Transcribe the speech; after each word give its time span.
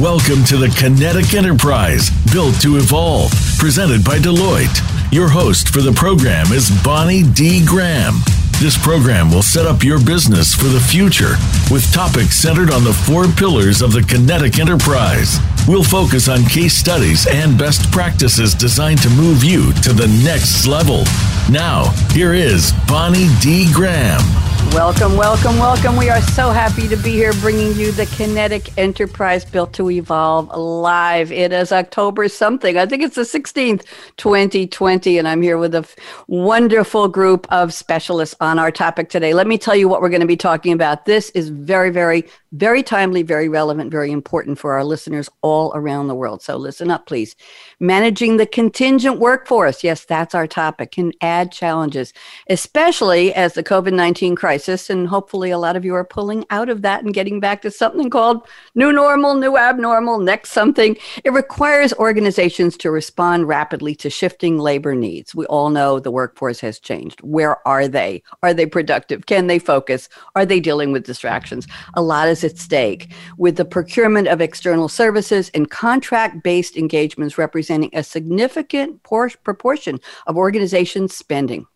Welcome 0.00 0.44
to 0.44 0.56
the 0.56 0.74
Kinetic 0.74 1.34
Enterprise, 1.34 2.08
built 2.32 2.58
to 2.62 2.78
evolve, 2.78 3.30
presented 3.58 4.02
by 4.02 4.16
Deloitte. 4.16 5.12
Your 5.12 5.28
host 5.28 5.68
for 5.68 5.82
the 5.82 5.92
program 5.92 6.52
is 6.52 6.70
Bonnie 6.82 7.22
D. 7.22 7.62
Graham. 7.66 8.14
This 8.60 8.78
program 8.82 9.30
will 9.30 9.42
set 9.42 9.66
up 9.66 9.84
your 9.84 10.02
business 10.02 10.54
for 10.54 10.68
the 10.68 10.80
future 10.80 11.36
with 11.70 11.92
topics 11.92 12.36
centered 12.36 12.70
on 12.70 12.82
the 12.82 12.94
four 12.94 13.26
pillars 13.28 13.82
of 13.82 13.92
the 13.92 14.00
Kinetic 14.00 14.58
Enterprise. 14.58 15.36
We'll 15.68 15.84
focus 15.84 16.30
on 16.30 16.44
case 16.44 16.72
studies 16.72 17.26
and 17.26 17.58
best 17.58 17.92
practices 17.92 18.54
designed 18.54 19.02
to 19.02 19.10
move 19.10 19.44
you 19.44 19.70
to 19.82 19.92
the 19.92 20.08
next 20.24 20.66
level. 20.66 21.04
Now, 21.50 21.90
here 22.14 22.32
is 22.32 22.72
Bonnie 22.88 23.28
D. 23.42 23.70
Graham. 23.70 24.22
Welcome, 24.72 25.16
welcome, 25.16 25.58
welcome. 25.58 25.96
We 25.96 26.10
are 26.10 26.20
so 26.20 26.50
happy 26.50 26.86
to 26.86 26.96
be 26.96 27.10
here 27.10 27.32
bringing 27.40 27.74
you 27.74 27.90
the 27.90 28.06
Kinetic 28.06 28.78
Enterprise 28.78 29.44
Built 29.44 29.72
to 29.72 29.90
Evolve 29.90 30.48
live. 30.56 31.32
It 31.32 31.52
is 31.52 31.72
October 31.72 32.28
something. 32.28 32.78
I 32.78 32.86
think 32.86 33.02
it's 33.02 33.16
the 33.16 33.22
16th, 33.22 33.84
2020, 34.16 35.18
and 35.18 35.26
I'm 35.26 35.42
here 35.42 35.58
with 35.58 35.74
a 35.74 35.84
wonderful 36.28 37.08
group 37.08 37.48
of 37.50 37.74
specialists 37.74 38.36
on 38.40 38.60
our 38.60 38.70
topic 38.70 39.10
today. 39.10 39.34
Let 39.34 39.48
me 39.48 39.58
tell 39.58 39.74
you 39.74 39.88
what 39.88 40.00
we're 40.00 40.08
going 40.08 40.20
to 40.20 40.26
be 40.26 40.36
talking 40.36 40.72
about. 40.72 41.04
This 41.04 41.30
is 41.30 41.48
very, 41.48 41.90
very, 41.90 42.28
very 42.52 42.84
timely, 42.84 43.24
very 43.24 43.48
relevant, 43.48 43.90
very 43.90 44.12
important 44.12 44.56
for 44.56 44.74
our 44.74 44.84
listeners 44.84 45.28
all 45.42 45.72
around 45.74 46.06
the 46.06 46.14
world. 46.14 46.42
So 46.42 46.56
listen 46.56 46.92
up, 46.92 47.06
please. 47.06 47.34
Managing 47.82 48.36
the 48.36 48.44
contingent 48.44 49.18
workforce. 49.18 49.82
Yes, 49.82 50.04
that's 50.04 50.34
our 50.34 50.46
topic. 50.46 50.92
Can 50.92 51.14
add 51.22 51.50
challenges, 51.50 52.12
especially 52.50 53.32
as 53.32 53.54
the 53.54 53.62
COVID 53.62 53.94
19 53.94 54.36
crisis, 54.36 54.90
and 54.90 55.08
hopefully 55.08 55.50
a 55.50 55.56
lot 55.56 55.76
of 55.76 55.84
you 55.86 55.94
are 55.94 56.04
pulling 56.04 56.44
out 56.50 56.68
of 56.68 56.82
that 56.82 57.02
and 57.02 57.14
getting 57.14 57.40
back 57.40 57.62
to 57.62 57.70
something 57.70 58.10
called 58.10 58.46
new 58.74 58.92
normal, 58.92 59.34
new 59.34 59.56
abnormal, 59.56 60.18
next 60.18 60.50
something. 60.50 60.94
It 61.24 61.32
requires 61.32 61.94
organizations 61.94 62.76
to 62.76 62.90
respond 62.90 63.48
rapidly 63.48 63.94
to 63.94 64.10
shifting 64.10 64.58
labor 64.58 64.94
needs. 64.94 65.34
We 65.34 65.46
all 65.46 65.70
know 65.70 65.98
the 65.98 66.10
workforce 66.10 66.60
has 66.60 66.80
changed. 66.80 67.22
Where 67.22 67.66
are 67.66 67.88
they? 67.88 68.22
Are 68.42 68.52
they 68.52 68.66
productive? 68.66 69.24
Can 69.24 69.46
they 69.46 69.58
focus? 69.58 70.10
Are 70.36 70.44
they 70.44 70.60
dealing 70.60 70.92
with 70.92 71.06
distractions? 71.06 71.66
A 71.94 72.02
lot 72.02 72.28
is 72.28 72.44
at 72.44 72.58
stake 72.58 73.10
with 73.38 73.56
the 73.56 73.64
procurement 73.64 74.28
of 74.28 74.42
external 74.42 74.90
services 74.90 75.50
and 75.54 75.70
contract 75.70 76.42
based 76.42 76.76
engagements 76.76 77.38
representing 77.38 77.69
a 77.70 78.02
significant 78.02 79.02
por- 79.02 79.30
proportion 79.44 79.98
of 80.26 80.36
organizations' 80.36 81.16
spending. 81.16 81.66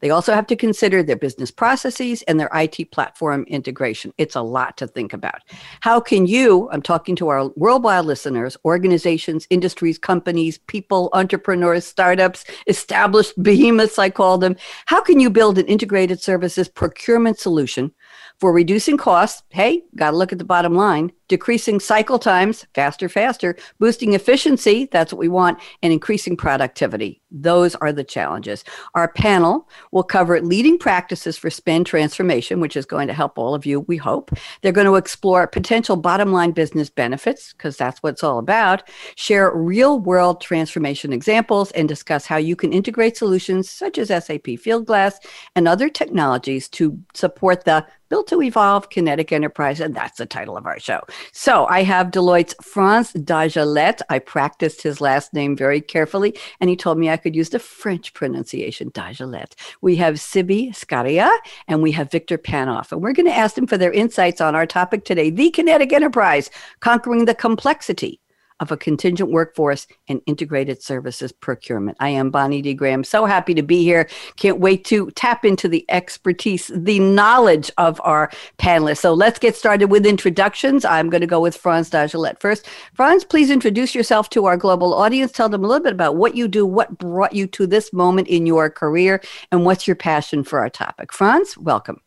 They 0.00 0.10
also 0.10 0.34
have 0.34 0.46
to 0.48 0.56
consider 0.56 1.02
their 1.02 1.16
business 1.16 1.50
processes 1.50 2.22
and 2.22 2.38
their 2.38 2.50
IT 2.54 2.90
platform 2.90 3.44
integration. 3.48 4.12
It's 4.18 4.34
a 4.34 4.42
lot 4.42 4.76
to 4.78 4.86
think 4.86 5.12
about. 5.12 5.40
How 5.80 6.00
can 6.00 6.26
you, 6.26 6.68
I'm 6.72 6.82
talking 6.82 7.16
to 7.16 7.28
our 7.28 7.48
worldwide 7.56 8.04
listeners, 8.04 8.56
organizations, 8.64 9.46
industries, 9.50 9.98
companies, 9.98 10.58
people, 10.58 11.10
entrepreneurs, 11.12 11.86
startups, 11.86 12.44
established 12.66 13.40
behemoths, 13.42 13.98
I 13.98 14.10
call 14.10 14.38
them, 14.38 14.56
how 14.86 15.00
can 15.00 15.20
you 15.20 15.30
build 15.30 15.58
an 15.58 15.66
integrated 15.66 16.20
services 16.20 16.68
procurement 16.68 17.38
solution 17.38 17.92
for 18.38 18.52
reducing 18.52 18.96
costs? 18.96 19.42
Hey, 19.50 19.82
got 19.96 20.10
to 20.10 20.16
look 20.16 20.32
at 20.32 20.38
the 20.38 20.44
bottom 20.44 20.74
line 20.74 21.12
decreasing 21.28 21.80
cycle 21.80 22.18
times 22.18 22.66
faster, 22.74 23.08
faster, 23.08 23.56
boosting 23.78 24.12
efficiency, 24.12 24.88
that's 24.92 25.12
what 25.12 25.18
we 25.18 25.28
want, 25.28 25.58
and 25.82 25.92
increasing 25.92 26.36
productivity. 26.36 27.20
Those 27.34 27.74
are 27.74 27.92
the 27.92 28.04
challenges. 28.04 28.62
Our 28.94 29.08
panel 29.08 29.68
will 29.90 30.04
cover 30.04 30.40
leading 30.40 30.78
practices 30.78 31.36
for 31.36 31.50
spend 31.50 31.84
transformation, 31.84 32.60
which 32.60 32.76
is 32.76 32.86
going 32.86 33.08
to 33.08 33.12
help 33.12 33.38
all 33.38 33.54
of 33.54 33.66
you, 33.66 33.80
we 33.80 33.96
hope. 33.96 34.30
They're 34.62 34.70
going 34.70 34.86
to 34.86 34.94
explore 34.94 35.46
potential 35.48 35.96
bottom 35.96 36.32
line 36.32 36.52
business 36.52 36.88
benefits, 36.88 37.52
because 37.52 37.76
that's 37.76 38.02
what 38.04 38.10
it's 38.10 38.22
all 38.22 38.38
about, 38.38 38.88
share 39.16 39.50
real 39.54 39.98
world 39.98 40.40
transformation 40.40 41.12
examples, 41.12 41.72
and 41.72 41.88
discuss 41.88 42.24
how 42.24 42.36
you 42.36 42.54
can 42.54 42.72
integrate 42.72 43.16
solutions 43.16 43.68
such 43.68 43.98
as 43.98 44.08
SAP 44.08 44.46
Fieldglass 44.46 45.14
and 45.56 45.66
other 45.66 45.88
technologies 45.88 46.68
to 46.68 46.96
support 47.14 47.64
the 47.64 47.84
Built 48.10 48.28
to 48.28 48.42
Evolve 48.42 48.90
Kinetic 48.90 49.32
Enterprise, 49.32 49.80
and 49.80 49.94
that's 49.94 50.18
the 50.18 50.26
title 50.26 50.56
of 50.56 50.66
our 50.66 50.78
show. 50.78 51.00
So 51.32 51.66
I 51.66 51.82
have 51.82 52.12
Deloitte's 52.12 52.54
Frans 52.62 53.12
Dagelet. 53.14 54.02
I 54.08 54.20
practiced 54.20 54.82
his 54.82 55.00
last 55.00 55.32
name 55.32 55.56
very 55.56 55.80
carefully, 55.80 56.38
and 56.60 56.70
he 56.70 56.76
told 56.76 56.98
me 56.98 57.10
I 57.10 57.16
could 57.24 57.34
use 57.34 57.48
the 57.48 57.58
French 57.58 58.12
pronunciation, 58.12 58.90
Dagelet. 58.90 59.54
We 59.80 59.96
have 59.96 60.16
Siby 60.16 60.68
Skaria, 60.68 61.34
and 61.66 61.82
we 61.82 61.90
have 61.92 62.10
Victor 62.10 62.36
Panov. 62.38 62.92
And 62.92 63.00
we're 63.00 63.14
going 63.14 63.26
to 63.26 63.34
ask 63.34 63.54
them 63.56 63.66
for 63.66 63.78
their 63.78 63.92
insights 63.92 64.42
on 64.42 64.54
our 64.54 64.66
topic 64.66 65.04
today, 65.04 65.30
the 65.30 65.50
Kinetic 65.50 65.92
Enterprise, 65.92 66.50
conquering 66.80 67.24
the 67.24 67.34
complexity 67.34 68.20
of 68.64 68.72
a 68.72 68.76
contingent 68.78 69.30
workforce 69.30 69.86
and 70.08 70.22
integrated 70.26 70.82
services 70.82 71.32
procurement. 71.32 71.98
I 72.00 72.08
am 72.08 72.30
Bonnie 72.30 72.62
D. 72.62 72.72
Graham. 72.72 73.04
So 73.04 73.26
happy 73.26 73.52
to 73.52 73.62
be 73.62 73.84
here. 73.84 74.08
Can't 74.36 74.58
wait 74.58 74.86
to 74.86 75.10
tap 75.10 75.44
into 75.44 75.68
the 75.68 75.84
expertise, 75.90 76.70
the 76.74 76.98
knowledge 76.98 77.70
of 77.76 78.00
our 78.04 78.30
panelists. 78.58 79.00
So 79.00 79.12
let's 79.12 79.38
get 79.38 79.54
started 79.54 79.90
with 79.90 80.06
introductions. 80.06 80.86
I'm 80.86 81.10
going 81.10 81.20
to 81.20 81.26
go 81.26 81.40
with 81.40 81.54
Frans 81.54 81.90
Dagelet 81.90 82.40
first. 82.40 82.66
Frans, 82.94 83.22
please 83.22 83.50
introduce 83.50 83.94
yourself 83.94 84.30
to 84.30 84.46
our 84.46 84.56
global 84.56 84.94
audience. 84.94 85.30
Tell 85.30 85.50
them 85.50 85.62
a 85.62 85.68
little 85.68 85.84
bit 85.84 85.92
about 85.92 86.16
what 86.16 86.34
you 86.34 86.48
do, 86.48 86.64
what 86.64 86.96
brought 86.96 87.34
you 87.34 87.46
to 87.48 87.66
this 87.66 87.92
moment 87.92 88.28
in 88.28 88.46
your 88.46 88.70
career, 88.70 89.20
and 89.52 89.66
what's 89.66 89.86
your 89.86 89.96
passion 89.96 90.42
for 90.42 90.58
our 90.58 90.70
topic. 90.70 91.12
Frans, 91.12 91.58
welcome. 91.58 92.03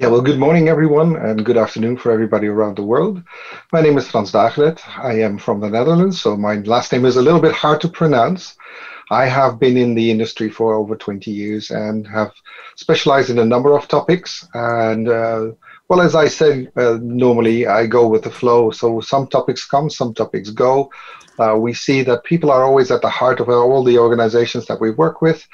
Yeah, 0.00 0.06
well, 0.06 0.20
good 0.20 0.38
morning, 0.38 0.68
everyone, 0.68 1.16
and 1.16 1.44
good 1.44 1.56
afternoon 1.56 1.96
for 1.96 2.12
everybody 2.12 2.46
around 2.46 2.76
the 2.76 2.84
world. 2.84 3.20
My 3.72 3.80
name 3.80 3.98
is 3.98 4.06
Frans 4.06 4.30
Dagelet. 4.30 4.80
I 4.96 5.14
am 5.14 5.38
from 5.38 5.58
the 5.58 5.68
Netherlands, 5.68 6.20
so 6.20 6.36
my 6.36 6.54
last 6.58 6.92
name 6.92 7.04
is 7.04 7.16
a 7.16 7.22
little 7.22 7.40
bit 7.40 7.50
hard 7.50 7.80
to 7.80 7.88
pronounce. 7.88 8.54
I 9.10 9.26
have 9.26 9.58
been 9.58 9.76
in 9.76 9.96
the 9.96 10.08
industry 10.12 10.50
for 10.50 10.74
over 10.74 10.94
20 10.94 11.32
years 11.32 11.72
and 11.72 12.06
have 12.06 12.30
specialized 12.76 13.30
in 13.30 13.40
a 13.40 13.44
number 13.44 13.76
of 13.76 13.88
topics. 13.88 14.46
And 14.54 15.08
uh, 15.08 15.48
well, 15.88 16.00
as 16.00 16.14
I 16.14 16.28
said, 16.28 16.70
uh, 16.76 16.98
normally 17.02 17.66
I 17.66 17.86
go 17.86 18.06
with 18.06 18.22
the 18.22 18.30
flow. 18.30 18.70
So 18.70 19.00
some 19.00 19.26
topics 19.26 19.66
come, 19.66 19.90
some 19.90 20.14
topics 20.14 20.50
go. 20.50 20.90
Uh, 21.38 21.56
we 21.56 21.72
see 21.72 22.02
that 22.02 22.24
people 22.24 22.50
are 22.50 22.64
always 22.64 22.90
at 22.90 23.02
the 23.02 23.08
heart 23.08 23.40
of 23.40 23.48
all 23.48 23.84
the 23.84 23.98
organizations 23.98 24.66
that 24.66 24.80
we 24.80 24.90
work 24.90 25.22
with, 25.22 25.46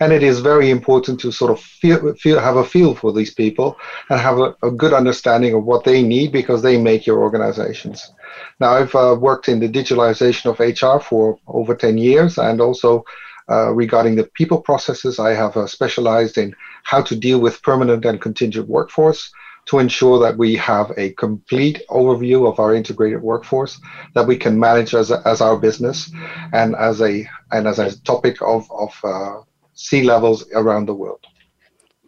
and 0.00 0.12
it 0.12 0.22
is 0.22 0.40
very 0.40 0.70
important 0.70 1.18
to 1.20 1.32
sort 1.32 1.50
of 1.50 1.60
feel, 1.60 2.14
feel 2.14 2.38
have 2.38 2.56
a 2.56 2.64
feel 2.64 2.94
for 2.94 3.12
these 3.12 3.34
people 3.34 3.76
and 4.08 4.20
have 4.20 4.38
a, 4.38 4.54
a 4.62 4.70
good 4.70 4.92
understanding 4.92 5.54
of 5.54 5.64
what 5.64 5.84
they 5.84 6.02
need 6.02 6.32
because 6.32 6.62
they 6.62 6.80
make 6.80 7.06
your 7.06 7.20
organizations. 7.20 8.12
Now, 8.60 8.72
I've 8.72 8.94
uh, 8.94 9.16
worked 9.18 9.48
in 9.48 9.60
the 9.60 9.68
digitalization 9.68 10.46
of 10.50 10.60
HR 10.60 11.02
for 11.02 11.38
over 11.46 11.74
10 11.74 11.98
years, 11.98 12.38
and 12.38 12.60
also 12.60 13.04
uh, 13.50 13.72
regarding 13.72 14.16
the 14.16 14.24
people 14.34 14.60
processes, 14.60 15.18
I 15.18 15.34
have 15.34 15.56
uh, 15.56 15.66
specialized 15.66 16.38
in 16.38 16.54
how 16.84 17.02
to 17.02 17.16
deal 17.16 17.40
with 17.40 17.62
permanent 17.62 18.04
and 18.04 18.20
contingent 18.20 18.68
workforce 18.68 19.32
to 19.66 19.78
ensure 19.78 20.18
that 20.18 20.36
we 20.36 20.56
have 20.56 20.92
a 20.96 21.10
complete 21.10 21.82
overview 21.88 22.50
of 22.50 22.58
our 22.58 22.74
integrated 22.74 23.22
workforce 23.22 23.80
that 24.14 24.26
we 24.26 24.36
can 24.36 24.58
manage 24.58 24.94
as, 24.94 25.10
a, 25.10 25.22
as 25.24 25.40
our 25.40 25.56
business 25.56 26.10
and 26.52 26.74
as 26.76 27.00
a 27.00 27.28
and 27.52 27.66
as 27.68 27.78
a 27.78 27.98
topic 28.02 28.40
of, 28.42 28.70
of 28.72 28.98
uh, 29.04 29.40
C 29.74 30.02
levels 30.02 30.44
around 30.54 30.86
the 30.86 30.94
world. 30.94 31.20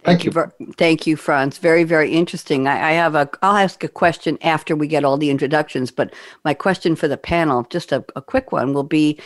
Thank, 0.05 0.21
thank 0.21 0.25
you. 0.25 0.53
you. 0.59 0.73
Thank 0.77 1.07
you, 1.07 1.17
Frans. 1.17 1.57
Very, 1.57 1.85
very 1.85 2.11
interesting. 2.11 2.67
I, 2.67 2.91
I, 2.91 2.93
have 2.93 3.15
a. 3.15 3.29
I'll 3.41 3.57
ask 3.57 3.83
a 3.85 3.89
question 3.89 4.37
after 4.43 4.77
we 4.77 4.87
get 4.87 5.03
all 5.03 5.17
the 5.17 5.31
introductions, 5.31 5.91
but 5.91 6.13
my 6.45 6.53
question 6.53 6.95
for 6.95 7.09
the 7.09 7.17
panel, 7.17 7.67
just 7.71 7.91
a, 7.91 8.05
a 8.15 8.21
quick 8.21 8.53
one, 8.53 8.75
will 8.75 8.83
be: 8.83 9.19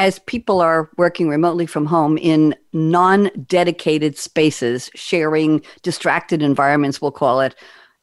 as 0.00 0.18
people 0.20 0.62
are 0.62 0.88
working 0.96 1.28
remotely 1.28 1.66
from 1.66 1.84
home 1.84 2.16
in 2.16 2.54
non-dedicated 2.72 4.16
spaces, 4.16 4.90
sharing 4.94 5.60
distracted 5.82 6.40
environments, 6.40 7.02
we'll 7.02 7.10
call 7.10 7.42
it, 7.42 7.54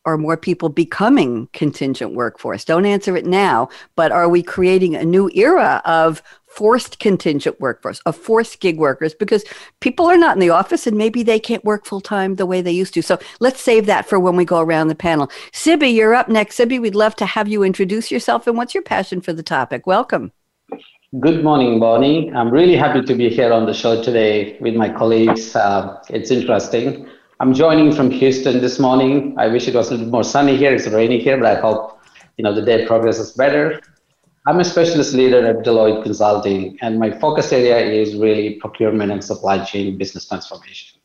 are 0.06 0.16
more 0.16 0.38
people 0.38 0.70
becoming 0.70 1.50
contingent 1.54 2.14
workforce? 2.14 2.64
Don't 2.64 2.86
answer 2.86 3.18
it 3.18 3.26
now, 3.26 3.68
but 3.96 4.12
are 4.12 4.30
we 4.30 4.44
creating 4.44 4.96
a 4.96 5.04
new 5.04 5.32
era 5.34 5.82
of 5.86 6.22
forced 6.46 7.00
contingent 7.00 7.60
workforce, 7.60 8.00
of 8.06 8.16
forced 8.16 8.60
gig 8.60 8.78
workers, 8.78 9.16
because 9.16 9.44
people 9.80 10.06
are 10.06 10.18
not 10.18 10.36
in 10.36 10.40
the 10.40 10.52
office 10.52 10.86
and 10.86 11.00
maybe 11.00 11.24
they 11.24 11.40
can't 11.40 11.66
work 11.66 11.88
full 11.88 12.00
time 12.00 12.36
the 12.36 12.46
way 12.46 12.62
they 12.62 12.72
used 12.72 12.94
to. 12.94 13.02
So 13.02 13.18
let's 13.40 13.60
save 13.60 13.88
that 13.88 14.08
for 14.08 14.20
when 14.20 14.36
we 14.36 14.46
go 14.46 14.60
around 14.60 14.90
the 14.90 14.96
panel. 14.96 15.32
Siby, 15.52 15.96
you're 15.96 16.14
up 16.14 16.30
next. 16.30 16.60
Siby, 16.60 16.80
we'd 16.80 16.94
love 16.94 17.16
to 17.16 17.26
have 17.26 17.48
you 17.48 17.64
introduce 17.64 18.12
yourself 18.12 18.46
and 18.46 18.56
what's 18.56 18.76
your 18.76 18.84
passion 18.84 19.20
for 19.20 19.34
the 19.34 19.42
topic? 19.42 19.88
Welcome. 19.88 20.32
Good 21.16 21.42
morning, 21.42 21.80
Bonnie. 21.80 22.34
I'm 22.34 22.50
really 22.50 22.76
happy 22.76 23.02
to 23.02 23.16
be 23.16 23.30
here 23.30 23.54
on 23.54 23.66
the 23.66 23.74
show 23.74 24.04
today 24.04 24.58
with 24.60 24.76
my 24.76 24.90
colleagues. 24.90 25.56
Uh, 25.56 26.04
it's 26.10 26.32
interesting. 26.32 27.08
I'm 27.40 27.54
joining 27.54 27.94
from 27.94 28.12
Houston 28.12 28.60
this 28.60 28.78
morning. 28.78 29.34
I 29.38 29.48
wish 29.48 29.70
it 29.70 29.74
was 29.74 29.88
a 29.88 29.92
little 29.92 30.12
more 30.12 30.26
sunny 30.26 30.58
here. 30.58 30.76
It's 30.76 30.86
raining 30.86 31.22
here, 31.22 31.38
but 31.38 31.46
I 31.46 31.62
hope 31.62 31.98
you 32.36 32.44
know 32.44 32.54
the 32.54 32.62
day 32.62 32.86
progresses 32.86 33.32
better. 33.32 33.80
I'm 34.48 34.60
a 34.60 34.66
specialist 34.66 35.14
leader 35.14 35.48
at 35.48 35.64
Deloitte 35.64 36.04
Consulting, 36.04 36.78
and 36.82 37.00
my 37.00 37.18
focus 37.18 37.54
area 37.54 37.90
is 37.90 38.18
really 38.18 38.56
procurement 38.56 39.10
and 39.10 39.24
supply 39.24 39.64
chain 39.64 39.98
business 39.98 40.28
transformation. 40.28 41.00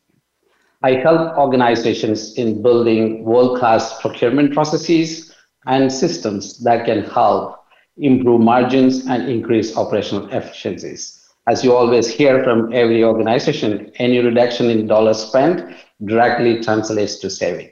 I 0.81 0.95
help 0.95 1.37
organizations 1.37 2.33
in 2.33 2.61
building 2.61 3.23
world-class 3.23 4.01
procurement 4.01 4.53
processes 4.53 5.33
and 5.65 5.89
systems 5.89 6.61
that 6.65 6.85
can 6.85 7.05
help 7.05 7.62
improve 7.97 8.41
margins, 8.41 9.05
and 9.07 9.29
increase 9.29 9.77
operational 9.77 10.27
efficiencies. 10.31 11.23
As 11.47 11.63
you 11.63 11.75
always 11.75 12.07
hear 12.07 12.43
from 12.43 12.73
every 12.73 13.03
organization, 13.03 13.91
any 13.95 14.19
reduction 14.19 14.69
in 14.69 14.87
dollars 14.87 15.19
spent 15.19 15.75
directly 16.05 16.61
translates 16.61 17.17
to 17.17 17.29
saving. 17.29 17.71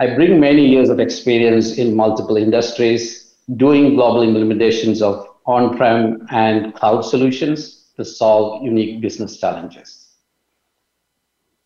I 0.00 0.14
bring 0.14 0.40
many 0.40 0.66
years 0.66 0.88
of 0.88 0.98
experience 0.98 1.78
in 1.78 1.94
multiple 1.94 2.36
industries 2.36 3.34
doing 3.56 3.94
global 3.94 4.22
implementations 4.22 5.02
of 5.02 5.28
on 5.44 5.76
prem 5.76 6.26
and 6.30 6.74
cloud 6.74 7.02
solutions 7.02 7.90
to 7.96 8.04
solve 8.04 8.62
unique 8.62 9.00
business 9.00 9.38
challenges. 9.38 10.08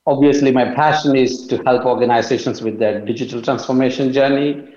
Obviously, 0.07 0.53
my 0.53 0.75
passion 0.75 1.17
is 1.17 1.47
to 1.49 1.63
help 1.65 1.85
organizations 1.85 2.63
with 2.63 2.79
their 2.79 3.05
digital 3.05 3.43
transformation 3.43 4.13
journey, 4.13 4.75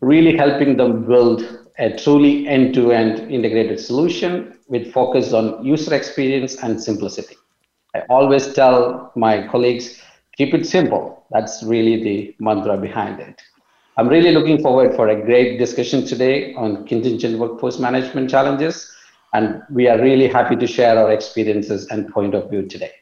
really 0.00 0.36
helping 0.36 0.76
them 0.76 1.04
build 1.06 1.67
a 1.78 1.96
truly 1.96 2.46
end 2.48 2.74
to 2.74 2.92
end 2.92 3.30
integrated 3.30 3.78
solution 3.78 4.58
with 4.68 4.92
focus 4.92 5.32
on 5.32 5.64
user 5.64 5.94
experience 5.94 6.56
and 6.62 6.82
simplicity. 6.82 7.36
I 7.94 8.00
always 8.10 8.52
tell 8.52 9.12
my 9.16 9.46
colleagues 9.46 10.02
keep 10.36 10.54
it 10.54 10.66
simple. 10.66 11.24
That's 11.30 11.62
really 11.62 12.02
the 12.02 12.36
mantra 12.38 12.76
behind 12.76 13.20
it. 13.20 13.40
I'm 13.96 14.08
really 14.08 14.32
looking 14.32 14.62
forward 14.62 14.94
for 14.94 15.08
a 15.08 15.20
great 15.20 15.58
discussion 15.58 16.06
today 16.06 16.54
on 16.54 16.86
contingent 16.86 17.38
workforce 17.38 17.78
management 17.78 18.30
challenges, 18.30 18.90
and 19.32 19.62
we 19.70 19.88
are 19.88 20.00
really 20.00 20.28
happy 20.28 20.56
to 20.56 20.66
share 20.66 20.98
our 20.98 21.10
experiences 21.10 21.88
and 21.90 22.08
point 22.08 22.34
of 22.34 22.48
view 22.50 22.66
today. 22.66 22.92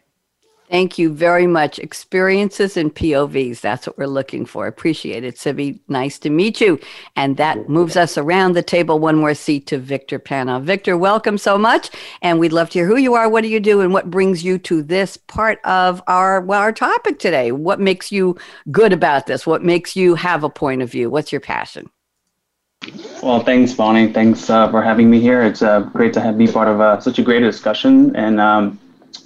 Thank 0.68 0.98
you 0.98 1.12
very 1.12 1.46
much. 1.46 1.78
Experiences 1.78 2.76
and 2.76 2.92
POVs. 2.92 3.60
That's 3.60 3.86
what 3.86 3.96
we're 3.96 4.06
looking 4.06 4.44
for. 4.44 4.66
Appreciate 4.66 5.22
it, 5.22 5.36
Siby. 5.36 5.78
Nice 5.86 6.18
to 6.20 6.30
meet 6.30 6.60
you. 6.60 6.80
And 7.14 7.36
that 7.36 7.68
moves 7.68 7.96
us 7.96 8.18
around 8.18 8.54
the 8.54 8.62
table 8.62 8.98
one 8.98 9.16
more 9.16 9.34
seat 9.34 9.66
to 9.68 9.78
Victor 9.78 10.18
Panov. 10.18 10.64
Victor, 10.64 10.96
welcome 10.96 11.38
so 11.38 11.56
much. 11.56 11.90
And 12.20 12.40
we'd 12.40 12.52
love 12.52 12.70
to 12.70 12.80
hear 12.80 12.86
who 12.86 12.96
you 12.96 13.14
are, 13.14 13.28
what 13.28 13.42
do 13.42 13.48
you 13.48 13.60
do, 13.60 13.80
and 13.80 13.92
what 13.92 14.10
brings 14.10 14.42
you 14.42 14.58
to 14.58 14.82
this 14.82 15.16
part 15.16 15.60
of 15.64 16.02
our 16.08 16.40
well, 16.40 16.60
our 16.60 16.72
topic 16.72 17.20
today. 17.20 17.52
What 17.52 17.78
makes 17.78 18.10
you 18.10 18.36
good 18.72 18.92
about 18.92 19.26
this? 19.26 19.46
What 19.46 19.62
makes 19.62 19.94
you 19.94 20.16
have 20.16 20.42
a 20.42 20.50
point 20.50 20.82
of 20.82 20.90
view? 20.90 21.10
What's 21.10 21.30
your 21.30 21.40
passion? 21.40 21.88
Well, 23.22 23.40
thanks, 23.40 23.72
Bonnie. 23.72 24.12
Thanks 24.12 24.50
uh, 24.50 24.70
for 24.70 24.82
having 24.82 25.10
me 25.10 25.20
here. 25.20 25.42
It's 25.42 25.62
uh, 25.62 25.80
great 25.80 26.12
to 26.14 26.20
have, 26.20 26.36
be 26.36 26.46
part 26.46 26.68
of 26.68 26.80
uh, 26.80 27.00
such 27.00 27.18
a 27.18 27.22
great 27.22 27.40
discussion. 27.40 28.14
And 28.14 28.40
um, 28.40 28.78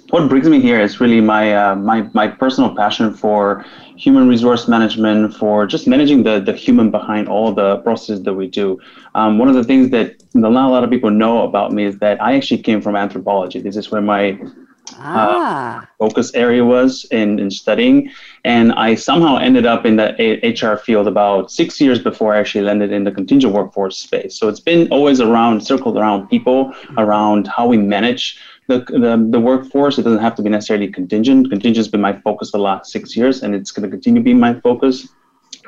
what 0.09 0.27
brings 0.27 0.47
me 0.47 0.59
here 0.59 0.81
is 0.81 0.99
really 0.99 1.21
my 1.21 1.55
uh, 1.55 1.75
my 1.75 2.09
my 2.13 2.27
personal 2.27 2.75
passion 2.75 3.13
for 3.13 3.65
human 3.95 4.27
resource 4.27 4.67
management, 4.67 5.35
for 5.35 5.65
just 5.65 5.87
managing 5.87 6.23
the 6.23 6.39
the 6.39 6.53
human 6.53 6.91
behind 6.91 7.27
all 7.27 7.53
the 7.53 7.77
processes 7.77 8.23
that 8.23 8.33
we 8.33 8.47
do. 8.47 8.79
Um, 9.15 9.37
one 9.37 9.47
of 9.47 9.55
the 9.55 9.63
things 9.63 9.89
that 9.91 10.21
not 10.33 10.51
a 10.51 10.69
lot 10.69 10.83
of 10.83 10.89
people 10.89 11.09
know 11.09 11.43
about 11.43 11.71
me 11.71 11.85
is 11.85 11.97
that 11.99 12.21
I 12.21 12.35
actually 12.35 12.61
came 12.61 12.81
from 12.81 12.95
anthropology. 12.95 13.59
This 13.59 13.75
is 13.75 13.91
where 13.91 14.01
my 14.01 14.39
ah. 14.97 15.81
uh, 15.81 15.85
focus 15.99 16.33
area 16.33 16.63
was 16.63 17.05
in, 17.11 17.39
in 17.39 17.51
studying. 17.51 18.11
And 18.43 18.71
I 18.73 18.95
somehow 18.95 19.37
ended 19.37 19.65
up 19.65 19.85
in 19.85 19.97
the 19.97 20.07
HR 20.43 20.77
field 20.77 21.07
about 21.07 21.51
six 21.51 21.79
years 21.79 21.99
before 21.99 22.33
I 22.33 22.39
actually 22.39 22.63
landed 22.63 22.91
in 22.91 23.03
the 23.03 23.11
contingent 23.11 23.53
workforce 23.53 23.97
space. 23.97 24.37
So 24.37 24.47
it's 24.47 24.59
been 24.59 24.87
always 24.91 25.21
around, 25.21 25.61
circled 25.61 25.97
around 25.97 26.27
people, 26.29 26.73
around 26.97 27.47
how 27.47 27.67
we 27.67 27.77
manage 27.77 28.39
the, 28.71 28.99
the, 28.99 29.27
the 29.29 29.39
workforce. 29.39 29.97
It 29.97 30.03
doesn't 30.03 30.21
have 30.21 30.35
to 30.35 30.41
be 30.41 30.49
necessarily 30.49 30.87
contingent. 30.87 31.49
Contingent 31.49 31.77
has 31.77 31.87
been 31.87 32.01
my 32.01 32.19
focus 32.21 32.51
the 32.51 32.57
last 32.57 32.91
six 32.91 33.15
years, 33.15 33.43
and 33.43 33.53
it's 33.53 33.71
going 33.71 33.83
to 33.83 33.89
continue 33.89 34.21
being 34.21 34.39
my 34.39 34.59
focus. 34.61 35.09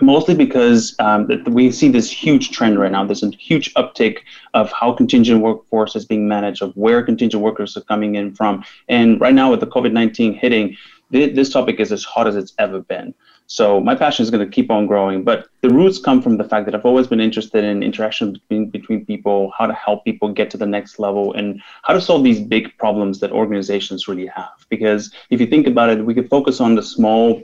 Mostly 0.01 0.33
because 0.33 0.95
um, 0.99 1.29
we 1.47 1.71
see 1.71 1.89
this 1.89 2.09
huge 2.09 2.51
trend 2.51 2.79
right 2.79 2.91
now. 2.91 3.05
There's 3.05 3.21
a 3.21 3.29
huge 3.29 3.73
uptick 3.75 4.19
of 4.53 4.71
how 4.71 4.93
contingent 4.93 5.41
workforce 5.41 5.95
is 5.95 6.05
being 6.05 6.27
managed, 6.27 6.61
of 6.63 6.75
where 6.75 7.03
contingent 7.03 7.43
workers 7.43 7.77
are 7.77 7.81
coming 7.81 8.15
in 8.15 8.33
from. 8.33 8.63
And 8.87 9.21
right 9.21 9.35
now, 9.35 9.51
with 9.51 9.59
the 9.59 9.67
COVID 9.67 9.91
19 9.91 10.33
hitting, 10.33 10.75
this 11.11 11.49
topic 11.51 11.79
is 11.79 11.91
as 11.91 12.03
hot 12.03 12.27
as 12.27 12.35
it's 12.35 12.53
ever 12.57 12.81
been. 12.81 13.13
So 13.53 13.79
my 13.79 13.93
passion 13.93 14.23
is 14.23 14.31
going 14.31 14.43
to 14.43 14.51
keep 14.51 14.71
on 14.71 14.87
growing, 14.87 15.23
but 15.23 15.45
the 15.61 15.69
roots 15.69 15.99
come 15.99 16.23
from 16.23 16.37
the 16.37 16.43
fact 16.43 16.65
that 16.65 16.73
I've 16.73 16.87
always 16.87 17.05
been 17.05 17.19
interested 17.19 17.63
in 17.63 17.83
interaction 17.83 18.33
between, 18.33 18.71
between 18.71 19.05
people, 19.05 19.53
how 19.55 19.67
to 19.67 19.73
help 19.73 20.03
people 20.05 20.29
get 20.29 20.49
to 20.49 20.57
the 20.57 20.65
next 20.65 20.97
level, 20.97 21.33
and 21.33 21.61
how 21.83 21.93
to 21.93 22.01
solve 22.01 22.23
these 22.23 22.39
big 22.39 22.75
problems 22.79 23.19
that 23.19 23.31
organizations 23.31 24.07
really 24.07 24.25
have. 24.25 24.55
Because 24.69 25.13
if 25.29 25.39
you 25.39 25.45
think 25.45 25.67
about 25.67 25.91
it, 25.91 26.03
we 26.03 26.15
could 26.15 26.31
focus 26.31 26.59
on 26.59 26.73
the 26.73 26.81
small, 26.81 27.43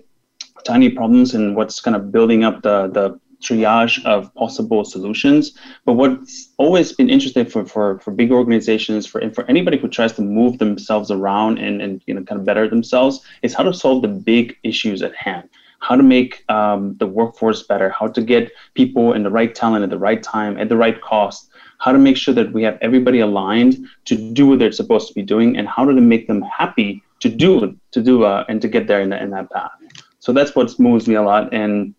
tiny 0.63 0.89
problems 0.89 1.35
and 1.35 1.55
what's 1.55 1.79
kind 1.79 1.95
of 1.95 2.11
building 2.11 2.43
up 2.43 2.63
the 2.63 2.87
the 2.87 3.19
triage 3.39 4.03
of 4.03 4.33
possible 4.33 4.83
solutions. 4.83 5.59
But 5.85 5.93
what's 5.93 6.49
always 6.57 6.91
been 6.91 7.09
interesting 7.09 7.45
for, 7.45 7.65
for, 7.65 7.99
for 7.99 8.11
big 8.11 8.31
organizations, 8.31 9.05
for, 9.05 9.21
for 9.29 9.45
anybody 9.45 9.77
who 9.77 9.87
tries 9.87 10.11
to 10.13 10.23
move 10.23 10.57
themselves 10.57 11.09
around 11.11 11.59
and, 11.59 11.83
and 11.83 12.01
you 12.07 12.15
know 12.15 12.23
kind 12.23 12.41
of 12.41 12.45
better 12.47 12.67
themselves, 12.67 13.21
is 13.43 13.53
how 13.53 13.63
to 13.63 13.75
solve 13.75 14.01
the 14.01 14.07
big 14.07 14.57
issues 14.63 15.03
at 15.03 15.15
hand 15.15 15.47
how 15.79 15.95
to 15.95 16.03
make 16.03 16.43
um, 16.49 16.95
the 16.97 17.07
workforce 17.07 17.63
better, 17.63 17.89
how 17.89 18.07
to 18.07 18.21
get 18.21 18.51
people 18.73 19.13
in 19.13 19.23
the 19.23 19.29
right 19.29 19.53
talent 19.55 19.83
at 19.83 19.89
the 19.89 19.97
right 19.97 20.21
time, 20.21 20.57
at 20.57 20.69
the 20.69 20.77
right 20.77 21.01
cost, 21.01 21.49
how 21.79 21.91
to 21.91 21.97
make 21.97 22.17
sure 22.17 22.33
that 22.33 22.51
we 22.51 22.63
have 22.63 22.77
everybody 22.81 23.19
aligned 23.21 23.87
to 24.05 24.15
do 24.33 24.47
what 24.47 24.59
they're 24.59 24.71
supposed 24.71 25.07
to 25.07 25.13
be 25.13 25.23
doing, 25.23 25.57
and 25.57 25.67
how 25.67 25.85
to 25.85 25.93
make 25.93 26.27
them 26.27 26.41
happy 26.41 27.01
to 27.19 27.29
do 27.29 27.77
to 27.91 28.01
do 28.01 28.23
uh, 28.23 28.45
and 28.49 28.61
to 28.61 28.67
get 28.67 28.87
there 28.87 29.01
in, 29.01 29.09
the, 29.09 29.21
in 29.21 29.29
that 29.29 29.49
path. 29.51 29.71
So 30.19 30.33
that's 30.33 30.55
what 30.55 30.77
moves 30.79 31.07
me 31.07 31.15
a 31.15 31.21
lot, 31.21 31.53
and 31.53 31.95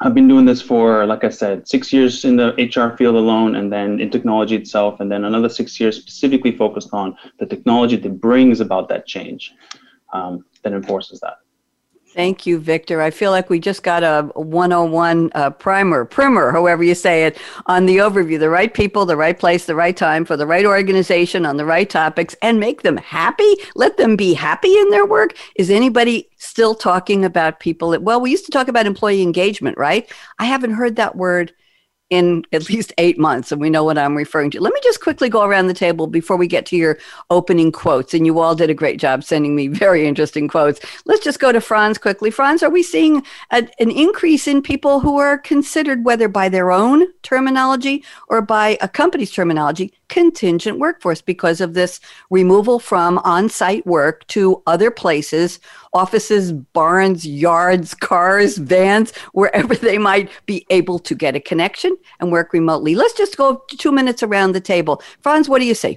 I've 0.00 0.14
been 0.14 0.26
doing 0.26 0.44
this 0.44 0.60
for, 0.60 1.06
like 1.06 1.22
I 1.22 1.28
said, 1.28 1.68
six 1.68 1.92
years 1.92 2.24
in 2.24 2.34
the 2.36 2.48
HR 2.58 2.96
field 2.96 3.14
alone, 3.14 3.54
and 3.54 3.72
then 3.72 4.00
in 4.00 4.10
technology 4.10 4.56
itself, 4.56 4.98
and 4.98 5.10
then 5.10 5.24
another 5.24 5.48
six 5.48 5.78
years 5.78 5.96
specifically 5.96 6.56
focused 6.56 6.90
on 6.92 7.16
the 7.38 7.46
technology 7.46 7.96
that 7.96 8.20
brings 8.20 8.60
about 8.60 8.88
that 8.88 9.06
change, 9.06 9.52
um, 10.12 10.44
that 10.62 10.72
enforces 10.72 11.20
that. 11.20 11.41
Thank 12.14 12.44
you, 12.44 12.58
Victor. 12.58 13.00
I 13.00 13.10
feel 13.10 13.30
like 13.30 13.48
we 13.48 13.58
just 13.58 13.82
got 13.82 14.02
a 14.02 14.30
101 14.34 15.30
uh, 15.34 15.48
primer, 15.48 16.04
primer, 16.04 16.52
however 16.52 16.84
you 16.84 16.94
say 16.94 17.24
it, 17.24 17.38
on 17.64 17.86
the 17.86 17.96
overview. 17.98 18.38
The 18.38 18.50
right 18.50 18.72
people, 18.72 19.06
the 19.06 19.16
right 19.16 19.38
place, 19.38 19.64
the 19.64 19.74
right 19.74 19.96
time 19.96 20.26
for 20.26 20.36
the 20.36 20.46
right 20.46 20.66
organization 20.66 21.46
on 21.46 21.56
the 21.56 21.64
right 21.64 21.88
topics 21.88 22.36
and 22.42 22.60
make 22.60 22.82
them 22.82 22.98
happy. 22.98 23.54
Let 23.76 23.96
them 23.96 24.16
be 24.16 24.34
happy 24.34 24.76
in 24.76 24.90
their 24.90 25.06
work. 25.06 25.38
Is 25.56 25.70
anybody 25.70 26.28
still 26.36 26.74
talking 26.74 27.24
about 27.24 27.60
people? 27.60 27.98
Well, 27.98 28.20
we 28.20 28.30
used 28.30 28.44
to 28.44 28.52
talk 28.52 28.68
about 28.68 28.84
employee 28.84 29.22
engagement, 29.22 29.78
right? 29.78 30.10
I 30.38 30.44
haven't 30.44 30.74
heard 30.74 30.96
that 30.96 31.16
word 31.16 31.54
in 32.12 32.44
at 32.52 32.68
least 32.68 32.92
eight 32.98 33.18
months, 33.18 33.50
and 33.50 33.58
we 33.58 33.70
know 33.70 33.84
what 33.84 33.96
I'm 33.96 34.14
referring 34.14 34.50
to. 34.50 34.60
Let 34.60 34.74
me 34.74 34.80
just 34.84 35.00
quickly 35.00 35.30
go 35.30 35.44
around 35.44 35.68
the 35.68 35.72
table 35.74 36.06
before 36.06 36.36
we 36.36 36.46
get 36.46 36.66
to 36.66 36.76
your 36.76 36.98
opening 37.30 37.72
quotes. 37.72 38.12
And 38.12 38.26
you 38.26 38.38
all 38.38 38.54
did 38.54 38.68
a 38.68 38.74
great 38.74 39.00
job 39.00 39.24
sending 39.24 39.56
me 39.56 39.66
very 39.86 40.06
interesting 40.06 40.46
quotes. 40.46 40.78
Let's 41.06 41.24
just 41.24 41.40
go 41.40 41.52
to 41.52 41.60
Frans 41.60 41.96
quickly. 41.96 42.30
Frans, 42.30 42.62
are 42.62 42.68
we 42.68 42.82
seeing 42.82 43.22
a, 43.50 43.66
an 43.80 43.90
increase 43.90 44.46
in 44.46 44.60
people 44.60 45.00
who 45.00 45.16
are 45.16 45.38
considered, 45.38 46.04
whether 46.04 46.28
by 46.28 46.50
their 46.50 46.70
own 46.70 47.10
terminology 47.22 48.04
or 48.28 48.42
by 48.42 48.76
a 48.82 48.88
company's 48.88 49.30
terminology, 49.30 49.94
contingent 50.12 50.78
workforce 50.78 51.22
because 51.22 51.62
of 51.62 51.72
this 51.72 51.98
removal 52.28 52.78
from 52.78 53.16
on 53.20 53.48
site 53.48 53.86
work 53.86 54.26
to 54.26 54.62
other 54.66 54.90
places, 54.90 55.58
offices, 55.94 56.52
barns, 56.52 57.26
yards, 57.26 57.94
cars, 57.94 58.58
vans, 58.58 59.16
wherever 59.32 59.74
they 59.74 59.96
might 59.96 60.28
be 60.44 60.66
able 60.68 60.98
to 60.98 61.14
get 61.14 61.34
a 61.34 61.40
connection 61.40 61.96
and 62.20 62.30
work 62.30 62.52
remotely. 62.52 62.94
Let's 62.94 63.14
just 63.14 63.38
go 63.38 63.64
two 63.78 63.90
minutes 63.90 64.22
around 64.22 64.52
the 64.52 64.60
table. 64.60 65.02
Frans, 65.22 65.48
what 65.48 65.60
do 65.60 65.64
you 65.64 65.74
say? 65.74 65.96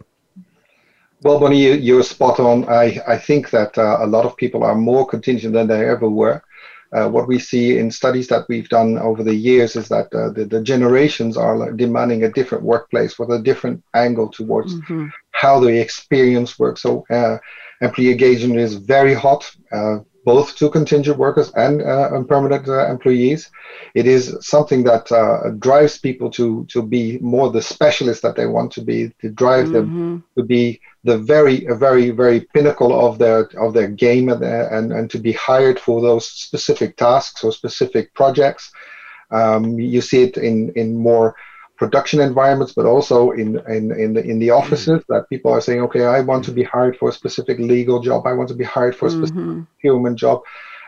Well, 1.22 1.38
Bonnie, 1.38 1.76
you, 1.76 2.00
are 2.00 2.04
spot 2.04 2.40
on. 2.40 2.70
I, 2.70 3.02
I 3.06 3.18
think 3.18 3.50
that 3.50 3.78
uh, 3.78 3.98
a 4.00 4.08
lot 4.08 4.24
of 4.24 4.38
people 4.38 4.64
are 4.64 4.76
more 4.76 5.06
contingent 5.06 5.54
than 5.54 5.68
they 5.68 5.90
ever 5.90 6.10
were. 6.10 6.42
Uh, 6.96 7.10
what 7.10 7.28
we 7.28 7.38
see 7.38 7.78
in 7.78 7.92
studies 7.92 8.28
that 8.30 8.46
we've 8.48 8.70
done 8.70 8.98
over 9.00 9.22
the 9.22 9.36
years 9.36 9.76
is 9.76 9.90
that 9.90 10.08
uh, 10.14 10.30
the, 10.30 10.46
the, 10.46 10.62
generations 10.62 11.36
are 11.36 11.72
demanding 11.74 12.24
a 12.24 12.32
different 12.32 12.64
workplace 12.64 13.20
with 13.20 13.30
a 13.32 13.42
different 13.42 13.84
angle 13.94 14.30
towards 14.30 14.74
mm-hmm. 14.76 15.08
how 15.32 15.60
they 15.60 15.82
experience 15.82 16.58
work. 16.58 16.78
So, 16.78 17.04
uh, 17.10 17.38
employee 17.82 18.12
engagement 18.12 18.62
is 18.62 18.76
very 18.76 19.14
hot, 19.14 19.52
uh, 19.74 19.98
both 20.26 20.56
to 20.58 20.70
contingent 20.70 21.18
workers 21.18 21.52
and, 21.54 21.82
uh, 21.82 22.10
and 22.14 22.28
permanent 22.28 22.68
uh, 22.68 22.90
employees. 22.90 23.52
It 23.94 24.08
is 24.08 24.36
something 24.42 24.84
that 24.84 25.06
drives 25.60 26.00
people 26.00 26.30
to, 26.32 26.66
to 26.66 26.82
be 26.82 27.20
more 27.20 27.52
the 27.52 27.62
specialist 27.62 28.24
that 28.24 28.36
they 28.36 28.48
want 28.48 28.72
to 28.74 28.82
be, 28.82 29.14
to 29.22 29.30
drive 29.30 29.68
mm-hmm. 29.68 29.74
them 29.74 30.24
to 30.38 30.44
be 30.44 30.82
the 31.06 31.18
very 31.20 31.68
very 31.76 32.10
very 32.10 32.42
pinnacle 32.56 33.08
of 33.08 33.20
their 33.20 33.42
of 33.66 33.74
their 33.74 33.88
game 33.88 34.28
and 34.30 34.44
and, 34.44 34.92
and 34.92 35.10
to 35.12 35.20
be 35.20 35.32
hired 35.34 35.80
for 35.80 36.02
those 36.02 36.28
specific 36.28 36.98
tasks 36.98 37.44
or 37.44 37.52
specific 37.52 38.14
projects. 38.16 38.72
Um, 39.32 39.80
you 39.80 40.02
see 40.02 40.24
it 40.24 40.38
in 40.38 40.72
in 40.76 40.98
more 40.98 41.36
production 41.78 42.20
environments, 42.22 42.74
but 42.74 42.86
also 42.86 43.32
in 43.32 43.60
in 43.68 43.92
in 43.92 44.14
the, 44.14 44.24
in 44.24 44.40
the 44.40 44.52
offices 44.52 45.02
mm-hmm. 45.02 45.14
that 45.14 45.30
people 45.30 45.52
are 45.52 45.62
saying, 45.62 45.82
okay, 45.82 46.06
I 46.06 46.22
want 46.22 46.46
to 46.46 46.52
be 46.52 46.64
hired 46.64 46.98
for 46.98 47.10
a 47.10 47.14
specific 47.14 47.60
legal 47.60 48.00
job. 48.02 48.26
I 48.26 48.34
want 48.34 48.50
to 48.50 48.56
be 48.56 48.64
hired 48.64 48.96
for 48.96 49.08
a 49.08 49.12
specific 49.12 49.42
mm-hmm. 49.42 49.62
human 49.80 50.16
job, 50.16 50.42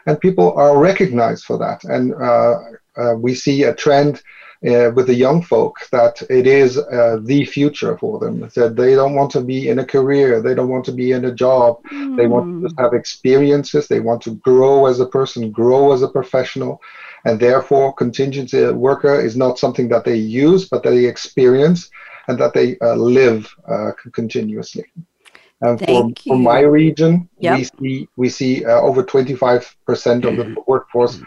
and 0.05 0.19
people 0.19 0.53
are 0.53 0.77
recognized 0.77 1.43
for 1.45 1.57
that. 1.57 1.83
And 1.83 2.13
uh, 2.15 2.55
uh, 2.95 3.15
we 3.15 3.35
see 3.35 3.63
a 3.63 3.75
trend 3.75 4.21
uh, 4.65 4.91
with 4.95 5.07
the 5.07 5.13
young 5.13 5.41
folk 5.41 5.77
that 5.91 6.21
it 6.29 6.47
is 6.47 6.77
uh, 6.77 7.19
the 7.23 7.45
future 7.45 7.97
for 7.97 8.19
them. 8.19 8.49
That 8.55 8.75
they 8.75 8.95
don't 8.95 9.15
want 9.15 9.31
to 9.31 9.41
be 9.41 9.69
in 9.69 9.79
a 9.79 9.85
career, 9.85 10.41
they 10.41 10.55
don't 10.55 10.69
want 10.69 10.85
to 10.85 10.91
be 10.91 11.11
in 11.11 11.25
a 11.25 11.33
job, 11.33 11.83
mm. 11.91 12.17
they 12.17 12.27
want 12.27 12.63
to 12.63 12.69
hmm. 12.69 12.81
have 12.81 12.93
experiences, 12.93 13.87
they 13.87 13.99
want 13.99 14.21
to 14.23 14.35
grow 14.35 14.87
as 14.87 14.99
a 14.99 15.05
person, 15.05 15.51
grow 15.51 15.93
as 15.93 16.01
a 16.01 16.07
professional, 16.07 16.81
and 17.25 17.39
therefore 17.39 17.93
contingency 17.93 18.65
worker 18.71 19.19
is 19.19 19.35
not 19.35 19.59
something 19.59 19.89
that 19.89 20.05
they 20.05 20.15
use, 20.15 20.67
but 20.67 20.83
that 20.83 20.91
they 20.91 21.05
experience 21.05 21.89
and 22.27 22.39
that 22.39 22.53
they 22.53 22.77
uh, 22.79 22.95
live 22.95 23.53
uh, 23.67 23.91
continuously. 24.13 24.85
And 25.61 25.79
for, 25.79 26.09
for, 26.25 26.37
my 26.37 26.59
region, 26.59 27.27
yep. 27.39 27.57
we 27.57 27.63
see 27.63 28.07
we 28.15 28.29
see 28.29 28.63
uh, 28.63 28.79
over 28.79 29.03
25% 29.03 30.25
of 30.25 30.37
the 30.37 30.55
workforce 30.67 31.19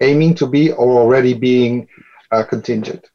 aiming 0.00 0.34
to 0.34 0.46
be 0.46 0.70
or 0.72 1.00
already 1.00 1.32
being 1.32 1.88
uh, 2.30 2.42
contingent. 2.42 3.10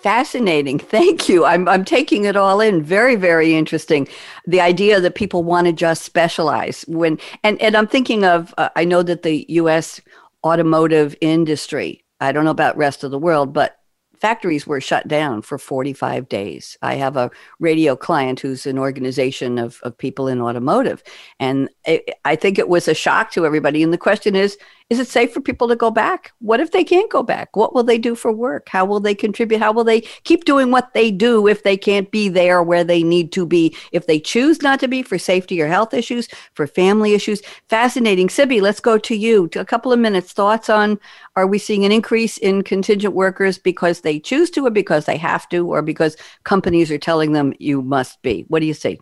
Fascinating. 0.00 0.78
Thank 0.78 1.28
you. 1.28 1.44
I'm, 1.44 1.68
I'm 1.68 1.84
taking 1.84 2.24
it 2.24 2.36
all 2.36 2.60
in. 2.60 2.82
Very, 2.82 3.16
very 3.16 3.54
interesting. 3.54 4.06
The 4.46 4.60
idea 4.60 5.00
that 5.00 5.14
people 5.14 5.42
want 5.42 5.66
to 5.66 5.72
just 5.72 6.02
specialize 6.02 6.84
when, 6.86 7.18
and, 7.42 7.60
and 7.60 7.76
I'm 7.76 7.88
thinking 7.88 8.24
of, 8.24 8.54
uh, 8.58 8.68
I 8.76 8.84
know 8.84 9.02
that 9.02 9.22
the 9.22 9.46
US 9.48 10.00
automotive 10.44 11.16
industry, 11.20 12.04
I 12.20 12.32
don't 12.32 12.44
know 12.44 12.50
about 12.50 12.76
rest 12.76 13.04
of 13.04 13.10
the 13.10 13.18
world, 13.18 13.52
but 13.52 13.78
factories 14.20 14.66
were 14.66 14.80
shut 14.80 15.08
down 15.08 15.42
for 15.42 15.58
45 15.58 16.28
days. 16.28 16.76
I 16.82 16.94
have 16.94 17.16
a 17.16 17.30
radio 17.58 17.96
client 17.96 18.40
who's 18.40 18.66
an 18.66 18.78
organization 18.78 19.58
of, 19.58 19.80
of 19.82 19.96
people 19.96 20.28
in 20.28 20.40
automotive. 20.40 21.02
And 21.38 21.68
it, 21.84 22.08
I 22.24 22.36
think 22.36 22.58
it 22.58 22.68
was 22.68 22.88
a 22.88 22.94
shock 22.94 23.30
to 23.32 23.44
everybody. 23.44 23.82
And 23.82 23.92
the 23.92 23.98
question 23.98 24.34
is 24.36 24.56
is 24.88 25.00
it 25.00 25.08
safe 25.08 25.32
for 25.32 25.40
people 25.40 25.66
to 25.66 25.74
go 25.74 25.90
back? 25.90 26.32
What 26.38 26.60
if 26.60 26.70
they 26.70 26.84
can't 26.84 27.10
go 27.10 27.24
back? 27.24 27.56
What 27.56 27.74
will 27.74 27.82
they 27.82 27.98
do 27.98 28.14
for 28.14 28.30
work? 28.30 28.68
How 28.68 28.84
will 28.84 29.00
they 29.00 29.16
contribute? 29.16 29.58
How 29.58 29.72
will 29.72 29.82
they 29.82 30.02
keep 30.22 30.44
doing 30.44 30.70
what 30.70 30.94
they 30.94 31.10
do 31.10 31.48
if 31.48 31.64
they 31.64 31.76
can't 31.76 32.08
be 32.12 32.28
there 32.28 32.62
where 32.62 32.84
they 32.84 33.02
need 33.02 33.32
to 33.32 33.44
be? 33.44 33.76
If 33.90 34.06
they 34.06 34.20
choose 34.20 34.62
not 34.62 34.78
to 34.80 34.88
be 34.88 35.02
for 35.02 35.18
safety 35.18 35.60
or 35.60 35.66
health 35.66 35.92
issues, 35.92 36.28
for 36.54 36.68
family 36.68 37.14
issues? 37.14 37.42
Fascinating. 37.68 38.28
Siby, 38.28 38.60
let's 38.60 38.78
go 38.78 38.96
to 38.96 39.16
you. 39.16 39.50
A 39.56 39.64
couple 39.64 39.92
of 39.92 39.98
minutes. 39.98 40.32
Thoughts 40.32 40.70
on 40.70 41.00
are 41.34 41.48
we 41.48 41.58
seeing 41.58 41.84
an 41.84 41.90
increase 41.90 42.38
in 42.38 42.62
contingent 42.62 43.14
workers 43.14 43.58
because 43.58 44.02
they 44.02 44.20
choose 44.20 44.50
to, 44.50 44.66
or 44.66 44.70
because 44.70 45.06
they 45.06 45.16
have 45.16 45.48
to, 45.48 45.66
or 45.66 45.82
because 45.82 46.16
companies 46.44 46.92
are 46.92 46.98
telling 46.98 47.32
them 47.32 47.52
you 47.58 47.82
must 47.82 48.22
be? 48.22 48.44
What 48.48 48.60
do 48.60 48.66
you 48.66 48.74
see? 48.74 49.00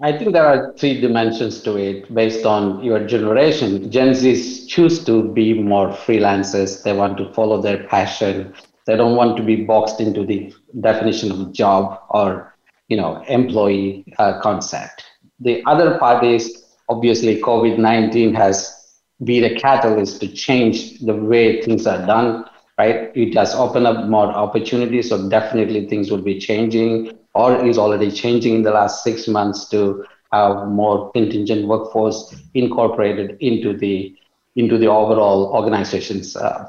I 0.00 0.16
think 0.16 0.32
there 0.32 0.46
are 0.46 0.72
three 0.74 1.00
dimensions 1.00 1.60
to 1.62 1.76
it 1.76 2.14
based 2.14 2.46
on 2.46 2.84
your 2.84 3.04
generation. 3.04 3.90
Gen 3.90 4.10
Zs 4.10 4.68
choose 4.68 5.04
to 5.04 5.32
be 5.32 5.54
more 5.54 5.88
freelancers. 5.88 6.84
They 6.84 6.92
want 6.92 7.18
to 7.18 7.32
follow 7.32 7.60
their 7.60 7.82
passion. 7.88 8.54
They 8.86 8.96
don't 8.96 9.16
want 9.16 9.36
to 9.38 9.42
be 9.42 9.64
boxed 9.64 10.00
into 10.00 10.24
the 10.24 10.54
definition 10.80 11.32
of 11.32 11.52
job 11.52 12.00
or, 12.10 12.54
you 12.86 12.96
know, 12.96 13.24
employee 13.28 14.04
uh, 14.18 14.40
concept. 14.40 15.04
The 15.40 15.64
other 15.66 15.98
part 15.98 16.22
is 16.24 16.64
obviously 16.88 17.40
COVID-19 17.40 18.36
has 18.36 19.00
been 19.24 19.44
a 19.44 19.58
catalyst 19.58 20.20
to 20.20 20.28
change 20.28 21.00
the 21.00 21.14
way 21.14 21.60
things 21.62 21.88
are 21.88 22.06
done, 22.06 22.44
right? 22.78 23.10
It 23.14 23.34
has 23.34 23.54
opened 23.54 23.86
up 23.86 24.06
more 24.08 24.26
opportunities. 24.26 25.08
So 25.08 25.28
definitely 25.28 25.86
things 25.88 26.10
will 26.10 26.22
be 26.22 26.38
changing 26.38 27.18
or 27.34 27.64
is 27.66 27.76
already 27.76 28.10
changing 28.10 28.54
in 28.54 28.62
the 28.62 28.70
last 28.70 29.04
six 29.04 29.28
months 29.28 29.68
to 29.70 30.04
have 30.32 30.68
more 30.68 31.10
contingent 31.12 31.66
workforce 31.66 32.34
incorporated 32.54 33.36
into 33.40 33.76
the 33.76 34.14
into 34.56 34.76
the 34.76 34.86
overall 34.86 35.52
organization's 35.54 36.34
uh, 36.34 36.68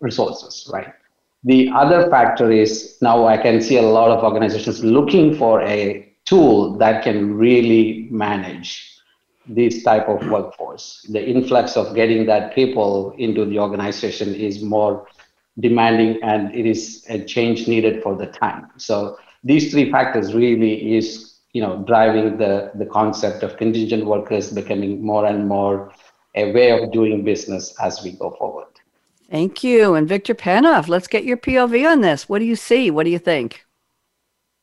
resources, 0.00 0.70
right? 0.72 0.92
The 1.42 1.68
other 1.74 2.08
factor 2.08 2.50
is 2.52 2.96
now 3.02 3.26
I 3.26 3.36
can 3.36 3.60
see 3.60 3.76
a 3.76 3.82
lot 3.82 4.10
of 4.10 4.22
organizations 4.22 4.84
looking 4.84 5.36
for 5.36 5.62
a 5.62 6.14
tool 6.24 6.78
that 6.78 7.02
can 7.02 7.34
really 7.34 8.08
manage 8.10 8.94
this 9.46 9.82
type 9.82 10.08
of 10.08 10.26
workforce. 10.30 11.04
The 11.10 11.22
influx 11.22 11.76
of 11.76 11.94
getting 11.94 12.24
that 12.26 12.54
people 12.54 13.14
into 13.18 13.44
the 13.44 13.58
organization 13.58 14.34
is 14.34 14.62
more 14.62 15.06
demanding 15.60 16.22
and 16.22 16.54
it 16.54 16.66
is 16.66 17.04
a 17.08 17.24
change 17.24 17.68
needed 17.68 18.02
for 18.02 18.16
the 18.16 18.26
time. 18.26 18.70
So 18.76 19.18
these 19.42 19.70
three 19.70 19.90
factors 19.90 20.34
really 20.34 20.96
is 20.96 21.38
you 21.52 21.62
know 21.62 21.84
driving 21.86 22.36
the 22.36 22.72
the 22.74 22.86
concept 22.86 23.42
of 23.42 23.56
contingent 23.56 24.04
workers 24.06 24.50
becoming 24.50 25.02
more 25.02 25.26
and 25.26 25.46
more 25.48 25.92
a 26.34 26.52
way 26.52 26.70
of 26.70 26.90
doing 26.92 27.24
business 27.24 27.74
as 27.80 28.02
we 28.02 28.12
go 28.12 28.30
forward. 28.32 28.66
Thank 29.30 29.64
you. 29.64 29.94
And 29.94 30.08
Victor 30.08 30.34
Panov, 30.34 30.88
let's 30.88 31.06
get 31.06 31.24
your 31.24 31.36
POV 31.36 31.90
on 31.90 32.00
this. 32.00 32.28
What 32.28 32.40
do 32.40 32.44
you 32.44 32.56
see? 32.56 32.90
What 32.90 33.04
do 33.04 33.10
you 33.10 33.18
think? 33.18 33.64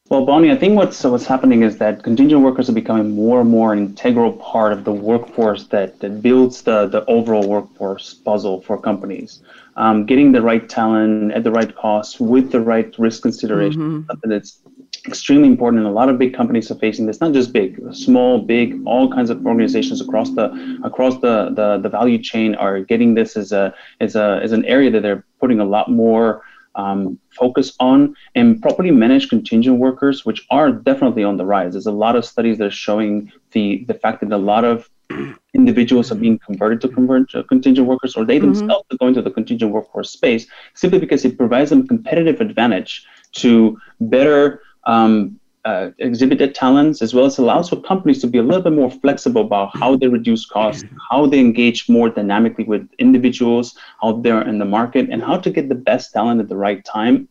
Well, 0.09 0.25
Bonnie, 0.25 0.51
I 0.51 0.57
think 0.57 0.75
what's 0.75 1.01
what's 1.05 1.25
happening 1.25 1.63
is 1.63 1.77
that 1.77 2.03
contingent 2.03 2.41
workers 2.41 2.69
are 2.69 2.73
becoming 2.73 3.11
more 3.11 3.39
and 3.39 3.49
more 3.49 3.71
an 3.71 3.79
integral 3.79 4.33
part 4.33 4.73
of 4.73 4.83
the 4.83 4.91
workforce 4.91 5.67
that, 5.67 6.01
that 6.01 6.21
builds 6.21 6.63
the, 6.63 6.87
the 6.87 7.05
overall 7.05 7.47
workforce 7.47 8.13
puzzle 8.13 8.59
for 8.59 8.77
companies. 8.77 9.41
Um, 9.77 10.05
getting 10.05 10.33
the 10.33 10.41
right 10.41 10.67
talent 10.67 11.31
at 11.31 11.43
the 11.43 11.51
right 11.51 11.73
cost 11.75 12.19
with 12.19 12.51
the 12.51 12.59
right 12.59 12.93
risk 12.99 13.21
consideration, 13.21 14.03
mm-hmm. 14.03 14.29
that's 14.29 14.59
extremely 15.07 15.47
important. 15.47 15.79
And 15.79 15.87
a 15.87 15.91
lot 15.91 16.09
of 16.09 16.17
big 16.19 16.33
companies 16.33 16.69
are 16.71 16.75
facing 16.75 17.05
this 17.05 17.21
not 17.21 17.33
just 17.33 17.53
big 17.53 17.81
small 17.93 18.39
big 18.39 18.79
all 18.85 19.11
kinds 19.11 19.29
of 19.29 19.45
organizations 19.45 20.01
across 20.01 20.29
the 20.31 20.79
across 20.83 21.19
the 21.21 21.51
the, 21.55 21.79
the 21.81 21.89
value 21.89 22.17
chain 22.17 22.55
are 22.55 22.81
getting 22.81 23.15
this 23.15 23.37
as 23.37 23.51
a 23.51 23.73
as 23.99 24.15
a 24.15 24.39
as 24.43 24.51
an 24.51 24.65
area 24.65 24.91
that 24.91 25.01
they're 25.01 25.25
putting 25.39 25.59
a 25.59 25.65
lot 25.65 25.89
more 25.89 26.43
um, 26.75 27.19
focus 27.31 27.73
on. 27.79 28.15
And 28.35 28.61
properly 28.61 28.91
manage 28.91 29.29
contingent 29.29 29.79
workers 29.79 30.25
which 30.25 30.45
are 30.51 30.71
definitely 30.71 31.23
on 31.23 31.37
the 31.37 31.45
rise. 31.45 31.73
There's 31.73 31.85
a 31.85 31.91
lot 31.91 32.15
of 32.15 32.25
studies 32.25 32.57
that 32.59 32.67
are 32.67 32.71
showing 32.71 33.31
the 33.51 33.85
the 33.87 33.93
fact 33.93 34.21
that 34.21 34.31
a 34.31 34.37
lot 34.37 34.65
of 34.65 34.89
individuals 35.53 36.11
are 36.11 36.15
being 36.15 36.39
converted 36.39 36.81
to 36.81 36.87
convert 36.87 37.31
contingent 37.47 37.87
workers 37.87 38.15
or 38.15 38.25
they 38.25 38.37
mm-hmm. 38.37 38.53
themselves 38.53 38.85
are 38.91 38.97
going 38.97 39.13
to 39.13 39.21
the 39.21 39.31
contingent 39.31 39.71
workforce 39.71 40.09
space 40.09 40.47
simply 40.73 40.99
because 40.99 41.25
it 41.25 41.37
provides 41.37 41.69
them 41.69 41.87
competitive 41.87 42.41
advantage 42.41 43.05
to 43.33 43.77
better 43.99 44.61
um, 44.85 45.39
uh, 45.65 45.91
exhibited 45.99 46.55
talents, 46.55 47.01
as 47.01 47.13
well 47.13 47.25
as 47.25 47.37
allows 47.37 47.69
for 47.69 47.79
companies 47.81 48.19
to 48.19 48.27
be 48.27 48.39
a 48.39 48.43
little 48.43 48.61
bit 48.61 48.73
more 48.73 48.89
flexible 48.89 49.41
about 49.41 49.69
how 49.77 49.95
they 49.95 50.07
reduce 50.07 50.45
costs, 50.45 50.83
how 51.09 51.27
they 51.27 51.39
engage 51.39 51.87
more 51.87 52.09
dynamically 52.09 52.63
with 52.63 52.87
individuals 52.97 53.77
out 54.03 54.23
there 54.23 54.41
in 54.41 54.57
the 54.57 54.65
market, 54.65 55.09
and 55.11 55.21
how 55.21 55.37
to 55.37 55.51
get 55.51 55.69
the 55.69 55.75
best 55.75 56.13
talent 56.13 56.41
at 56.41 56.49
the 56.49 56.55
right 56.55 56.83
time 56.83 57.27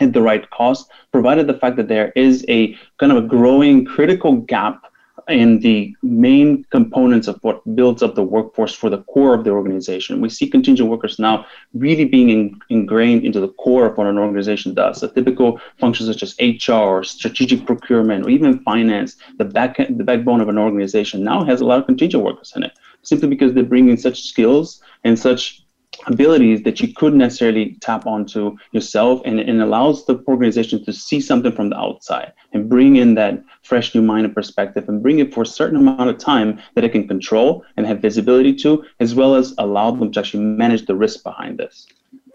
at 0.00 0.12
the 0.12 0.22
right 0.22 0.48
cost, 0.50 0.90
provided 1.12 1.46
the 1.46 1.54
fact 1.54 1.76
that 1.76 1.88
there 1.88 2.12
is 2.14 2.44
a 2.48 2.74
kind 2.98 3.10
of 3.12 3.18
a 3.18 3.26
growing 3.26 3.84
critical 3.84 4.36
gap 4.36 4.87
in 5.28 5.60
the 5.60 5.94
main 6.02 6.64
components 6.70 7.28
of 7.28 7.38
what 7.42 7.62
builds 7.76 8.02
up 8.02 8.14
the 8.14 8.22
workforce 8.22 8.74
for 8.74 8.88
the 8.88 9.02
core 9.02 9.34
of 9.34 9.44
the 9.44 9.50
organization. 9.50 10.20
We 10.20 10.30
see 10.30 10.48
contingent 10.48 10.88
workers 10.88 11.18
now 11.18 11.46
really 11.74 12.06
being 12.06 12.30
in, 12.30 12.60
ingrained 12.70 13.24
into 13.24 13.40
the 13.40 13.48
core 13.48 13.86
of 13.86 13.98
what 13.98 14.06
an 14.06 14.18
organization 14.18 14.74
does. 14.74 15.00
The 15.00 15.08
typical 15.08 15.60
functions 15.78 16.08
such 16.08 16.22
as 16.22 16.34
HR, 16.40 17.02
strategic 17.02 17.66
procurement, 17.66 18.26
or 18.26 18.30
even 18.30 18.60
finance, 18.60 19.16
the 19.36 19.44
back 19.44 19.76
the 19.76 20.04
backbone 20.04 20.40
of 20.40 20.48
an 20.48 20.58
organization 20.58 21.22
now 21.22 21.44
has 21.44 21.60
a 21.60 21.64
lot 21.64 21.78
of 21.78 21.86
contingent 21.86 22.24
workers 22.24 22.52
in 22.56 22.62
it, 22.62 22.72
simply 23.02 23.28
because 23.28 23.52
they 23.52 23.62
bring 23.62 23.88
in 23.88 23.96
such 23.96 24.22
skills 24.22 24.80
and 25.04 25.18
such 25.18 25.62
abilities 26.06 26.62
that 26.62 26.80
you 26.80 26.92
couldn't 26.94 27.18
necessarily 27.18 27.76
tap 27.80 28.06
onto 28.06 28.56
yourself 28.72 29.20
and 29.24 29.40
it 29.40 29.48
allows 29.48 30.06
the 30.06 30.22
organization 30.28 30.84
to 30.84 30.92
see 30.92 31.20
something 31.20 31.52
from 31.52 31.70
the 31.70 31.76
outside 31.76 32.32
and 32.52 32.68
bring 32.68 32.96
in 32.96 33.14
that 33.14 33.42
fresh 33.62 33.94
new 33.94 34.02
mind 34.02 34.24
and 34.24 34.34
perspective 34.34 34.88
and 34.88 35.02
bring 35.02 35.18
it 35.18 35.34
for 35.34 35.42
a 35.42 35.46
certain 35.46 35.76
amount 35.76 36.08
of 36.08 36.18
time 36.18 36.58
that 36.74 36.84
it 36.84 36.92
can 36.92 37.08
control 37.08 37.64
and 37.76 37.86
have 37.86 38.00
visibility 38.00 38.54
to 38.54 38.84
as 39.00 39.14
well 39.14 39.34
as 39.34 39.54
allow 39.58 39.90
them 39.90 40.12
to 40.12 40.20
actually 40.20 40.42
manage 40.42 40.86
the 40.86 40.96
risk 40.96 41.22
behind 41.24 41.58
this 41.58 41.86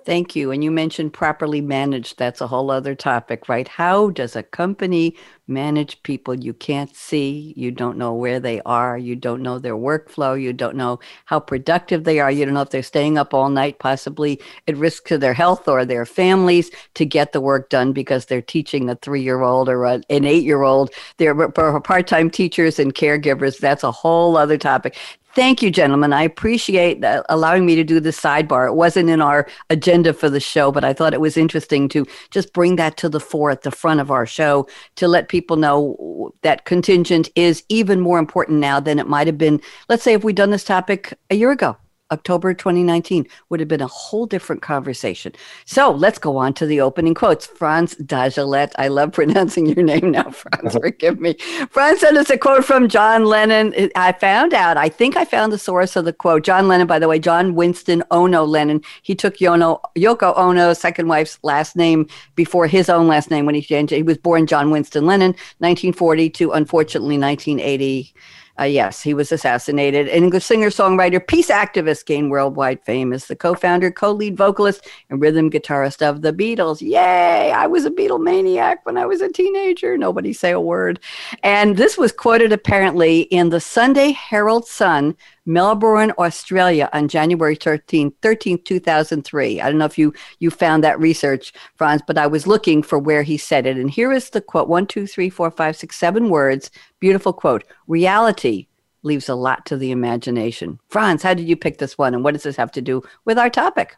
Thank 0.05 0.35
you. 0.35 0.51
And 0.51 0.63
you 0.63 0.69
mentioned 0.69 1.13
properly 1.13 1.61
managed. 1.61 2.17
That's 2.17 2.41
a 2.41 2.47
whole 2.47 2.69
other 2.69 2.93
topic, 2.93 3.47
right? 3.47 3.67
How 3.67 4.09
does 4.09 4.35
a 4.35 4.43
company 4.43 5.15
manage 5.47 6.03
people 6.03 6.33
you 6.35 6.53
can't 6.53 6.93
see? 6.93 7.53
You 7.55 7.71
don't 7.71 7.97
know 7.97 8.13
where 8.13 8.39
they 8.39 8.59
are. 8.65 8.97
You 8.97 9.15
don't 9.15 9.41
know 9.41 9.59
their 9.59 9.75
workflow. 9.75 10.39
You 10.39 10.51
don't 10.51 10.75
know 10.75 10.99
how 11.25 11.39
productive 11.39 12.03
they 12.03 12.19
are. 12.19 12.29
You 12.29 12.43
don't 12.43 12.53
know 12.53 12.61
if 12.61 12.69
they're 12.69 12.83
staying 12.83 13.17
up 13.17 13.33
all 13.33 13.49
night, 13.49 13.79
possibly 13.79 14.41
at 14.67 14.75
risk 14.75 15.05
to 15.05 15.17
their 15.17 15.33
health 15.33 15.69
or 15.69 15.85
their 15.85 16.05
families 16.05 16.69
to 16.95 17.05
get 17.05 17.31
the 17.31 17.41
work 17.41 17.69
done 17.69 17.93
because 17.93 18.25
they're 18.25 18.41
teaching 18.41 18.89
a 18.89 18.95
three 18.95 19.21
year 19.21 19.41
old 19.41 19.69
or 19.69 19.85
an 19.85 20.03
eight 20.09 20.43
year 20.43 20.63
old. 20.63 20.91
They're 21.17 21.39
uh, 21.41 21.79
part 21.79 22.07
time 22.07 22.29
teachers 22.29 22.77
and 22.77 22.93
caregivers. 22.93 23.59
That's 23.59 23.83
a 23.83 23.91
whole 23.91 24.35
other 24.35 24.57
topic. 24.57 24.97
Thank 25.35 25.63
you, 25.63 25.71
gentlemen. 25.71 26.13
I 26.13 26.21
appreciate 26.21 27.03
allowing 27.27 27.65
me 27.65 27.73
to 27.75 27.83
do 27.83 27.99
this 27.99 28.21
sidebar. 28.21 28.67
It 28.67 28.75
wasn't 28.75 29.09
in 29.09 29.19
our 29.19 29.47
agenda 29.71 30.13
for 30.13 30.29
the 30.29 30.39
show, 30.39 30.71
but 30.71 30.83
I 30.83 30.93
thought 30.93 31.15
it 31.15 31.21
was 31.21 31.37
interesting 31.37 31.89
to 31.89 32.05
just 32.29 32.53
bring 32.53 32.75
that 32.75 32.97
to 32.97 33.09
the 33.09 33.19
fore 33.19 33.49
at 33.49 33.63
the 33.63 33.71
front 33.71 33.99
of 33.99 34.11
our 34.11 34.27
show 34.27 34.67
to 34.97 35.07
let 35.07 35.29
people 35.29 35.57
know 35.57 36.35
that 36.43 36.65
contingent 36.65 37.29
is 37.33 37.63
even 37.67 37.99
more 37.99 38.19
important 38.19 38.59
now 38.59 38.79
than 38.79 38.99
it 38.99 39.07
might 39.07 39.25
have 39.25 39.39
been. 39.39 39.59
Let's 39.89 40.03
say 40.03 40.13
if 40.13 40.23
we'd 40.23 40.35
done 40.35 40.51
this 40.51 40.63
topic 40.63 41.17
a 41.31 41.35
year 41.35 41.51
ago 41.51 41.77
October 42.13 42.53
2019, 42.53 43.27
would 43.49 43.59
have 43.59 43.67
been 43.67 43.81
a 43.81 43.87
whole 43.87 44.25
different 44.25 44.61
conversation. 44.61 45.33
So 45.65 45.91
let's 45.91 46.19
go 46.19 46.37
on 46.37 46.53
to 46.53 46.65
the 46.65 46.79
opening 46.79 47.13
quotes. 47.13 47.45
Frans 47.45 47.95
Dagelet, 47.95 48.71
I 48.77 48.87
love 48.87 49.11
pronouncing 49.19 49.65
your 49.65 49.83
name 49.83 50.11
now, 50.11 50.29
Frans, 50.29 50.73
forgive 50.81 51.19
me. 51.19 51.33
Frans 51.69 51.99
sent 51.99 52.17
us 52.17 52.29
a 52.29 52.37
quote 52.37 52.63
from 52.63 52.87
John 52.87 53.25
Lennon. 53.25 53.73
I 53.95 54.13
found 54.13 54.53
out, 54.53 54.77
I 54.77 54.89
think 54.89 55.17
I 55.17 55.25
found 55.25 55.51
the 55.51 55.57
source 55.57 55.95
of 55.95 56.05
the 56.05 56.13
quote. 56.13 56.43
John 56.43 56.67
Lennon, 56.67 56.87
by 56.87 56.99
the 56.99 57.07
way, 57.07 57.19
John 57.19 57.55
Winston 57.55 58.03
Ono 58.11 58.43
Lennon, 58.45 58.81
he 59.01 59.15
took 59.15 59.37
Yono, 59.37 59.81
Yoko 59.95 60.37
Ono's 60.37 60.79
second 60.79 61.07
wife's 61.07 61.39
last 61.43 61.75
name 61.75 62.07
before 62.35 62.67
his 62.67 62.89
own 62.89 63.07
last 63.07 63.31
name 63.31 63.45
when 63.45 63.55
he 63.55 63.61
changed 63.61 63.91
it. 63.91 63.97
He 63.97 64.03
was 64.03 64.17
born 64.17 64.47
John 64.47 64.69
Winston 64.71 65.05
Lennon, 65.05 65.31
1940 65.59 66.29
to 66.29 66.51
unfortunately 66.51 67.17
1980. 67.17 68.13
Uh, 68.59 68.65
yes, 68.65 69.01
he 69.01 69.15
was 69.15 69.31
assassinated. 69.31 70.07
An 70.07 70.23
English 70.23 70.45
singer, 70.45 70.69
songwriter, 70.69 71.25
peace 71.25 71.49
activist, 71.49 72.05
gained 72.05 72.29
worldwide 72.29 72.83
fame 72.83 73.11
as 73.11 73.25
the 73.25 73.35
co 73.35 73.55
founder, 73.55 73.89
co 73.89 74.11
lead 74.11 74.37
vocalist, 74.37 74.87
and 75.09 75.19
rhythm 75.19 75.49
guitarist 75.49 76.07
of 76.07 76.21
the 76.21 76.31
Beatles. 76.31 76.79
Yay! 76.79 77.51
I 77.51 77.65
was 77.65 77.85
a 77.85 77.91
Beatle 77.91 78.21
maniac 78.21 78.85
when 78.85 78.97
I 78.97 79.07
was 79.07 79.21
a 79.21 79.31
teenager. 79.31 79.97
Nobody 79.97 80.33
say 80.33 80.51
a 80.51 80.59
word. 80.61 80.99
And 81.41 81.77
this 81.77 81.97
was 81.97 82.11
quoted 82.11 82.53
apparently 82.53 83.21
in 83.21 83.49
the 83.49 83.59
Sunday 83.59 84.11
Herald 84.11 84.67
Sun 84.67 85.15
Melbourne, 85.45 86.13
Australia 86.17 86.89
on 86.93 87.07
January 87.07 87.55
13, 87.55 88.13
13, 88.21 88.63
2003. 88.63 89.61
I 89.61 89.69
don't 89.69 89.77
know 89.77 89.85
if 89.85 89.97
you, 89.97 90.13
you 90.39 90.49
found 90.49 90.83
that 90.83 90.99
research, 90.99 91.53
Frans, 91.75 92.01
but 92.05 92.17
I 92.17 92.27
was 92.27 92.47
looking 92.47 92.81
for 92.81 92.97
where 92.97 93.23
he 93.23 93.37
said 93.37 93.65
it. 93.65 93.77
And 93.77 93.91
here 93.91 94.13
is 94.13 94.29
the 94.29 94.41
quote 94.41 94.69
one, 94.69 94.87
two, 94.87 95.05
three, 95.05 95.29
four, 95.29 95.51
five, 95.51 95.75
six, 95.75 95.97
seven 95.97 96.29
words. 96.29 96.71
Beautiful 96.99 97.33
quote. 97.33 97.63
Reality 97.87 98.67
leaves 99.03 99.27
a 99.27 99.35
lot 99.35 99.65
to 99.65 99.77
the 99.77 99.91
imagination. 99.91 100.79
Frans, 100.89 101.23
how 101.23 101.33
did 101.33 101.47
you 101.47 101.57
pick 101.57 101.77
this 101.77 101.97
one? 101.97 102.13
And 102.13 102.23
what 102.23 102.33
does 102.33 102.43
this 102.43 102.55
have 102.55 102.71
to 102.71 102.81
do 102.81 103.01
with 103.25 103.37
our 103.37 103.49
topic? 103.49 103.97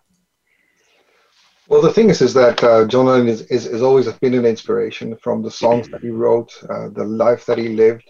Well, 1.67 1.81
the 1.81 1.93
thing 1.93 2.09
is, 2.09 2.21
is 2.21 2.33
that 2.35 2.63
uh, 2.63 2.85
John 2.85 3.07
Lennon 3.07 3.27
is, 3.27 3.41
is, 3.43 3.65
is, 3.65 3.81
always 3.81 4.11
been 4.13 4.35
an 4.35 4.45
inspiration 4.45 5.15
from 5.17 5.41
the 5.41 5.49
songs 5.49 5.87
that 5.89 6.01
he 6.01 6.09
wrote, 6.09 6.51
uh, 6.69 6.89
the 6.89 7.03
life 7.05 7.47
that 7.47 7.57
he 7.57 7.69
lived, 7.69 8.07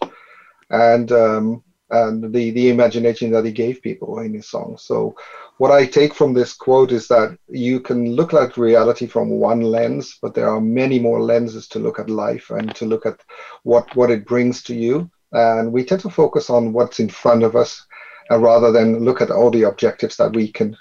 and 0.69 1.09
um, 1.13 1.63
and 1.89 2.33
the, 2.33 2.51
the 2.51 2.69
imagination 2.69 3.31
that 3.31 3.45
he 3.45 3.51
gave 3.51 3.81
people 3.81 4.19
in 4.19 4.33
his 4.33 4.47
songs. 4.47 4.83
So, 4.83 5.15
what 5.57 5.71
I 5.71 5.85
take 5.85 6.13
from 6.13 6.33
this 6.33 6.53
quote 6.53 6.91
is 6.91 7.07
that 7.07 7.37
you 7.47 7.79
can 7.79 8.13
look 8.13 8.33
at 8.33 8.57
reality 8.57 9.07
from 9.07 9.29
one 9.29 9.61
lens, 9.61 10.17
but 10.21 10.33
there 10.33 10.49
are 10.49 10.59
many 10.59 10.99
more 10.99 11.21
lenses 11.21 11.67
to 11.69 11.79
look 11.79 11.99
at 11.99 12.09
life 12.09 12.49
and 12.49 12.75
to 12.75 12.85
look 12.85 13.05
at 13.05 13.21
what, 13.63 13.95
what 13.95 14.11
it 14.11 14.25
brings 14.25 14.61
to 14.63 14.75
you. 14.75 15.09
And 15.31 15.71
we 15.71 15.85
tend 15.85 16.01
to 16.01 16.09
focus 16.09 16.49
on 16.49 16.73
what's 16.73 16.99
in 16.99 17.09
front 17.09 17.43
of 17.43 17.55
us 17.55 17.85
uh, 18.31 18.39
rather 18.39 18.71
than 18.71 18.99
look 18.99 19.21
at 19.21 19.31
all 19.31 19.51
the 19.51 19.63
objectives 19.63 20.17
that 20.17 20.33
we 20.33 20.51
can 20.51 20.75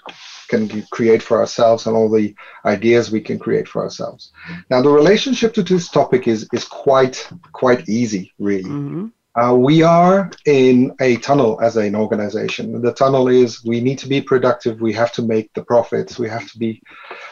can 0.47 0.83
create 0.91 1.23
for 1.23 1.39
ourselves 1.39 1.87
and 1.87 1.95
all 1.95 2.09
the 2.09 2.35
ideas 2.65 3.09
we 3.09 3.21
can 3.21 3.39
create 3.39 3.67
for 3.67 3.81
ourselves. 3.81 4.31
Now, 4.69 4.81
the 4.81 4.89
relationship 4.89 5.53
to 5.55 5.63
this 5.63 5.89
topic 5.89 6.27
is 6.27 6.47
is 6.53 6.65
quite 6.65 7.27
quite 7.51 7.87
easy, 7.87 8.33
really. 8.39 8.63
Mm-hmm. 8.63 9.07
Uh, 9.35 9.53
we 9.53 9.83
are 9.83 10.31
in 10.45 10.95
a 11.01 11.17
tunnel 11.17 11.59
as 11.61 11.75
an 11.75 11.93
organization. 11.93 12.81
The 12.81 12.93
tunnel 12.93 13.27
is 13.27 13.65
we 13.65 13.81
need 13.81 13.99
to 13.99 14.07
be 14.07 14.21
productive. 14.21 14.79
We 14.79 14.93
have 14.93 15.11
to 15.13 15.21
make 15.21 15.53
the 15.53 15.63
profits. 15.63 16.17
We 16.17 16.29
have 16.29 16.49
to 16.51 16.57
be 16.57 16.81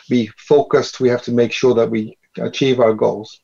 be 0.10 0.30
focused. 0.38 1.00
We 1.00 1.08
have 1.08 1.22
to 1.24 1.32
make 1.32 1.54
sure 1.54 1.74
that 1.76 1.90
we 1.90 2.18
achieve 2.38 2.82
our 2.82 2.94
goals. 2.94 3.40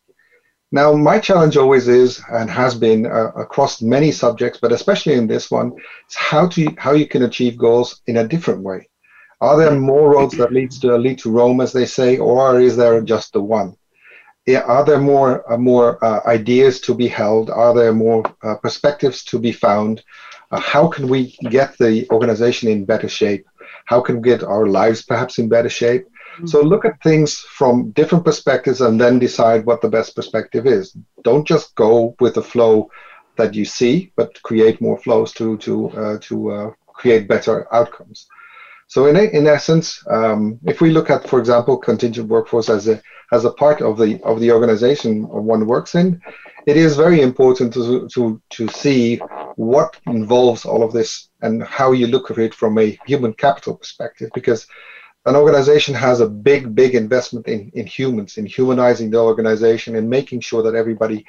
Now, 0.72 0.94
my 0.94 1.20
challenge 1.20 1.56
always 1.56 1.88
is 1.88 2.22
and 2.32 2.50
has 2.50 2.75
been 2.75 3.06
uh, 3.06 3.32
across 3.36 3.82
many 3.82 4.12
subjects, 4.12 4.60
but 4.62 4.74
especially 4.74 5.13
in 5.13 5.25
this 5.25 5.50
one, 5.50 5.72
is 6.10 6.16
how 6.16 6.48
to 6.50 6.68
how 6.78 6.92
you 6.92 7.08
can 7.08 7.24
achieve 7.24 7.58
goals 7.58 8.01
in 8.08 8.18
a 8.18 8.28
different 8.28 8.62
way. 8.62 8.89
Are 9.39 9.58
there 9.58 9.80
more 9.80 10.12
roads 10.12 10.36
that 10.36 10.51
leads 10.51 10.80
to 10.82 10.98
lead 10.98 11.20
to 11.20 11.32
Rome, 11.32 11.62
as 11.62 11.72
they 11.72 11.86
say, 11.86 12.18
or 12.18 12.60
is 12.60 12.75
there 12.75 13.00
just 13.01 13.32
the 13.32 13.42
one? 13.42 13.78
Are 14.55 14.85
there 14.85 15.00
more 15.00 15.51
uh, 15.51 15.57
more 15.57 16.03
uh, 16.03 16.22
ideas 16.25 16.79
to 16.81 16.94
be 16.94 17.07
held? 17.07 17.50
Are 17.50 17.74
there 17.74 17.94
more 17.94 18.24
uh, 18.44 18.55
perspectives 18.55 19.24
to 19.25 19.40
be 19.40 19.51
found? 19.51 20.03
Uh, 20.51 20.59
how 20.59 20.88
can 20.88 21.07
we 21.07 21.38
get 21.50 21.77
the 21.77 22.07
organization 22.09 22.70
in 22.70 22.85
better 22.85 23.09
shape? 23.09 23.46
How 23.85 24.01
can 24.01 24.18
we 24.18 24.29
get 24.29 24.44
our 24.44 24.68
lives 24.68 25.01
perhaps 25.03 25.38
in 25.40 25.50
better 25.50 25.70
shape? 25.70 26.05
Mm-hmm. 26.05 26.48
So 26.48 26.62
look 26.62 26.85
at 26.85 27.01
things 27.03 27.40
from 27.40 27.92
different 27.92 28.25
perspectives 28.25 28.81
and 28.81 29.00
then 29.00 29.20
decide 29.20 29.66
what 29.66 29.81
the 29.81 29.90
best 29.90 30.16
perspective 30.16 30.66
is. 30.66 30.96
Don't 31.24 31.48
just 31.48 31.75
go 31.75 32.16
with 32.20 32.35
the 32.35 32.44
flow 32.44 32.90
that 33.35 33.53
you 33.55 33.66
see, 33.66 34.12
but 34.16 34.42
create 34.44 34.81
more 34.81 34.98
flows 34.98 35.31
to 35.33 35.57
to 35.57 35.90
uh, 35.90 36.18
to 36.22 36.51
uh, 36.51 36.72
create 36.88 37.27
better 37.27 37.74
outcomes. 37.74 38.27
So 38.90 39.06
in 39.06 39.16
in 39.18 39.46
essence, 39.46 40.04
um, 40.10 40.60
if 40.66 40.82
we 40.82 40.90
look 40.90 41.12
at, 41.12 41.30
for 41.30 41.40
example, 41.40 41.78
contingent 41.78 42.28
workforce 42.28 42.70
as 42.70 42.88
a 42.88 43.00
as 43.32 43.46
a 43.46 43.52
part 43.52 43.82
of 43.82 44.00
the 44.00 44.20
of 44.24 44.40
the 44.40 44.52
organization 44.52 45.28
one 45.28 45.68
works 45.68 45.94
in, 45.94 46.20
it 46.66 46.75
is 46.75 46.96
very 46.96 47.22
important 47.22 47.72
to 47.75 48.10
to 48.10 48.42
to 48.50 48.68
see 48.68 49.18
what 49.58 50.00
involves 50.08 50.66
all 50.66 50.82
of 50.84 50.92
this 50.92 51.30
and 51.44 51.64
how 51.64 51.92
you 51.92 52.08
look 52.08 52.32
at 52.32 52.40
it 52.40 52.56
from 52.56 52.80
a 52.80 52.98
human 53.06 53.34
capital 53.34 53.75
perspective 53.75 54.32
because 54.34 54.66
an 55.28 55.36
organization 55.36 55.94
has 55.94 56.20
a 56.20 56.30
big 56.50 56.74
big 56.74 56.96
investment 56.96 57.48
in 57.48 57.72
in 57.75 57.86
humans 57.86 58.38
in 58.38 58.46
humanizing 58.48 59.12
the 59.12 59.20
organization 59.20 59.98
and 59.98 60.10
making 60.10 60.42
sure 60.42 60.64
that 60.64 60.74
everybody 60.74 61.24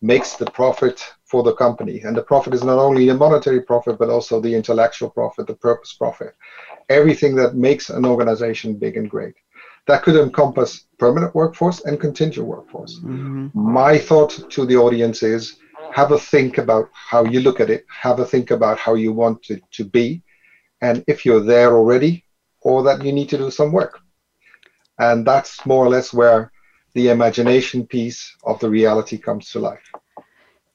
makes 0.00 0.36
the 0.36 0.50
profit 0.50 0.98
for 1.24 1.42
the 1.44 1.54
company. 1.54 2.00
And 2.00 2.16
the 2.16 2.22
profit 2.22 2.54
is 2.54 2.64
not 2.64 2.78
only 2.78 3.06
the 3.06 3.14
monetary 3.14 3.62
profit 3.62 3.98
but 3.98 4.10
also 4.10 4.40
the 4.40 4.54
intellectual 4.54 5.10
profit 5.10 5.46
the 5.46 5.54
purpose 5.54 5.92
profit 5.92 6.34
everything 6.88 7.34
that 7.36 7.54
makes 7.54 7.90
an 7.90 8.04
organization 8.04 8.74
big 8.74 8.96
and 8.96 9.10
great 9.10 9.34
that 9.86 10.02
could 10.02 10.16
encompass 10.16 10.86
permanent 10.98 11.34
workforce 11.34 11.84
and 11.84 12.00
contingent 12.00 12.46
workforce. 12.46 13.00
Mm-hmm. 13.00 13.48
My 13.54 13.98
thought 13.98 14.50
to 14.50 14.64
the 14.64 14.76
audience 14.76 15.22
is 15.22 15.56
have 15.92 16.12
a 16.12 16.18
think 16.18 16.58
about 16.58 16.88
how 16.92 17.24
you 17.24 17.40
look 17.40 17.60
at 17.60 17.70
it, 17.70 17.84
have 17.88 18.20
a 18.20 18.24
think 18.24 18.50
about 18.50 18.78
how 18.78 18.94
you 18.94 19.12
want 19.12 19.50
it 19.50 19.62
to 19.72 19.84
be, 19.84 20.22
and 20.80 21.04
if 21.06 21.26
you're 21.26 21.42
there 21.42 21.76
already, 21.76 22.24
or 22.60 22.82
that 22.84 23.04
you 23.04 23.12
need 23.12 23.28
to 23.30 23.38
do 23.38 23.50
some 23.50 23.72
work. 23.72 23.98
And 24.98 25.26
that's 25.26 25.66
more 25.66 25.84
or 25.84 25.88
less 25.88 26.12
where 26.12 26.52
the 26.94 27.08
imagination 27.08 27.86
piece 27.86 28.36
of 28.44 28.60
the 28.60 28.70
reality 28.70 29.18
comes 29.18 29.50
to 29.50 29.58
life. 29.58 29.90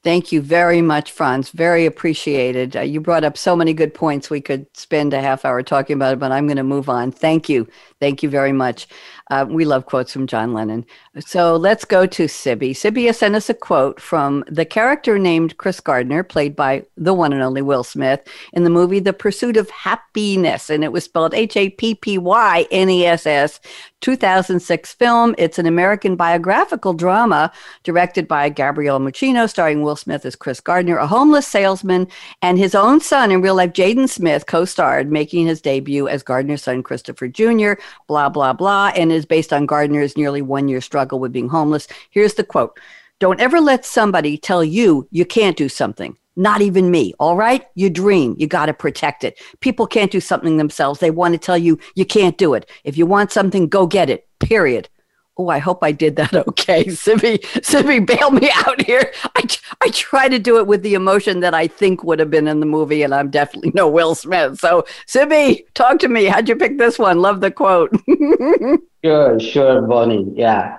Thank 0.04 0.30
you 0.30 0.40
very 0.40 0.80
much, 0.80 1.10
Frans. 1.10 1.50
Very 1.50 1.84
appreciated. 1.84 2.76
Uh, 2.76 2.82
you 2.82 3.00
brought 3.00 3.24
up 3.24 3.36
so 3.36 3.56
many 3.56 3.72
good 3.72 3.92
points. 3.92 4.30
We 4.30 4.40
could 4.40 4.64
spend 4.76 5.12
a 5.12 5.20
half 5.20 5.44
hour 5.44 5.60
talking 5.62 5.94
about 5.94 6.12
it, 6.12 6.20
but 6.20 6.30
I'm 6.30 6.46
going 6.46 6.56
to 6.56 6.62
move 6.62 6.88
on. 6.88 7.10
Thank 7.10 7.48
you. 7.48 7.66
Thank 7.98 8.22
you 8.22 8.30
very 8.30 8.52
much. 8.52 8.86
Uh, 9.30 9.44
we 9.48 9.64
love 9.64 9.86
quotes 9.86 10.12
from 10.12 10.28
John 10.28 10.54
Lennon. 10.54 10.86
So 11.18 11.56
let's 11.56 11.84
go 11.84 12.06
to 12.06 12.24
Siby. 12.26 12.70
Siby 12.70 13.06
has 13.06 13.18
sent 13.18 13.34
us 13.34 13.50
a 13.50 13.54
quote 13.54 14.00
from 14.00 14.44
the 14.46 14.64
character 14.64 15.18
named 15.18 15.56
Chris 15.58 15.80
Gardner, 15.80 16.22
played 16.22 16.54
by 16.54 16.86
the 16.96 17.12
one 17.12 17.32
and 17.32 17.42
only 17.42 17.60
Will 17.60 17.84
Smith, 17.84 18.20
in 18.52 18.62
the 18.62 18.70
movie 18.70 19.00
The 19.00 19.12
Pursuit 19.12 19.56
of 19.56 19.68
Happiness. 19.68 20.70
And 20.70 20.84
it 20.84 20.92
was 20.92 21.04
spelled 21.04 21.34
H 21.34 21.56
A 21.56 21.70
P 21.70 21.96
P 21.96 22.18
Y 22.18 22.66
N 22.70 22.88
E 22.88 23.04
S 23.04 23.26
S, 23.26 23.60
2006 24.00 24.92
film. 24.94 25.34
It's 25.38 25.58
an 25.58 25.66
American 25.66 26.16
biographical 26.16 26.94
drama 26.94 27.52
directed 27.82 28.28
by 28.28 28.48
Gabriele 28.48 29.00
Muccino, 29.00 29.48
starring 29.48 29.82
Will 29.82 29.96
Smith 29.96 30.24
as 30.24 30.36
Chris 30.36 30.60
Gardner, 30.60 30.96
a 30.96 31.06
homeless 31.06 31.46
salesman, 31.46 32.08
and 32.42 32.58
his 32.58 32.74
own 32.74 33.00
son 33.00 33.30
in 33.30 33.42
real 33.42 33.56
life, 33.56 33.72
Jaden 33.72 34.08
Smith, 34.08 34.46
co 34.46 34.64
starred, 34.64 35.10
making 35.10 35.46
his 35.46 35.60
debut 35.60 36.08
as 36.08 36.22
Gardner's 36.22 36.62
son, 36.62 36.82
Christopher 36.82 37.28
Jr., 37.28 37.72
blah, 38.06 38.28
blah, 38.28 38.52
blah, 38.52 38.92
and 38.94 39.10
is 39.10 39.26
based 39.26 39.52
on 39.52 39.66
Gardner's 39.66 40.16
nearly 40.16 40.42
one 40.42 40.68
year 40.68 40.80
struggle 40.80 41.18
with 41.18 41.32
being 41.32 41.48
homeless. 41.48 41.88
Here's 42.10 42.34
the 42.34 42.44
quote 42.44 42.78
Don't 43.20 43.40
ever 43.40 43.60
let 43.60 43.84
somebody 43.84 44.38
tell 44.38 44.62
you 44.62 45.08
you 45.10 45.24
can't 45.24 45.56
do 45.56 45.68
something. 45.68 46.16
Not 46.36 46.60
even 46.60 46.92
me. 46.92 47.14
All 47.18 47.36
right. 47.36 47.66
You 47.74 47.90
dream. 47.90 48.36
You 48.38 48.46
got 48.46 48.66
to 48.66 48.72
protect 48.72 49.24
it. 49.24 49.40
People 49.58 49.88
can't 49.88 50.12
do 50.12 50.20
something 50.20 50.56
themselves. 50.56 51.00
They 51.00 51.10
want 51.10 51.34
to 51.34 51.38
tell 51.38 51.58
you 51.58 51.80
you 51.96 52.04
can't 52.04 52.38
do 52.38 52.54
it. 52.54 52.70
If 52.84 52.96
you 52.96 53.06
want 53.06 53.32
something, 53.32 53.68
go 53.68 53.88
get 53.88 54.08
it. 54.08 54.28
Period. 54.38 54.88
Oh, 55.36 55.48
I 55.48 55.58
hope 55.58 55.82
I 55.82 55.90
did 55.90 56.14
that 56.16 56.34
okay. 56.48 56.84
Siby, 56.84 57.40
Siby, 57.62 58.06
bail 58.06 58.30
me 58.30 58.50
out 58.54 58.82
here. 58.82 59.12
I, 59.34 59.44
I 59.80 59.90
try 59.90 60.28
to 60.28 60.38
do 60.38 60.58
it 60.58 60.68
with 60.68 60.82
the 60.82 60.94
emotion 60.94 61.40
that 61.40 61.54
I 61.54 61.66
think 61.66 62.04
would 62.04 62.20
have 62.20 62.30
been 62.30 62.48
in 62.48 62.60
the 62.60 62.66
movie, 62.66 63.02
and 63.02 63.14
I'm 63.14 63.30
definitely 63.30 63.72
no 63.74 63.88
Will 63.88 64.14
Smith. 64.16 64.58
So, 64.58 64.84
Siby, 65.06 65.64
talk 65.74 66.00
to 66.00 66.08
me. 66.08 66.24
How'd 66.24 66.48
you 66.48 66.56
pick 66.56 66.78
this 66.78 66.98
one? 66.98 67.20
Love 67.20 67.40
the 67.40 67.52
quote. 67.52 67.96
sure, 69.04 69.38
sure, 69.40 69.82
Bonnie. 69.82 70.32
Yeah. 70.34 70.78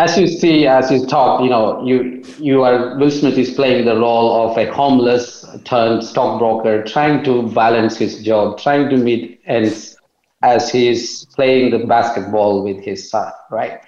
As 0.00 0.16
you 0.16 0.26
see, 0.28 0.66
as 0.66 0.90
you 0.90 1.04
talk, 1.04 1.42
you 1.42 1.50
know, 1.50 1.84
you 1.84 2.24
you 2.38 2.62
are 2.62 2.96
Will 2.96 3.10
Smith 3.10 3.36
is 3.36 3.50
playing 3.50 3.84
the 3.84 3.96
role 3.96 4.28
of 4.42 4.56
a 4.56 4.64
homeless 4.72 5.44
turned 5.64 6.02
stockbroker, 6.02 6.82
trying 6.84 7.22
to 7.24 7.42
balance 7.50 7.98
his 7.98 8.22
job, 8.22 8.58
trying 8.58 8.88
to 8.88 8.96
meet 8.96 9.42
ends 9.44 9.98
as 10.42 10.70
he's 10.70 11.26
playing 11.36 11.70
the 11.72 11.80
basketball 11.84 12.64
with 12.64 12.82
his 12.82 13.10
son, 13.10 13.30
right? 13.50 13.82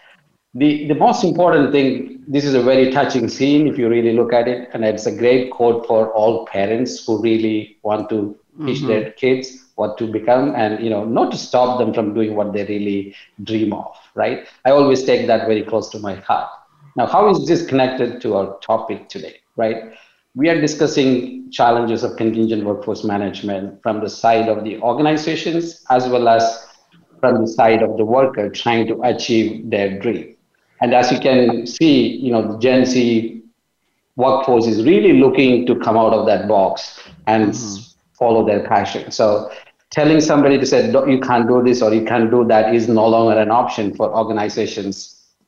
The, 0.53 0.87
the 0.88 0.94
most 0.94 1.25
important 1.25 1.72
thing, 1.72 2.22
this 2.29 2.44
is 2.44 2.53
a 2.53 2.62
very 2.62 2.90
touching 2.90 3.27
scene 3.31 3.66
if 3.66 3.79
you 3.79 3.88
really 3.88 4.12
look 4.12 4.35
at 4.35 4.48
it, 4.48 4.68
and 4.75 4.85
it's 4.85 5.07
a 5.07 5.16
great 5.16 5.51
quote 5.51 5.87
for 5.87 6.12
all 6.12 6.44
parents 6.44 7.07
who 7.07 7.22
really 7.22 7.79
want 7.83 8.11
to 8.11 8.38
teach 8.66 8.81
mm-hmm. 8.81 8.88
their 8.88 9.12
kids. 9.12 9.62
What 9.76 9.96
to 9.98 10.06
become 10.06 10.54
and 10.54 10.82
you 10.82 10.90
know 10.90 11.04
not 11.04 11.30
to 11.32 11.38
stop 11.38 11.78
them 11.78 11.92
from 11.92 12.14
doing 12.14 12.35
what 12.35 12.52
they 12.52 12.64
really 12.64 13.14
dream 13.42 13.72
of 13.72 13.96
right? 14.14 14.46
I 14.64 14.70
always 14.70 15.04
take 15.04 15.26
that 15.26 15.46
very 15.46 15.62
close 15.62 15.88
to 15.90 15.98
my 15.98 16.14
heart. 16.14 16.50
Now 16.96 17.06
how 17.06 17.30
is 17.30 17.46
this 17.46 17.66
connected 17.66 18.20
to 18.22 18.37
our 18.37 18.58
topic 18.61 19.08
today 19.08 19.37
right? 19.56 19.94
We 20.35 20.48
are 20.48 20.61
discussing 20.61 21.50
challenges 21.50 22.02
of 22.02 22.16
contingent 22.16 22.64
workforce 22.64 23.04
management 23.04 23.82
from 23.82 24.00
the 24.00 24.08
side 24.08 24.48
of 24.48 24.64
the 24.64 24.78
organizations 24.80 25.85
as 25.90 26.08
well 26.08 26.28
as 26.28 26.66
from 27.20 27.42
the 27.42 27.46
side 27.46 27.82
of 27.82 27.96
the 27.96 28.04
worker 28.04 28.48
trying 28.48 28.87
to 28.88 29.00
achieve 29.02 29.70
their 29.70 29.98
dream. 29.98 30.37
And 30.80 30.94
as 30.94 31.12
you 31.12 31.20
can 31.20 31.66
see 31.66 32.16
you 32.16 32.32
know 32.32 32.52
the 32.52 32.58
gen 32.58 32.85
z 32.85 33.42
workforce 34.16 34.66
is 34.66 34.85
really 34.85 35.14
looking 35.14 35.66
to 35.66 35.74
come 35.76 35.96
out 35.96 36.12
of 36.12 36.26
that 36.26 36.46
box 36.46 37.00
and 37.26 37.52
mm-hmm. 37.52 37.91
Follow 38.22 38.46
their 38.46 38.62
passion. 38.74 39.11
So 39.11 39.50
telling 39.98 40.20
somebody 40.20 40.58
to 40.58 40.66
say 40.72 40.78
you 41.14 41.20
can't 41.28 41.46
do 41.46 41.62
this 41.68 41.82
or 41.82 41.92
you 41.94 42.04
can't 42.04 42.30
do 42.30 42.44
that 42.52 42.74
is 42.74 42.88
no 42.88 43.06
longer 43.14 43.38
an 43.38 43.50
option 43.50 43.94
for 43.94 44.06
organizations 44.22 44.94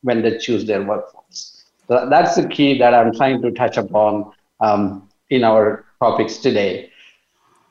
when 0.02 0.22
they 0.22 0.38
choose 0.38 0.66
their 0.70 0.82
workforce. 0.82 1.64
So 1.88 2.08
that's 2.10 2.34
the 2.40 2.46
key 2.56 2.78
that 2.78 2.92
I'm 2.94 3.12
trying 3.14 3.40
to 3.42 3.50
touch 3.52 3.76
upon 3.76 4.32
um, 4.60 5.08
in 5.30 5.44
our 5.44 5.87
topics 6.00 6.37
today. 6.38 6.90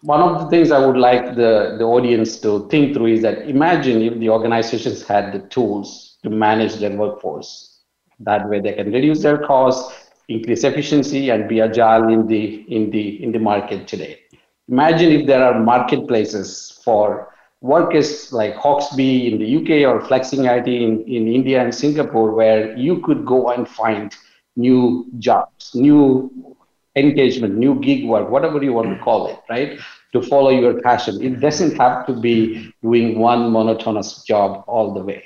One 0.02 0.22
of 0.22 0.42
the 0.42 0.48
things 0.50 0.72
I 0.72 0.86
would 0.86 0.98
like 0.98 1.36
the, 1.36 1.76
the 1.80 1.86
audience 1.86 2.40
to 2.42 2.68
think 2.70 2.94
through 2.94 3.12
is 3.18 3.22
that 3.22 3.48
imagine 3.48 4.02
if 4.02 4.20
the 4.20 4.30
organizations 4.30 5.04
had 5.04 5.32
the 5.34 5.42
tools 5.56 6.18
to 6.24 6.30
manage 6.30 6.76
their 6.76 6.96
workforce. 6.96 7.80
That 8.20 8.50
way 8.50 8.60
they 8.60 8.74
can 8.74 8.92
reduce 8.92 9.22
their 9.22 9.38
costs, 9.38 9.94
increase 10.28 10.64
efficiency 10.64 11.30
and 11.30 11.48
be 11.48 11.62
agile 11.62 12.08
in 12.16 12.28
the 12.28 12.44
in 12.76 12.90
the 12.92 13.24
in 13.24 13.32
the 13.32 13.40
market 13.40 13.88
today 13.88 14.23
imagine 14.70 15.12
if 15.12 15.28
there 15.28 15.44
are 15.44 15.60
marketplaces 15.60 16.80
for 16.84 17.34
workers 17.62 18.32
like 18.34 18.56
Hoxby 18.56 19.32
in 19.32 19.40
the 19.40 19.56
UK 19.58 19.90
or 19.90 20.02
FlexingIt 20.02 20.68
in, 20.68 21.02
in 21.04 21.28
India 21.28 21.64
and 21.64 21.74
Singapore, 21.74 22.32
where 22.34 22.76
you 22.78 23.00
could 23.02 23.26
go 23.26 23.52
and 23.52 23.68
find 23.68 24.16
new 24.56 25.08
jobs, 25.18 25.72
new 25.74 26.56
engagement, 26.96 27.56
new 27.56 27.80
gig 27.80 28.06
work, 28.06 28.30
whatever 28.30 28.62
you 28.62 28.74
want 28.74 28.96
to 28.96 29.04
call 29.04 29.28
it, 29.28 29.40
right? 29.50 29.80
To 30.12 30.22
follow 30.22 30.50
your 30.50 30.82
passion. 30.82 31.24
It 31.24 31.40
doesn't 31.40 31.76
have 31.78 32.06
to 32.08 32.14
be 32.14 32.72
doing 32.84 33.18
one 33.18 33.52
monotonous 33.52 34.24
job 34.24 34.64
all 34.68 34.94
the 34.94 35.02
way. 35.02 35.24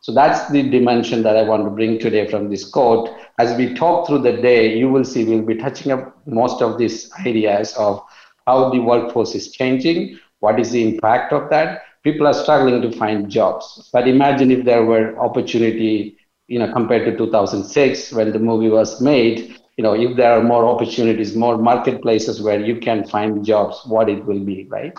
So 0.00 0.12
that's 0.12 0.48
the 0.50 0.62
dimension 0.70 1.22
that 1.22 1.36
I 1.36 1.42
want 1.42 1.64
to 1.64 1.70
bring 1.70 1.98
today 1.98 2.28
from 2.28 2.48
this 2.48 2.68
quote. 2.68 3.10
As 3.38 3.56
we 3.56 3.74
talk 3.74 4.06
through 4.06 4.22
the 4.22 4.36
day, 4.40 4.76
you 4.76 4.88
will 4.88 5.04
see 5.04 5.24
we'll 5.24 5.42
be 5.42 5.56
touching 5.56 5.90
up 5.90 6.16
most 6.26 6.62
of 6.62 6.78
these 6.78 7.10
ideas 7.26 7.74
of 7.76 8.04
how 8.46 8.70
the 8.70 8.78
workforce 8.78 9.34
is 9.34 9.50
changing, 9.50 10.18
what 10.40 10.60
is 10.60 10.70
the 10.70 10.82
impact 10.86 11.32
of 11.32 11.50
that. 11.50 11.82
People 12.02 12.26
are 12.26 12.34
struggling 12.34 12.80
to 12.82 12.96
find 12.96 13.28
jobs. 13.28 13.90
But 13.92 14.06
imagine 14.06 14.50
if 14.50 14.64
there 14.64 14.84
were 14.84 15.18
opportunity, 15.18 16.16
you 16.46 16.58
know, 16.58 16.72
compared 16.72 17.04
to 17.06 17.16
2006 17.16 18.12
when 18.12 18.32
the 18.32 18.38
movie 18.38 18.68
was 18.68 19.00
made, 19.00 19.58
you 19.76 19.82
know, 19.82 19.94
if 19.94 20.16
there 20.16 20.32
are 20.32 20.42
more 20.42 20.66
opportunities, 20.66 21.34
more 21.34 21.58
marketplaces 21.58 22.40
where 22.40 22.60
you 22.60 22.76
can 22.80 23.06
find 23.06 23.44
jobs, 23.44 23.82
what 23.86 24.08
it 24.08 24.24
will 24.24 24.40
be, 24.40 24.66
right? 24.70 24.96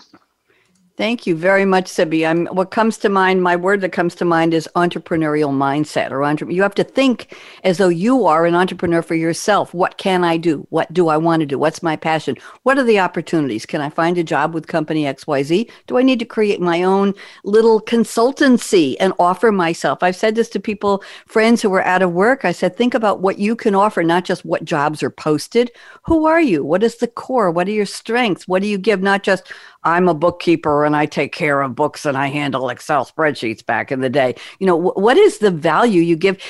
Thank 0.98 1.28
you 1.28 1.36
very 1.36 1.64
much, 1.64 1.84
Siby. 1.84 2.26
I'm, 2.26 2.46
what 2.46 2.72
comes 2.72 2.98
to 2.98 3.08
mind, 3.08 3.40
my 3.40 3.54
word 3.54 3.82
that 3.82 3.92
comes 3.92 4.16
to 4.16 4.24
mind 4.24 4.52
is 4.52 4.68
entrepreneurial 4.74 5.52
mindset 5.52 6.10
or 6.10 6.24
entre- 6.24 6.52
you 6.52 6.60
have 6.62 6.74
to 6.74 6.82
think 6.82 7.36
as 7.62 7.78
though 7.78 7.88
you 7.88 8.26
are 8.26 8.46
an 8.46 8.56
entrepreneur 8.56 9.00
for 9.00 9.14
yourself. 9.14 9.72
What 9.72 9.96
can 9.96 10.24
I 10.24 10.36
do? 10.36 10.66
What 10.70 10.92
do 10.92 11.06
I 11.06 11.16
want 11.16 11.38
to 11.38 11.46
do? 11.46 11.56
What's 11.56 11.84
my 11.84 11.94
passion? 11.94 12.34
What 12.64 12.78
are 12.78 12.82
the 12.82 12.98
opportunities? 12.98 13.64
Can 13.64 13.80
I 13.80 13.90
find 13.90 14.18
a 14.18 14.24
job 14.24 14.52
with 14.52 14.66
company 14.66 15.04
XYZ? 15.04 15.70
Do 15.86 15.98
I 15.98 16.02
need 16.02 16.18
to 16.18 16.24
create 16.24 16.60
my 16.60 16.82
own 16.82 17.14
little 17.44 17.80
consultancy 17.80 18.96
and 18.98 19.12
offer 19.20 19.52
myself? 19.52 20.02
I've 20.02 20.16
said 20.16 20.34
this 20.34 20.48
to 20.48 20.58
people, 20.58 21.04
friends 21.28 21.62
who 21.62 21.72
are 21.74 21.84
out 21.84 22.02
of 22.02 22.10
work. 22.10 22.44
I 22.44 22.50
said, 22.50 22.76
think 22.76 22.94
about 22.94 23.20
what 23.20 23.38
you 23.38 23.54
can 23.54 23.76
offer, 23.76 24.02
not 24.02 24.24
just 24.24 24.44
what 24.44 24.64
jobs 24.64 25.04
are 25.04 25.10
posted. 25.10 25.70
Who 26.06 26.26
are 26.26 26.40
you? 26.40 26.64
What 26.64 26.82
is 26.82 26.96
the 26.96 27.06
core? 27.06 27.52
What 27.52 27.68
are 27.68 27.70
your 27.70 27.86
strengths? 27.86 28.48
What 28.48 28.62
do 28.62 28.68
you 28.68 28.78
give? 28.78 29.00
Not 29.00 29.22
just, 29.22 29.52
I'm 29.88 30.06
a 30.06 30.14
bookkeeper 30.14 30.84
and 30.84 30.94
I 30.94 31.06
take 31.06 31.32
care 31.32 31.62
of 31.62 31.74
books 31.74 32.04
and 32.04 32.16
I 32.16 32.26
handle 32.26 32.68
Excel 32.68 33.06
spreadsheets 33.06 33.64
back 33.64 33.90
in 33.90 34.00
the 34.00 34.10
day. 34.10 34.34
You 34.58 34.66
know, 34.66 34.76
w- 34.76 35.02
what 35.02 35.16
is 35.16 35.38
the 35.38 35.50
value 35.50 36.02
you 36.02 36.14
give? 36.14 36.40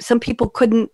Some 0.00 0.18
people 0.18 0.48
couldn't 0.48 0.90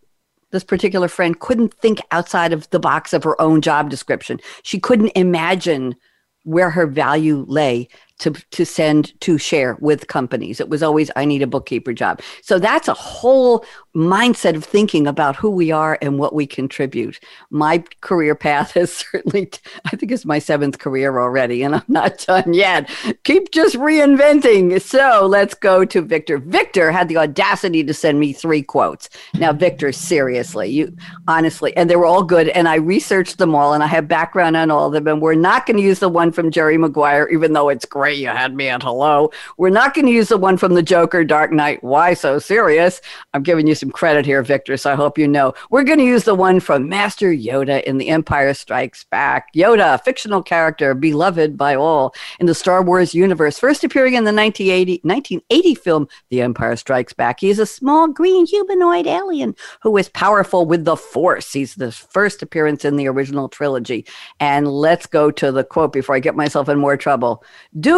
this 0.50 0.64
particular 0.64 1.08
friend 1.08 1.38
couldn't 1.40 1.74
think 1.74 2.00
outside 2.12 2.52
of 2.52 2.70
the 2.70 2.78
box 2.78 3.12
of 3.12 3.24
her 3.24 3.40
own 3.40 3.60
job 3.60 3.90
description. 3.90 4.38
She 4.62 4.78
couldn't 4.78 5.10
imagine 5.16 5.96
where 6.44 6.70
her 6.70 6.86
value 6.86 7.44
lay 7.48 7.88
to 8.24 8.32
to 8.32 8.64
send 8.64 9.18
to 9.20 9.36
share 9.36 9.76
with 9.80 10.08
companies. 10.08 10.58
It 10.58 10.70
was 10.70 10.82
always 10.82 11.10
I 11.14 11.26
need 11.26 11.42
a 11.42 11.46
bookkeeper 11.46 11.92
job. 11.92 12.22
So 12.42 12.58
that's 12.58 12.88
a 12.88 12.94
whole 12.94 13.64
mindset 13.94 14.56
of 14.56 14.64
thinking 14.64 15.06
about 15.06 15.36
who 15.36 15.50
we 15.50 15.70
are 15.70 15.98
and 16.02 16.18
what 16.18 16.34
we 16.34 16.46
contribute. 16.46 17.20
My 17.50 17.84
career 18.00 18.34
path 18.34 18.72
has 18.74 18.92
certainly 18.92 19.50
I 19.84 19.96
think 19.96 20.10
it's 20.10 20.24
my 20.24 20.38
seventh 20.38 20.78
career 20.78 21.18
already 21.18 21.62
and 21.62 21.74
I'm 21.76 21.84
not 21.86 22.18
done 22.26 22.54
yet. 22.54 22.90
Keep 23.24 23.52
just 23.52 23.76
reinventing. 23.76 24.80
So 24.80 25.26
let's 25.26 25.54
go 25.54 25.84
to 25.84 26.00
Victor. 26.00 26.38
Victor 26.38 26.90
had 26.90 27.08
the 27.08 27.18
audacity 27.18 27.84
to 27.84 27.92
send 27.92 28.18
me 28.18 28.32
three 28.32 28.62
quotes. 28.62 29.10
Now 29.34 29.52
Victor 29.52 29.92
seriously, 29.92 30.70
you 30.70 30.96
honestly 31.28 31.76
and 31.76 31.90
they 31.90 31.96
were 31.96 32.06
all 32.06 32.24
good 32.24 32.48
and 32.48 32.68
I 32.68 32.76
researched 32.76 33.36
them 33.36 33.54
all 33.54 33.74
and 33.74 33.82
I 33.82 33.86
have 33.88 34.08
background 34.08 34.56
on 34.56 34.70
all 34.70 34.86
of 34.86 34.94
them 34.94 35.06
and 35.08 35.20
we're 35.20 35.34
not 35.34 35.66
going 35.66 35.76
to 35.76 35.82
use 35.82 35.98
the 35.98 36.08
one 36.08 36.32
from 36.32 36.50
Jerry 36.50 36.78
Maguire 36.78 37.28
even 37.28 37.52
though 37.52 37.68
it's 37.68 37.84
great 37.84 38.13
you 38.16 38.28
had 38.28 38.54
me 38.54 38.68
at 38.68 38.82
hello. 38.82 39.30
We're 39.56 39.70
not 39.70 39.94
going 39.94 40.06
to 40.06 40.12
use 40.12 40.28
the 40.28 40.38
one 40.38 40.56
from 40.56 40.74
the 40.74 40.82
Joker, 40.82 41.24
Dark 41.24 41.52
Knight. 41.52 41.82
Why 41.82 42.14
so 42.14 42.38
serious? 42.38 43.00
I'm 43.32 43.42
giving 43.42 43.66
you 43.66 43.74
some 43.74 43.90
credit 43.90 44.26
here, 44.26 44.42
Victor, 44.42 44.76
so 44.76 44.92
I 44.92 44.94
hope 44.94 45.18
you 45.18 45.28
know. 45.28 45.54
We're 45.70 45.84
going 45.84 45.98
to 45.98 46.04
use 46.04 46.24
the 46.24 46.34
one 46.34 46.60
from 46.60 46.88
Master 46.88 47.32
Yoda 47.32 47.82
in 47.84 47.98
The 47.98 48.08
Empire 48.08 48.54
Strikes 48.54 49.04
Back. 49.04 49.52
Yoda, 49.54 50.02
fictional 50.02 50.42
character, 50.42 50.94
beloved 50.94 51.56
by 51.56 51.74
all 51.74 52.14
in 52.40 52.46
the 52.46 52.54
Star 52.54 52.82
Wars 52.82 53.14
universe, 53.14 53.58
first 53.58 53.84
appearing 53.84 54.14
in 54.14 54.24
the 54.24 54.32
1980, 54.32 55.00
1980 55.02 55.74
film 55.74 56.08
The 56.30 56.42
Empire 56.42 56.76
Strikes 56.76 57.12
Back. 57.12 57.40
He 57.40 57.50
is 57.50 57.58
a 57.58 57.66
small 57.66 58.08
green 58.08 58.46
humanoid 58.46 59.06
alien 59.06 59.54
who 59.82 59.96
is 59.96 60.08
powerful 60.08 60.66
with 60.66 60.84
the 60.84 60.96
Force. 60.96 61.52
He's 61.52 61.74
the 61.74 61.92
first 61.92 62.42
appearance 62.42 62.84
in 62.84 62.96
the 62.96 63.08
original 63.08 63.48
trilogy. 63.48 64.06
And 64.40 64.68
let's 64.68 65.06
go 65.06 65.30
to 65.30 65.52
the 65.52 65.64
quote 65.64 65.92
before 65.92 66.14
I 66.14 66.20
get 66.20 66.34
myself 66.34 66.68
in 66.68 66.78
more 66.78 66.96
trouble. 66.96 67.44
Do 67.78 67.93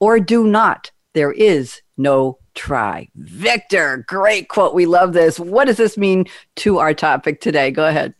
or 0.00 0.20
do 0.20 0.46
not. 0.46 0.90
There 1.14 1.32
is 1.32 1.80
no 1.96 2.38
try. 2.54 3.08
Victor, 3.14 4.04
great 4.08 4.48
quote. 4.48 4.74
We 4.74 4.86
love 4.86 5.12
this. 5.12 5.38
What 5.38 5.66
does 5.66 5.76
this 5.76 5.96
mean 5.96 6.26
to 6.56 6.78
our 6.78 6.94
topic 6.94 7.40
today? 7.40 7.70
Go 7.70 7.86
ahead. 7.86 8.14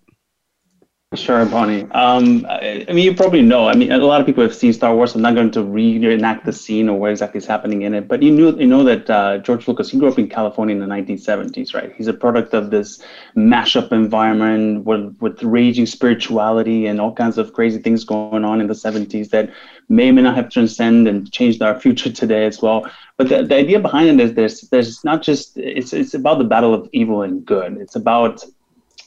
Sure, 1.15 1.45
Bonnie. 1.45 1.83
Um, 1.91 2.47
I, 2.49 2.87
I, 2.89 2.93
mean, 2.93 3.05
you 3.05 3.15
probably 3.15 3.43
know. 3.43 3.69
I 3.69 3.75
mean, 3.75 3.93
a 3.93 3.99
lot 3.99 4.23
of 4.23 4.27
people 4.27 4.43
have 4.43 4.55
seen 4.55 4.73
Star 4.73 4.95
Wars. 4.95 5.15
I'm 5.15 5.21
not 5.21 5.35
going 5.35 5.51
to 5.51 5.63
reenact 5.63 6.47
the 6.47 6.55
scene 6.55 6.89
or 6.89 6.99
what 6.99 7.11
exactly 7.11 7.37
is 7.37 7.45
happening 7.45 7.83
in 7.83 7.93
it, 7.93 8.09
but 8.09 8.23
you 8.23 8.31
knew, 8.31 8.57
you 8.59 8.67
know 8.67 8.83
that 8.85 9.11
uh, 9.11 9.37
George 9.39 9.69
Lucas. 9.69 9.91
He 9.91 9.99
grew 9.99 10.09
up 10.09 10.19
in 10.19 10.27
California 10.27 10.75
in 10.75 10.81
the 10.81 10.87
1970s, 10.87 11.75
right? 11.75 11.93
He's 11.97 12.07
a 12.07 12.15
product 12.15 12.55
of 12.55 12.71
this 12.71 13.03
mashup 13.37 13.93
environment 13.93 14.87
with 14.87 15.15
with 15.21 15.43
raging 15.43 15.85
spirituality 15.85 16.87
and 16.87 16.99
all 16.99 17.13
kinds 17.13 17.37
of 17.37 17.53
crazy 17.53 17.79
things 17.79 18.05
going 18.05 18.45
on 18.45 18.63
in 18.63 18.67
the 18.67 18.75
70s 18.75 19.29
that 19.31 19.51
may 19.91 20.09
or 20.09 20.15
may 20.15 20.23
not 20.23 20.35
have 20.35 20.49
transcended 20.49 21.15
and 21.15 21.31
changed 21.31 21.61
our 21.61 21.79
future 21.79 22.11
today 22.23 22.47
as 22.47 22.63
well. 22.63 22.91
But 23.19 23.29
the, 23.29 23.43
the 23.43 23.57
idea 23.57 23.81
behind 23.81 24.09
it 24.09 24.25
is 24.25 24.33
there's 24.33 24.63
there's 24.71 25.05
not 25.05 25.21
just 25.23 25.59
it's 25.59 25.93
it's 25.93 26.15
about 26.15 26.39
the 26.39 26.45
battle 26.45 26.73
of 26.73 26.89
evil 26.95 27.21
and 27.21 27.45
good. 27.45 27.77
It's 27.77 27.97
about 27.97 28.43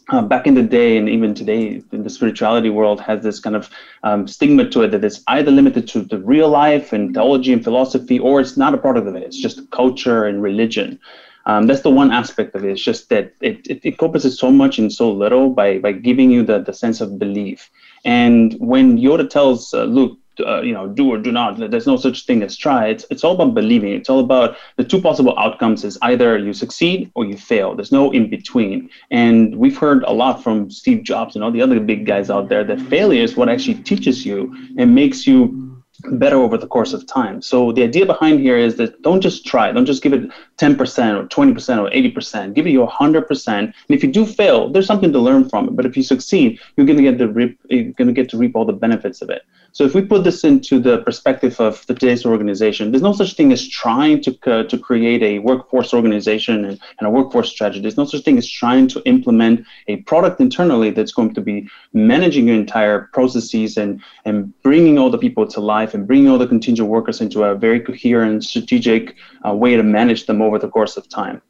uh, 0.09 0.21
back 0.21 0.45
in 0.45 0.53
the 0.53 0.63
day 0.63 0.97
and 0.97 1.09
even 1.09 1.33
today 1.33 1.81
in 1.91 2.03
the 2.03 2.09
spirituality 2.09 2.69
world 2.69 3.01
has 3.01 3.23
this 3.23 3.39
kind 3.39 3.55
of 3.55 3.69
um, 4.03 4.27
stigma 4.27 4.69
to 4.69 4.83
it 4.83 4.91
that 4.91 5.03
it's 5.03 5.23
either 5.27 5.51
limited 5.51 5.87
to 5.87 6.01
the 6.01 6.19
real 6.19 6.49
life 6.49 6.93
and 6.93 7.13
theology 7.13 7.51
and 7.53 7.63
philosophy 7.63 8.19
or 8.19 8.39
it's 8.39 8.57
not 8.57 8.73
a 8.73 8.77
product 8.77 9.07
of 9.07 9.15
it. 9.15 9.23
It's 9.23 9.37
just 9.37 9.69
culture 9.71 10.25
and 10.25 10.41
religion. 10.43 10.99
Um, 11.47 11.67
that's 11.67 11.81
the 11.81 11.91
one 11.91 12.11
aspect 12.11 12.55
of 12.55 12.65
it. 12.65 12.71
It's 12.71 12.83
just 12.83 13.09
that 13.09 13.33
it, 13.41 13.67
it, 13.67 13.85
encompasses 13.85 14.39
so 14.39 14.51
much 14.51 14.79
in 14.79 14.89
so 14.89 15.11
little 15.11 15.51
by, 15.51 15.77
by 15.77 15.91
giving 15.91 16.31
you 16.31 16.43
the, 16.43 16.59
the 16.59 16.73
sense 16.73 17.01
of 17.01 17.19
belief. 17.19 17.69
And 18.03 18.55
when 18.59 18.97
yoda 18.97 19.29
tells 19.29 19.73
uh, 19.73 19.83
luke 19.83 20.17
uh, 20.39 20.61
you 20.61 20.73
know, 20.73 20.87
do 20.87 21.11
or 21.11 21.17
do 21.17 21.31
not. 21.31 21.57
There's 21.71 21.87
no 21.87 21.97
such 21.97 22.25
thing 22.25 22.43
as 22.43 22.55
try. 22.57 22.87
It's, 22.87 23.05
it's 23.09 23.23
all 23.23 23.35
about 23.35 23.53
believing. 23.53 23.93
It's 23.93 24.09
all 24.09 24.19
about 24.19 24.57
the 24.77 24.83
two 24.83 25.01
possible 25.01 25.37
outcomes 25.37 25.83
is 25.83 25.97
either 26.01 26.37
you 26.37 26.53
succeed 26.53 27.11
or 27.15 27.25
you 27.25 27.37
fail. 27.37 27.75
There's 27.75 27.91
no 27.91 28.11
in 28.11 28.29
between. 28.29 28.89
And 29.11 29.55
we've 29.55 29.77
heard 29.77 30.03
a 30.03 30.11
lot 30.11 30.43
from 30.43 30.69
Steve 30.69 31.03
Jobs 31.03 31.35
and 31.35 31.43
all 31.43 31.51
the 31.51 31.61
other 31.61 31.79
big 31.79 32.05
guys 32.05 32.29
out 32.29 32.49
there 32.49 32.63
that 32.63 32.81
failure 32.81 33.23
is 33.23 33.35
what 33.35 33.49
actually 33.49 33.75
teaches 33.83 34.25
you 34.25 34.55
and 34.77 34.93
makes 34.93 35.27
you 35.27 35.65
better 36.11 36.37
over 36.37 36.57
the 36.57 36.67
course 36.67 36.93
of 36.93 37.05
time. 37.07 37.41
So 37.41 37.71
the 37.71 37.83
idea 37.83 38.05
behind 38.05 38.39
here 38.39 38.57
is 38.57 38.75
that 38.75 39.01
don't 39.01 39.21
just 39.21 39.45
try, 39.45 39.71
don't 39.71 39.85
just 39.85 40.03
give 40.03 40.13
it 40.13 40.29
10% 40.57 40.77
or 40.77 41.27
20% 41.27 41.77
or 41.79 41.89
80%. 41.89 42.53
Give 42.53 42.67
it 42.67 42.71
your 42.71 42.87
100%. 42.87 43.47
And 43.47 43.73
if 43.89 44.03
you 44.03 44.11
do 44.11 44.25
fail, 44.25 44.69
there's 44.69 44.87
something 44.87 45.11
to 45.13 45.19
learn 45.19 45.49
from 45.49 45.69
it. 45.69 45.75
But 45.75 45.85
if 45.85 45.95
you 45.95 46.03
succeed, 46.03 46.59
you're 46.75 46.85
going 46.85 46.97
to 46.97 47.03
get 47.03 47.17
to 47.19 47.27
reap, 47.27 47.59
you're 47.69 47.93
going 47.93 48.07
to 48.07 48.13
get 48.13 48.29
to 48.29 48.37
reap 48.37 48.55
all 48.55 48.65
the 48.65 48.73
benefits 48.73 49.21
of 49.21 49.29
it. 49.29 49.43
So 49.75 49.83
if 49.83 49.93
we 49.93 50.03
put 50.03 50.23
this 50.23 50.45
into 50.45 50.79
the 50.79 50.99
perspective 50.99 51.59
of 51.59 51.85
the 51.87 51.93
today's 51.93 52.25
organization, 52.25 52.91
there's 52.91 53.01
no 53.01 53.11
such 53.11 53.33
thing 53.33 53.51
as 53.51 53.67
trying 53.67 54.21
to, 54.21 54.31
uh, 54.47 54.63
to 54.63 54.77
create 54.77 55.21
a 55.21 55.39
workforce 55.39 55.93
organization 55.93 56.63
and, 56.63 56.79
and, 56.97 57.05
a 57.05 57.09
workforce 57.09 57.49
strategy. 57.49 57.81
There's 57.81 57.97
no 57.97 58.05
such 58.05 58.23
thing 58.23 58.37
as 58.37 58.47
trying 58.47 58.87
to 58.87 59.03
implement 59.03 59.65
a 59.89 59.97
product 60.03 60.39
internally 60.39 60.91
that's 60.91 61.11
going 61.11 61.33
to 61.33 61.41
be 61.41 61.67
managing 61.91 62.47
your 62.47 62.55
entire 62.55 63.09
processes 63.11 63.75
and, 63.75 64.01
and 64.23 64.53
bringing 64.63 64.97
all 64.97 65.09
the 65.09 65.17
people 65.17 65.45
to 65.45 65.59
life 65.59 65.93
and 65.93 66.07
bringing 66.07 66.29
all 66.29 66.37
the 66.37 66.47
contingent 66.47 66.87
workers 66.87 67.19
into 67.19 67.43
a 67.43 67.53
very 67.53 67.81
coherent, 67.81 68.45
strategic 68.45 69.17
uh, 69.45 69.53
way 69.53 69.75
to 69.75 69.83
manage 69.83 70.25
them 70.25 70.41
over 70.41 70.57
the 70.57 70.69
course 70.69 70.95
of 70.95 71.09
time 71.09 71.41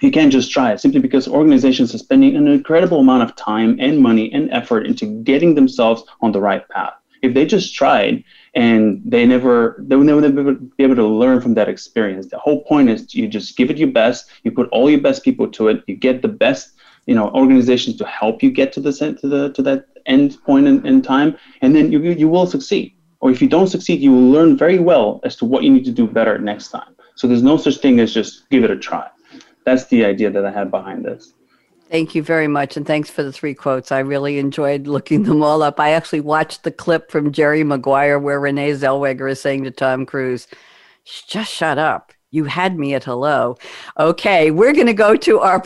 you 0.00 0.10
can't 0.12 0.32
just 0.32 0.50
try 0.50 0.72
it 0.72 0.80
simply 0.80 1.00
because 1.00 1.26
organizations 1.26 1.92
are 1.92 1.98
spending 1.98 2.36
an 2.36 2.46
incredible 2.46 3.00
amount 3.00 3.22
of 3.22 3.34
time 3.34 3.76
and 3.80 3.98
money 3.98 4.32
and 4.32 4.48
effort 4.52 4.86
into 4.86 5.06
getting 5.22 5.56
themselves 5.56 6.04
on 6.20 6.30
the 6.30 6.40
right 6.40 6.68
path. 6.68 6.97
If 7.22 7.34
they 7.34 7.46
just 7.46 7.74
tried 7.74 8.24
and 8.54 9.02
they 9.04 9.26
never, 9.26 9.76
they 9.80 9.96
would 9.96 10.06
never 10.06 10.54
be 10.54 10.84
able 10.84 10.96
to 10.96 11.06
learn 11.06 11.40
from 11.40 11.54
that 11.54 11.68
experience. 11.68 12.28
The 12.28 12.38
whole 12.38 12.64
point 12.64 12.90
is 12.90 13.14
you 13.14 13.28
just 13.28 13.56
give 13.56 13.70
it 13.70 13.78
your 13.78 13.90
best. 13.90 14.30
You 14.44 14.50
put 14.50 14.68
all 14.70 14.90
your 14.90 15.00
best 15.00 15.24
people 15.24 15.48
to 15.52 15.68
it. 15.68 15.82
You 15.86 15.96
get 15.96 16.22
the 16.22 16.28
best, 16.28 16.72
you 17.06 17.14
know, 17.14 17.30
organizations 17.30 17.96
to 17.96 18.06
help 18.06 18.42
you 18.42 18.50
get 18.50 18.72
to 18.74 18.80
the 18.80 18.92
to 18.92 19.28
the 19.28 19.52
to 19.52 19.62
that 19.62 19.86
end 20.06 20.38
point 20.44 20.66
in, 20.66 20.86
in 20.86 21.02
time, 21.02 21.36
and 21.60 21.74
then 21.74 21.92
you 21.92 22.00
you 22.00 22.28
will 22.28 22.46
succeed. 22.46 22.94
Or 23.20 23.30
if 23.30 23.42
you 23.42 23.48
don't 23.48 23.66
succeed, 23.66 24.00
you 24.00 24.12
will 24.12 24.30
learn 24.30 24.56
very 24.56 24.78
well 24.78 25.20
as 25.24 25.34
to 25.36 25.44
what 25.44 25.64
you 25.64 25.70
need 25.70 25.84
to 25.86 25.92
do 25.92 26.06
better 26.06 26.38
next 26.38 26.68
time. 26.68 26.94
So 27.16 27.26
there's 27.26 27.42
no 27.42 27.56
such 27.56 27.78
thing 27.78 27.98
as 27.98 28.14
just 28.14 28.48
give 28.48 28.62
it 28.62 28.70
a 28.70 28.76
try. 28.76 29.08
That's 29.64 29.86
the 29.86 30.04
idea 30.04 30.30
that 30.30 30.46
I 30.46 30.52
had 30.52 30.70
behind 30.70 31.04
this. 31.04 31.34
Thank 31.90 32.14
you 32.14 32.22
very 32.22 32.48
much. 32.48 32.76
And 32.76 32.86
thanks 32.86 33.08
for 33.08 33.22
the 33.22 33.32
three 33.32 33.54
quotes. 33.54 33.90
I 33.90 34.00
really 34.00 34.38
enjoyed 34.38 34.86
looking 34.86 35.22
them 35.22 35.42
all 35.42 35.62
up. 35.62 35.80
I 35.80 35.90
actually 35.92 36.20
watched 36.20 36.62
the 36.62 36.70
clip 36.70 37.10
from 37.10 37.32
Jerry 37.32 37.64
Maguire 37.64 38.18
where 38.18 38.38
Renee 38.38 38.72
Zellweger 38.72 39.30
is 39.30 39.40
saying 39.40 39.64
to 39.64 39.70
Tom 39.70 40.04
Cruise, 40.04 40.46
just 41.04 41.50
shut 41.50 41.78
up. 41.78 42.12
You 42.30 42.44
had 42.44 42.78
me 42.78 42.92
at 42.92 43.04
hello. 43.04 43.56
Okay, 43.98 44.50
we're 44.50 44.74
going 44.74 44.86
to 44.86 44.92
go 44.92 45.16
to 45.16 45.38
our, 45.38 45.62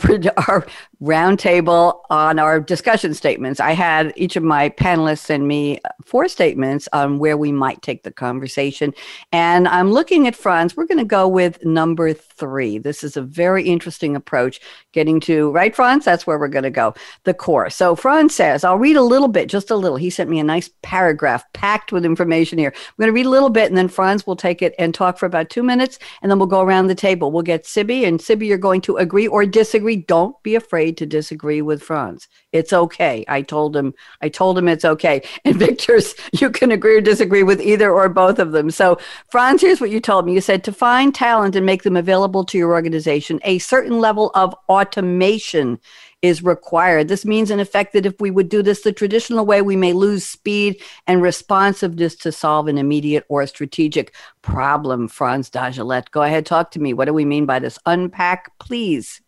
our 0.47 0.65
roundtable 1.03 1.99
on 2.09 2.39
our 2.39 2.61
discussion 2.61 3.13
statements. 3.13 3.59
I 3.59 3.71
had 3.71 4.13
each 4.15 4.37
of 4.37 4.43
my 4.43 4.69
panelists 4.69 5.19
send 5.19 5.45
me 5.49 5.81
four 6.05 6.29
statements 6.29 6.87
on 6.93 7.19
where 7.19 7.35
we 7.35 7.51
might 7.51 7.81
take 7.81 8.03
the 8.03 8.11
conversation. 8.11 8.93
And 9.33 9.67
I'm 9.67 9.91
looking 9.91 10.27
at 10.27 10.35
Frans. 10.35 10.77
We're 10.77 10.85
going 10.85 10.99
to 10.99 11.03
go 11.03 11.27
with 11.27 11.63
number 11.65 12.13
three. 12.13 12.77
This 12.77 13.03
is 13.03 13.17
a 13.17 13.21
very 13.21 13.63
interesting 13.63 14.15
approach, 14.15 14.61
getting 14.93 15.19
to, 15.21 15.51
right, 15.51 15.75
Frans? 15.75 16.05
That's 16.05 16.25
where 16.25 16.39
we're 16.39 16.47
going 16.47 16.63
to 16.63 16.69
go, 16.69 16.93
the 17.25 17.33
core. 17.33 17.69
So 17.69 17.97
Frans 17.97 18.33
says, 18.33 18.63
I'll 18.63 18.77
read 18.77 18.95
a 18.95 19.01
little 19.01 19.27
bit, 19.27 19.49
just 19.49 19.71
a 19.71 19.75
little. 19.75 19.97
He 19.97 20.09
sent 20.09 20.29
me 20.29 20.39
a 20.39 20.43
nice 20.43 20.69
paragraph 20.83 21.43
packed 21.51 21.91
with 21.91 22.05
information 22.05 22.57
here. 22.57 22.71
I'm 22.73 22.93
going 22.97 23.09
to 23.09 23.13
read 23.13 23.25
a 23.25 23.29
little 23.29 23.49
bit, 23.49 23.67
and 23.67 23.77
then 23.77 23.89
Frans 23.89 24.25
will 24.25 24.37
take 24.37 24.61
it 24.61 24.73
and 24.79 24.93
talk 24.93 25.17
for 25.17 25.25
about 25.25 25.49
two 25.49 25.63
minutes, 25.63 25.99
and 26.21 26.31
then 26.31 26.39
we'll 26.39 26.47
go 26.47 26.61
around 26.61 26.87
the 26.87 26.95
table. 26.95 27.29
We'll 27.29 27.43
get 27.43 27.65
Siby, 27.65 28.07
and 28.07 28.21
Siby, 28.21 28.47
you're 28.47 28.57
going 28.57 28.79
to 28.81 28.95
agree 28.95 29.27
or 29.27 29.45
disagree. 29.45 29.97
Don't 29.97 30.41
be 30.43 30.55
afraid 30.55 30.92
to 30.93 31.05
disagree 31.05 31.61
with 31.61 31.81
Frans. 31.81 32.27
It's 32.51 32.73
okay. 32.73 33.25
I 33.27 33.41
told 33.41 33.75
him, 33.75 33.93
I 34.21 34.29
told 34.29 34.57
him 34.57 34.67
it's 34.67 34.85
okay. 34.85 35.21
And 35.45 35.57
Victor's, 35.57 36.15
you 36.31 36.49
can 36.49 36.71
agree 36.71 36.97
or 36.97 37.01
disagree 37.01 37.43
with 37.43 37.59
either 37.59 37.91
or 37.91 38.07
both 38.07 38.39
of 38.39 38.53
them. 38.53 38.71
So, 38.71 38.97
Frans, 39.29 39.61
here's 39.61 39.81
what 39.81 39.89
you 39.89 39.99
told 39.99 40.25
me. 40.25 40.33
You 40.33 40.41
said 40.41 40.63
to 40.63 40.71
find 40.71 41.13
talent 41.13 41.55
and 41.55 41.65
make 41.65 41.83
them 41.83 41.97
available 41.97 42.45
to 42.45 42.57
your 42.57 42.71
organization, 42.73 43.39
a 43.43 43.59
certain 43.59 43.99
level 43.99 44.31
of 44.35 44.55
automation 44.69 45.79
is 46.23 46.41
required. 46.41 47.09
This 47.09 47.25
means, 47.25 47.51
in 47.51 47.59
effect, 47.59 47.91
that 47.93 48.05
if 48.05 48.19
we 48.19 48.31
would 48.31 48.47
do 48.47 48.63
this 48.63 48.81
the 48.81 48.93
traditional 48.93 49.45
way, 49.45 49.61
we 49.61 49.75
may 49.75 49.91
lose 49.91 50.25
speed 50.25 50.81
and 51.05 51.21
responsiveness 51.21 52.15
to 52.15 52.31
solve 52.31 52.67
an 52.67 52.77
immediate 52.77 53.25
or 53.27 53.45
strategic 53.45 54.15
problem. 54.41 55.09
Frans 55.09 55.49
Dagelet, 55.49 56.09
go 56.11 56.23
ahead, 56.23 56.45
talk 56.45 56.71
to 56.71 56.79
me. 56.79 56.93
What 56.93 57.05
do 57.05 57.13
we 57.13 57.25
mean 57.25 57.45
by 57.45 57.59
this? 57.59 57.77
Unpack, 57.85 58.57
please. 58.57 59.21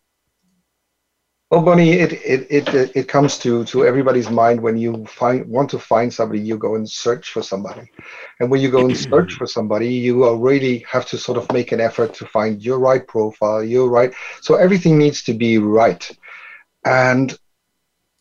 Well, 1.48 1.62
Bonnie, 1.62 1.92
it, 1.92 2.12
it, 2.12 2.50
it, 2.50 2.96
it 2.96 3.08
comes 3.08 3.38
to, 3.38 3.64
to 3.66 3.86
everybody's 3.86 4.28
mind 4.28 4.60
when 4.60 4.76
you 4.76 5.04
find 5.06 5.46
want 5.46 5.70
to 5.70 5.78
find 5.78 6.12
somebody, 6.12 6.40
you 6.40 6.58
go 6.58 6.74
and 6.74 6.90
search 6.90 7.30
for 7.30 7.40
somebody. 7.40 7.88
And 8.40 8.50
when 8.50 8.60
you 8.60 8.68
go 8.68 8.80
and 8.80 8.96
search 9.10 9.34
for 9.34 9.46
somebody, 9.46 9.94
you 9.94 10.28
really 10.34 10.84
have 10.90 11.06
to 11.06 11.16
sort 11.16 11.38
of 11.38 11.50
make 11.52 11.70
an 11.70 11.80
effort 11.80 12.14
to 12.14 12.26
find 12.26 12.60
your 12.60 12.80
right 12.80 13.06
profile, 13.06 13.62
your 13.62 13.88
right. 13.88 14.12
So 14.40 14.56
everything 14.56 14.98
needs 14.98 15.22
to 15.22 15.34
be 15.34 15.58
right. 15.58 16.10
And 16.84 17.38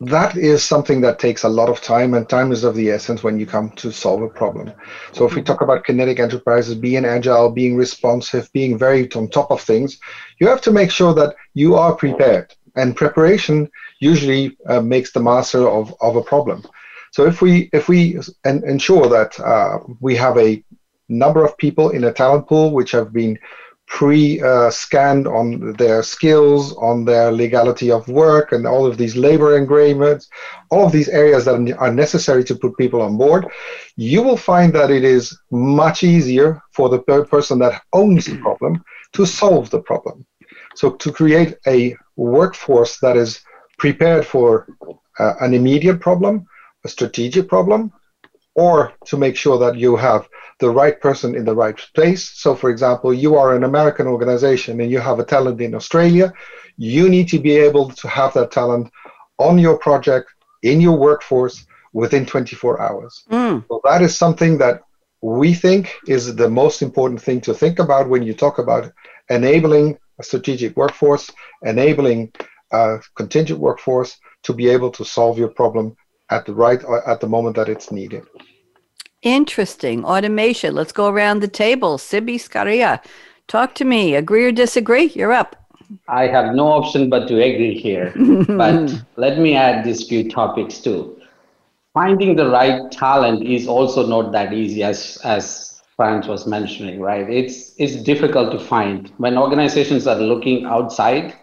that 0.02 0.38
is 0.38 0.64
something 0.64 1.02
that 1.02 1.18
takes 1.18 1.44
a 1.44 1.50
lot 1.50 1.70
of 1.70 1.82
time, 1.82 2.14
and 2.14 2.30
time 2.30 2.52
is 2.52 2.64
of 2.64 2.76
the 2.76 2.92
essence 2.92 3.24
when 3.24 3.40
you 3.40 3.48
come 3.48 3.72
to 3.78 3.92
solve 3.92 4.22
a 4.22 4.28
problem. 4.28 4.72
So, 5.14 5.26
if 5.26 5.34
we 5.34 5.42
mm-hmm. 5.42 5.46
talk 5.46 5.62
about 5.62 5.86
kinetic 5.86 6.20
enterprises, 6.20 6.76
being 6.76 7.06
agile, 7.06 7.50
being 7.50 7.78
responsive, 7.78 8.52
being 8.52 8.78
very 8.78 9.10
on 9.14 9.30
top 9.30 9.52
of 9.52 9.62
things, 9.62 9.98
you 10.40 10.50
have 10.50 10.60
to 10.62 10.72
make 10.72 10.92
sure 10.92 11.14
that 11.14 11.34
you 11.54 11.76
are 11.76 11.96
prepared 11.96 12.54
and 12.76 12.96
preparation 12.96 13.70
usually 14.00 14.58
uh, 14.68 14.82
makes 14.82 15.12
the 15.12 15.22
master 15.22 15.68
of, 15.68 15.94
of 16.02 16.16
a 16.16 16.22
problem. 16.22 16.64
So 17.12 17.26
if 17.26 17.42
we 17.42 17.70
if 17.72 17.88
we 17.88 18.20
en- 18.44 18.64
ensure 18.66 19.08
that 19.08 19.40
uh, 19.40 19.80
we 20.02 20.16
have 20.16 20.38
a 20.38 20.64
number 21.08 21.46
of 21.46 21.58
people 21.58 21.92
in 21.92 22.04
a 22.04 22.12
talent 22.12 22.48
pool 22.48 22.72
which 22.72 22.92
have 22.92 23.14
been 23.14 23.38
pre-scanned 23.88 25.28
uh, 25.28 25.32
on 25.32 25.74
their 25.74 26.02
skills, 26.02 26.76
on 26.78 27.06
their 27.06 27.32
legality 27.32 27.92
of 27.92 28.08
work, 28.08 28.52
and 28.52 28.66
all 28.66 28.86
of 28.86 28.98
these 28.98 29.16
labor 29.16 29.58
agreements, 29.58 30.28
all 30.72 30.88
of 30.88 30.92
these 30.92 31.08
areas 31.08 31.46
that 31.46 31.76
are 31.78 31.94
necessary 31.94 32.44
to 32.44 32.56
put 32.56 32.76
people 32.78 33.02
on 33.02 33.16
board, 33.16 33.46
you 33.96 34.24
will 34.24 34.38
find 34.38 34.74
that 34.74 34.90
it 34.90 35.04
is 35.04 35.38
much 35.52 36.04
easier 36.04 36.62
for 36.72 36.90
the 36.90 37.00
per- 37.00 37.26
person 37.26 37.60
that 37.60 37.82
owns 37.94 38.26
the 38.26 38.38
problem 38.38 38.84
to 39.14 39.26
solve 39.26 39.70
the 39.70 39.80
problem. 39.80 40.26
So 40.76 40.92
to 40.92 41.12
create 41.12 41.56
a 41.68 41.96
workforce 42.16 43.00
that 43.00 43.18
is 43.18 43.42
prepared 43.78 44.26
for 44.26 44.68
uh, 45.20 45.34
an 45.42 45.54
immediate 45.54 46.00
problem, 46.00 46.46
a 46.84 46.90
strategic 46.90 47.48
problem, 47.48 47.92
or 48.56 48.94
to 49.06 49.18
make 49.18 49.36
sure 49.36 49.58
that 49.60 49.78
you 49.78 49.96
have 49.96 50.28
the 50.60 50.70
right 50.70 51.00
person 51.02 51.36
in 51.36 51.44
the 51.44 51.56
right 51.56 51.78
place. 51.94 52.30
So, 52.30 52.56
for 52.56 52.70
example, 52.70 53.14
you 53.14 53.36
are 53.36 53.56
an 53.56 53.66
American 53.66 54.08
organization 54.08 54.80
and 54.80 54.90
you 54.90 55.00
have 55.00 55.20
a 55.20 55.26
talent 55.26 55.60
in 55.60 55.76
Australia, 55.76 56.34
you 56.78 57.10
need 57.10 57.28
to 57.30 57.40
be 57.40 57.56
able 57.58 57.90
to 57.90 58.08
have 58.08 58.34
that 58.34 58.52
talent 58.52 58.92
on 59.38 59.60
your 59.60 59.78
project, 59.78 60.30
in 60.64 60.80
your 60.80 60.98
workforce 60.98 61.66
within 61.92 62.26
24 62.26 62.82
hours. 62.82 63.24
Mm. 63.30 63.66
So, 63.68 63.82
that 63.84 64.02
is 64.02 64.18
something 64.18 64.58
that 64.60 64.82
we 65.22 65.54
think 65.54 65.94
is 66.08 66.36
the 66.36 66.50
most 66.50 66.82
important 66.82 67.22
thing 67.22 67.42
to 67.42 67.54
think 67.54 67.80
about 67.80 68.10
when 68.10 68.24
you 68.24 68.34
talk 68.34 68.60
about 68.60 68.92
enabling 69.30 69.98
a 70.20 70.24
strategic 70.24 70.76
workforce, 70.78 71.32
enabling 71.62 72.32
a 72.72 73.00
contingent 73.16 73.60
workforce 73.60 74.18
to 74.44 74.54
be 74.54 74.70
able 74.70 74.92
to 74.92 75.06
solve 75.06 75.38
your 75.38 75.50
problem 75.50 75.96
at 76.30 76.46
the 76.46 76.54
right 76.54 76.84
uh, 76.84 77.02
at 77.06 77.20
the 77.20 77.28
moment 77.28 77.56
that 77.56 77.70
it's 77.70 77.92
needed. 77.92 78.24
Interesting. 79.22 80.06
Automation. 80.06 80.76
Let's 80.76 80.92
go 80.92 81.08
around 81.08 81.40
the 81.40 81.48
table. 81.48 81.98
Siby 81.98 82.36
Skaria, 82.36 83.04
talk 83.48 83.74
to 83.76 83.86
me. 83.86 84.16
Agree 84.16 84.46
or 84.46 84.52
disagree? 84.52 85.06
You're 85.16 85.34
up. 85.34 85.56
I 86.08 86.28
have 86.28 86.56
no 86.56 86.68
option 86.68 87.10
but 87.10 87.28
to 87.28 87.36
agree 87.36 87.80
here. 87.80 88.14
but 88.48 89.04
let 89.18 89.40
me 89.40 89.56
add 89.56 89.84
these 89.84 90.08
few 90.08 90.30
topics 90.30 90.80
too. 90.80 91.20
Finding 91.94 92.36
the 92.36 92.50
right 92.50 92.92
talent 92.92 93.48
is 93.48 93.68
also 93.68 94.06
not 94.06 94.32
that 94.32 94.54
easy 94.54 94.84
as 94.84 95.18
as 95.24 95.75
Frans 95.98 96.28
was 96.28 96.46
mentioning, 96.46 97.00
right? 97.00 97.30
It's 97.30 97.74
it's 97.78 97.96
difficult 97.96 98.52
to 98.52 98.60
find 98.60 99.12
when 99.18 99.38
organizations 99.38 100.08
are 100.08 100.20
looking 100.20 100.66
outside. 100.66 101.34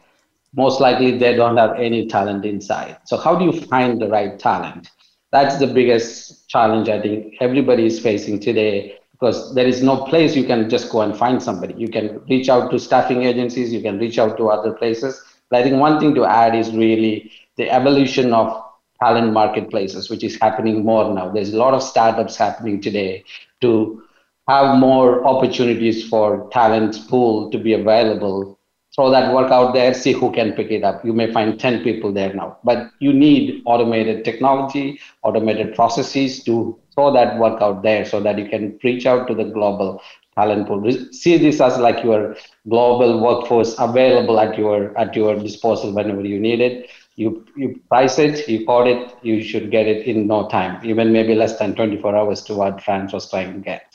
Most 0.54 0.80
likely, 0.80 1.16
they 1.16 1.34
don't 1.34 1.56
have 1.56 1.78
any 1.78 2.06
talent 2.06 2.44
inside. 2.44 2.98
So, 3.06 3.16
how 3.16 3.34
do 3.36 3.46
you 3.46 3.60
find 3.62 4.00
the 4.00 4.08
right 4.08 4.38
talent? 4.38 4.90
That's 5.30 5.58
the 5.58 5.66
biggest 5.66 6.48
challenge 6.48 6.90
I 6.90 7.00
think 7.00 7.34
everybody 7.40 7.86
is 7.86 7.98
facing 7.98 8.40
today 8.40 8.98
because 9.12 9.54
there 9.54 9.66
is 9.66 9.82
no 9.82 10.04
place 10.04 10.36
you 10.36 10.44
can 10.44 10.68
just 10.68 10.90
go 10.90 11.00
and 11.00 11.16
find 11.16 11.42
somebody. 11.42 11.74
You 11.78 11.88
can 11.88 12.20
reach 12.28 12.50
out 12.50 12.70
to 12.72 12.78
staffing 12.78 13.22
agencies, 13.22 13.72
you 13.72 13.80
can 13.80 13.98
reach 13.98 14.18
out 14.18 14.36
to 14.36 14.48
other 14.50 14.72
places. 14.72 15.22
But 15.48 15.60
I 15.60 15.62
think 15.62 15.76
one 15.76 15.98
thing 15.98 16.14
to 16.16 16.26
add 16.26 16.54
is 16.54 16.72
really 16.72 17.30
the 17.56 17.70
evolution 17.70 18.34
of 18.34 18.62
talent 19.02 19.32
marketplaces, 19.32 20.10
which 20.10 20.22
is 20.22 20.38
happening 20.40 20.84
more 20.84 21.14
now. 21.14 21.30
There's 21.30 21.54
a 21.54 21.56
lot 21.56 21.72
of 21.72 21.82
startups 21.82 22.36
happening 22.36 22.80
today 22.80 23.24
to 23.62 24.02
have 24.48 24.78
more 24.78 25.24
opportunities 25.24 26.08
for 26.08 26.48
talent 26.50 26.96
pool 27.08 27.50
to 27.50 27.58
be 27.58 27.74
available. 27.74 28.58
Throw 28.94 29.10
that 29.10 29.32
work 29.32 29.50
out 29.50 29.72
there 29.72 29.94
see 29.94 30.12
who 30.12 30.30
can 30.32 30.52
pick 30.52 30.70
it 30.70 30.84
up. 30.84 31.04
You 31.04 31.14
may 31.14 31.32
find 31.32 31.58
10 31.58 31.82
people 31.82 32.12
there 32.12 32.34
now 32.34 32.58
but 32.62 32.90
you 32.98 33.12
need 33.12 33.62
automated 33.64 34.24
technology 34.24 35.00
automated 35.22 35.74
processes 35.74 36.44
to 36.44 36.78
throw 36.94 37.12
that 37.12 37.38
work 37.38 37.62
out 37.62 37.82
there 37.82 38.04
so 38.04 38.20
that 38.20 38.38
you 38.38 38.48
can 38.48 38.78
reach 38.84 39.06
out 39.06 39.26
to 39.28 39.34
the 39.34 39.44
global 39.44 40.02
talent 40.34 40.66
pool. 40.66 40.90
See 41.12 41.38
this 41.38 41.60
as 41.60 41.78
like 41.78 42.04
your 42.04 42.36
global 42.68 43.20
workforce 43.20 43.74
available 43.78 44.40
at 44.40 44.58
your 44.58 44.96
at 44.98 45.14
your 45.14 45.36
disposal 45.36 45.92
whenever 45.94 46.24
you 46.24 46.38
need 46.38 46.60
it. 46.60 46.90
You, 47.16 47.44
you 47.56 47.78
price 47.90 48.18
it, 48.18 48.48
you 48.48 48.64
code 48.64 48.88
it, 48.88 49.14
you 49.22 49.42
should 49.42 49.70
get 49.70 49.86
it 49.86 50.06
in 50.06 50.26
no 50.26 50.48
time, 50.48 50.82
even 50.82 51.12
maybe 51.12 51.34
less 51.34 51.58
than 51.58 51.74
24 51.74 52.16
hours 52.16 52.40
to 52.44 52.54
what 52.54 52.82
Frans 52.82 53.12
was 53.12 53.28
trying 53.28 53.52
to 53.52 53.58
get. 53.58 53.91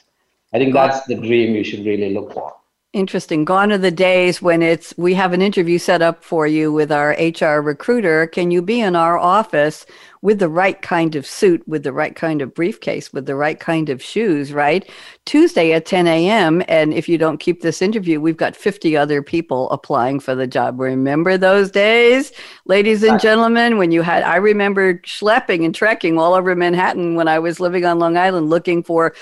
I 0.58 0.60
think 0.60 0.74
that's 0.74 1.06
the 1.06 1.13
dream 1.13 1.54
you 1.54 1.63
should 1.63 1.86
really 1.86 2.12
look 2.12 2.34
for. 2.34 2.52
Interesting. 2.91 3.46
Gone 3.46 3.72
are 3.72 3.78
the 3.78 3.91
days 3.91 4.41
when 4.41 4.63
it's 4.63 4.91
we 4.98 5.13
have 5.13 5.32
an 5.32 5.41
interview 5.43 5.78
set 5.78 6.02
up 6.02 6.24
for 6.24 6.48
you 6.48 6.74
with 6.74 6.91
our 6.91 7.12
HR 7.12 7.62
recruiter. 7.62 8.26
Can 8.26 8.50
you 8.50 8.63
be 8.63 8.82
in 8.82 8.96
our 8.96 9.20
office 9.20 9.86
with 10.24 10.39
the 10.39 10.50
right 10.50 10.82
kind 10.82 11.15
of 11.15 11.28
suit, 11.28 11.62
with 11.67 11.84
the 11.84 11.93
right 11.93 12.15
kind 12.15 12.41
of 12.41 12.56
briefcase, 12.56 13.13
with 13.13 13.28
the 13.28 13.36
right 13.36 13.60
kind 13.60 13.89
of 13.89 14.02
shoes, 14.02 14.52
right? 14.52 14.89
Tuesday 15.27 15.73
at 15.73 15.85
10 15.85 16.07
a.m. 16.07 16.63
And 16.69 16.93
if 16.93 17.09
you 17.09 17.17
don't 17.17 17.37
keep 17.37 17.61
this 17.61 17.81
interview, 17.81 18.21
we've 18.21 18.37
got 18.37 18.55
50 18.55 18.95
other 18.95 19.21
people 19.21 19.69
applying 19.71 20.21
for 20.21 20.33
the 20.33 20.47
job. 20.47 20.79
Remember 20.79 21.37
those 21.37 21.69
days, 21.69 22.31
ladies 22.65 23.03
and 23.03 23.19
gentlemen, 23.19 23.77
when 23.77 23.91
you 23.91 24.03
had, 24.03 24.23
I 24.23 24.37
remember 24.37 24.99
schlepping 24.99 25.65
and 25.65 25.75
trekking 25.75 26.17
all 26.17 26.33
over 26.33 26.55
Manhattan 26.55 27.15
when 27.15 27.27
I 27.27 27.39
was 27.39 27.59
living 27.59 27.83
on 27.83 27.99
Long 27.99 28.15
Island 28.15 28.49
looking 28.49 28.81
for 28.81 29.13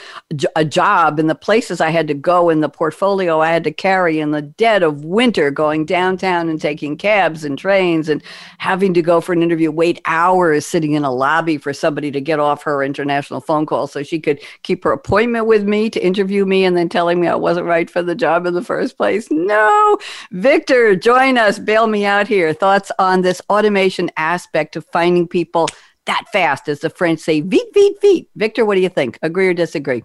a 0.56 0.64
job 0.64 1.20
and 1.20 1.28
the 1.28 1.34
places 1.34 1.82
I 1.82 1.90
had 1.90 2.08
to 2.08 2.14
go 2.14 2.52
and 2.52 2.62
the 2.62 2.70
portfolio 2.70 3.40
I 3.40 3.52
had 3.52 3.64
to 3.64 3.72
carry 3.72 4.20
in 4.20 4.30
the 4.30 4.44
dead 4.44 4.84
of 4.84 5.04
winter, 5.04 5.50
going 5.50 5.86
downtown 5.86 6.50
and 6.50 6.62
taking 6.62 6.98
cabs 6.98 7.44
and 7.44 7.58
trains 7.58 8.10
and 8.10 8.22
having 8.60 8.94
to 8.94 9.02
go 9.02 9.22
for 9.22 9.34
an 9.34 9.42
interview, 9.42 9.72
wait 9.72 10.02
hours 10.06 10.68
sitting 10.68 10.92
in 10.92 11.04
a 11.04 11.12
lobby 11.12 11.58
for 11.58 11.74
somebody 11.74 12.12
to 12.12 12.22
get 12.22 12.40
off 12.40 12.62
her 12.62 12.84
international 12.84 13.42
phone 13.42 13.66
call 13.66 13.88
so 13.88 14.04
she 14.04 14.20
could 14.20 14.40
keep 14.62 14.84
her 14.84 14.92
appointment 14.92 15.48
with 15.48 15.64
me 15.64 15.90
to 15.96 16.06
interview 16.06 16.46
me 16.46 16.64
and 16.64 16.78
then 16.78 16.88
telling 16.88 17.20
me 17.20 17.28
I 17.28 17.36
wasn't 17.36 17.66
right 17.66 17.90
for 17.90 18.04
the 18.04 18.16
job 18.16 18.46
in 18.46 18.54
the 18.54 18.64
first 18.64 18.96
place. 18.96 19.28
No. 19.32 19.98
Victor, 20.32 20.96
join 20.96 21.38
us. 21.38 21.58
Bail 21.58 21.88
me 21.88 22.06
out 22.06 22.28
here. 22.28 22.54
Thoughts 22.54 22.92
on 23.00 23.22
this 23.22 23.42
automation 23.50 24.12
aspect 24.16 24.76
of 24.76 24.86
finding 24.94 25.28
people 25.28 25.68
that 26.06 26.26
fast, 26.32 26.70
as 26.70 26.82
the 26.82 26.90
French 26.90 27.20
say, 27.20 27.42
vite, 27.42 27.74
vite, 27.74 28.02
vite. 28.02 28.28
Victor, 28.36 28.66
what 28.66 28.76
do 28.76 28.82
you 28.82 28.90
think? 28.90 29.18
Agree 29.22 29.48
or 29.48 29.54
disagree? 29.54 30.04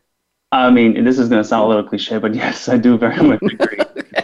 I 0.52 0.70
mean, 0.70 1.04
this 1.04 1.18
is 1.18 1.28
going 1.28 1.42
to 1.42 1.48
sound 1.48 1.64
a 1.64 1.68
little 1.68 1.84
cliche, 1.84 2.18
but 2.18 2.34
yes, 2.42 2.68
I 2.68 2.76
do 2.76 2.96
very 2.96 3.16
much 3.22 3.40
agree 3.42 3.78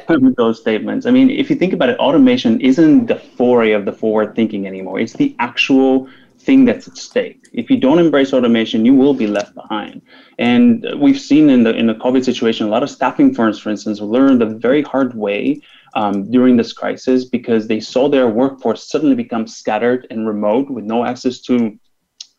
with 0.09 0.37
those 0.37 0.61
statements. 0.61 1.07
I 1.07 1.11
mean, 1.11 1.31
if 1.31 1.51
you 1.51 1.57
think 1.57 1.73
about 1.73 1.89
it, 1.89 1.99
automation 1.99 2.61
isn't 2.61 3.07
the 3.07 3.17
foray 3.17 3.73
of 3.73 3.85
the 3.85 3.93
forward 3.93 4.35
thinking 4.35 4.67
anymore. 4.67 4.99
It's 4.99 5.13
the 5.13 5.37
actual 5.39 6.09
thing 6.47 6.65
that's 6.65 6.87
at 6.89 6.97
stake. 6.97 7.41
If 7.53 7.69
you 7.71 7.77
don't 7.77 7.99
embrace 7.99 8.33
automation, 8.33 8.87
you 8.87 8.95
will 8.95 9.15
be 9.15 9.27
left 9.27 9.55
behind. 9.55 10.01
And 10.39 10.87
we've 11.03 11.21
seen 11.31 11.51
in 11.51 11.65
the 11.67 11.73
in 11.81 11.87
the 11.89 11.99
COVID 12.05 12.25
situation, 12.25 12.67
a 12.67 12.71
lot 12.71 12.85
of 12.85 12.91
staffing 12.91 13.35
firms, 13.35 13.59
for 13.59 13.71
instance, 13.71 14.01
learned 14.01 14.41
the 14.41 14.51
very 14.69 14.83
hard 14.83 15.11
way 15.15 15.61
um, 16.01 16.31
during 16.31 16.57
this 16.57 16.73
crisis 16.73 17.25
because 17.25 17.67
they 17.67 17.81
saw 17.81 18.09
their 18.09 18.29
workforce 18.29 18.89
suddenly 18.93 19.17
become 19.25 19.47
scattered 19.47 20.07
and 20.11 20.29
remote 20.29 20.67
with 20.71 20.85
no 20.85 21.05
access 21.05 21.41
to 21.49 21.55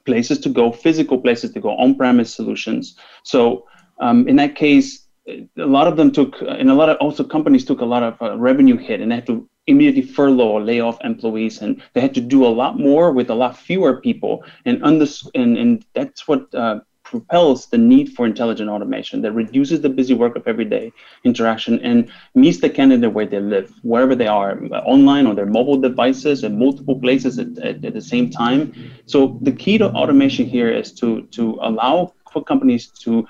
places 0.06 0.40
to 0.40 0.50
go, 0.50 0.72
physical 0.72 1.18
places 1.26 1.52
to 1.52 1.60
go, 1.60 1.72
on-premise 1.84 2.34
solutions. 2.34 2.84
So 3.24 3.66
um, 4.00 4.28
in 4.28 4.36
that 4.38 4.56
case, 4.56 5.08
a 5.28 5.66
lot 5.78 5.88
of 5.88 5.98
them 5.98 6.12
took, 6.12 6.32
and 6.42 6.70
a 6.70 6.74
lot 6.82 6.90
of 6.90 6.98
also 6.98 7.24
companies 7.24 7.66
took 7.66 7.82
a 7.82 7.86
lot 7.94 8.04
of 8.04 8.14
uh, 8.22 8.38
revenue 8.38 8.78
hit, 8.78 9.02
and 9.02 9.12
they 9.12 9.16
had 9.16 9.28
to 9.28 9.50
immediately 9.68 10.02
furlough 10.02 10.50
or 10.50 10.62
lay 10.62 10.80
off 10.80 10.98
employees 11.04 11.62
and 11.62 11.82
they 11.94 12.02
had 12.02 12.16
to 12.16 12.22
do 12.22 12.46
a 12.46 12.48
lot 12.62 12.80
more 12.80 13.12
with 13.12 13.30
a 13.30 13.36
lot 13.36 13.58
fewer 13.58 14.02
people. 14.02 14.44
And 14.66 14.82
and, 14.84 15.58
and 15.58 15.86
that's 15.94 16.28
what 16.28 16.54
uh, 16.56 16.80
propels 17.04 17.68
the 17.68 17.78
need 17.78 18.10
for 18.14 18.26
intelligent 18.26 18.70
automation 18.70 19.22
that 19.22 19.32
reduces 19.32 19.80
the 19.80 19.90
busy 19.90 20.14
work 20.14 20.36
of 20.36 20.46
everyday 20.46 20.92
interaction 21.24 21.80
and 21.80 22.10
meets 22.36 22.60
the 22.60 22.70
candidate 22.70 23.14
where 23.14 23.26
they 23.26 23.40
live 23.40 23.74
wherever 23.82 24.14
they 24.14 24.28
are 24.28 24.60
online 24.86 25.26
on 25.26 25.36
their 25.36 25.46
mobile 25.46 25.78
devices 25.78 26.44
in 26.44 26.60
multiple 26.60 27.00
places 27.00 27.40
at, 27.40 27.58
at, 27.60 27.86
at 27.86 27.94
the 27.94 28.02
same 28.02 28.30
time. 28.30 28.62
So 29.06 29.40
the 29.42 29.54
key 29.54 29.78
to 29.78 29.90
automation 29.92 30.46
here 30.46 30.70
is 30.70 30.92
to 31.00 31.22
to 31.38 31.58
allow 31.62 32.14
for 32.32 32.44
companies 32.44 32.88
to 33.04 33.26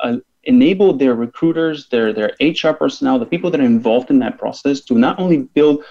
uh, 0.00 0.16
enable 0.44 0.92
their 0.92 1.14
recruiters, 1.14 1.88
their 1.88 2.12
their 2.12 2.32
HR 2.40 2.72
personnel, 2.72 3.18
the 3.18 3.26
people 3.26 3.50
that 3.50 3.60
are 3.60 3.64
involved 3.64 4.10
in 4.10 4.18
that 4.20 4.38
process 4.38 4.80
to 4.82 4.94
not 4.94 5.18
only 5.18 5.38
build 5.38 5.84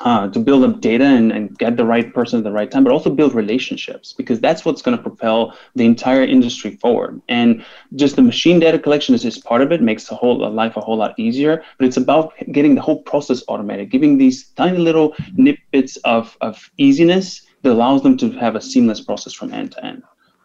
uh, 0.00 0.28
to 0.28 0.38
build 0.38 0.62
up 0.64 0.80
data 0.80 1.04
and, 1.04 1.32
and 1.32 1.58
get 1.58 1.76
the 1.76 1.84
right 1.84 2.14
person 2.14 2.38
at 2.38 2.44
the 2.44 2.52
right 2.52 2.70
time, 2.70 2.84
but 2.84 2.92
also 2.92 3.10
build 3.10 3.34
relationships 3.34 4.12
because 4.12 4.40
that's 4.40 4.64
what's 4.64 4.82
going 4.82 4.96
to 4.96 5.02
propel 5.02 5.56
the 5.74 5.84
entire 5.84 6.22
industry 6.22 6.76
forward. 6.76 7.20
And 7.28 7.64
just 7.96 8.16
the 8.16 8.22
machine 8.22 8.60
data 8.60 8.78
collection 8.78 9.14
is 9.14 9.22
just 9.22 9.44
part 9.44 9.60
of 9.60 9.72
it, 9.72 9.82
makes 9.82 10.04
the 10.06 10.14
whole 10.14 10.38
life 10.50 10.76
a 10.76 10.80
whole 10.80 10.96
lot 10.96 11.18
easier. 11.18 11.64
But 11.78 11.86
it's 11.86 11.96
about 11.96 12.32
getting 12.52 12.74
the 12.74 12.80
whole 12.80 13.02
process 13.02 13.42
automated, 13.48 13.90
giving 13.90 14.18
these 14.18 14.48
tiny 14.50 14.78
little 14.78 15.14
snippets 15.34 15.96
of, 15.98 16.36
of 16.40 16.70
easiness 16.76 17.42
that 17.62 17.72
allows 17.72 18.02
them 18.02 18.16
to 18.18 18.30
have 18.32 18.54
a 18.54 18.60
seamless 18.60 19.00
process 19.00 19.32
from 19.32 19.52
end 19.52 19.72
to 19.72 19.84
end. 19.84 20.02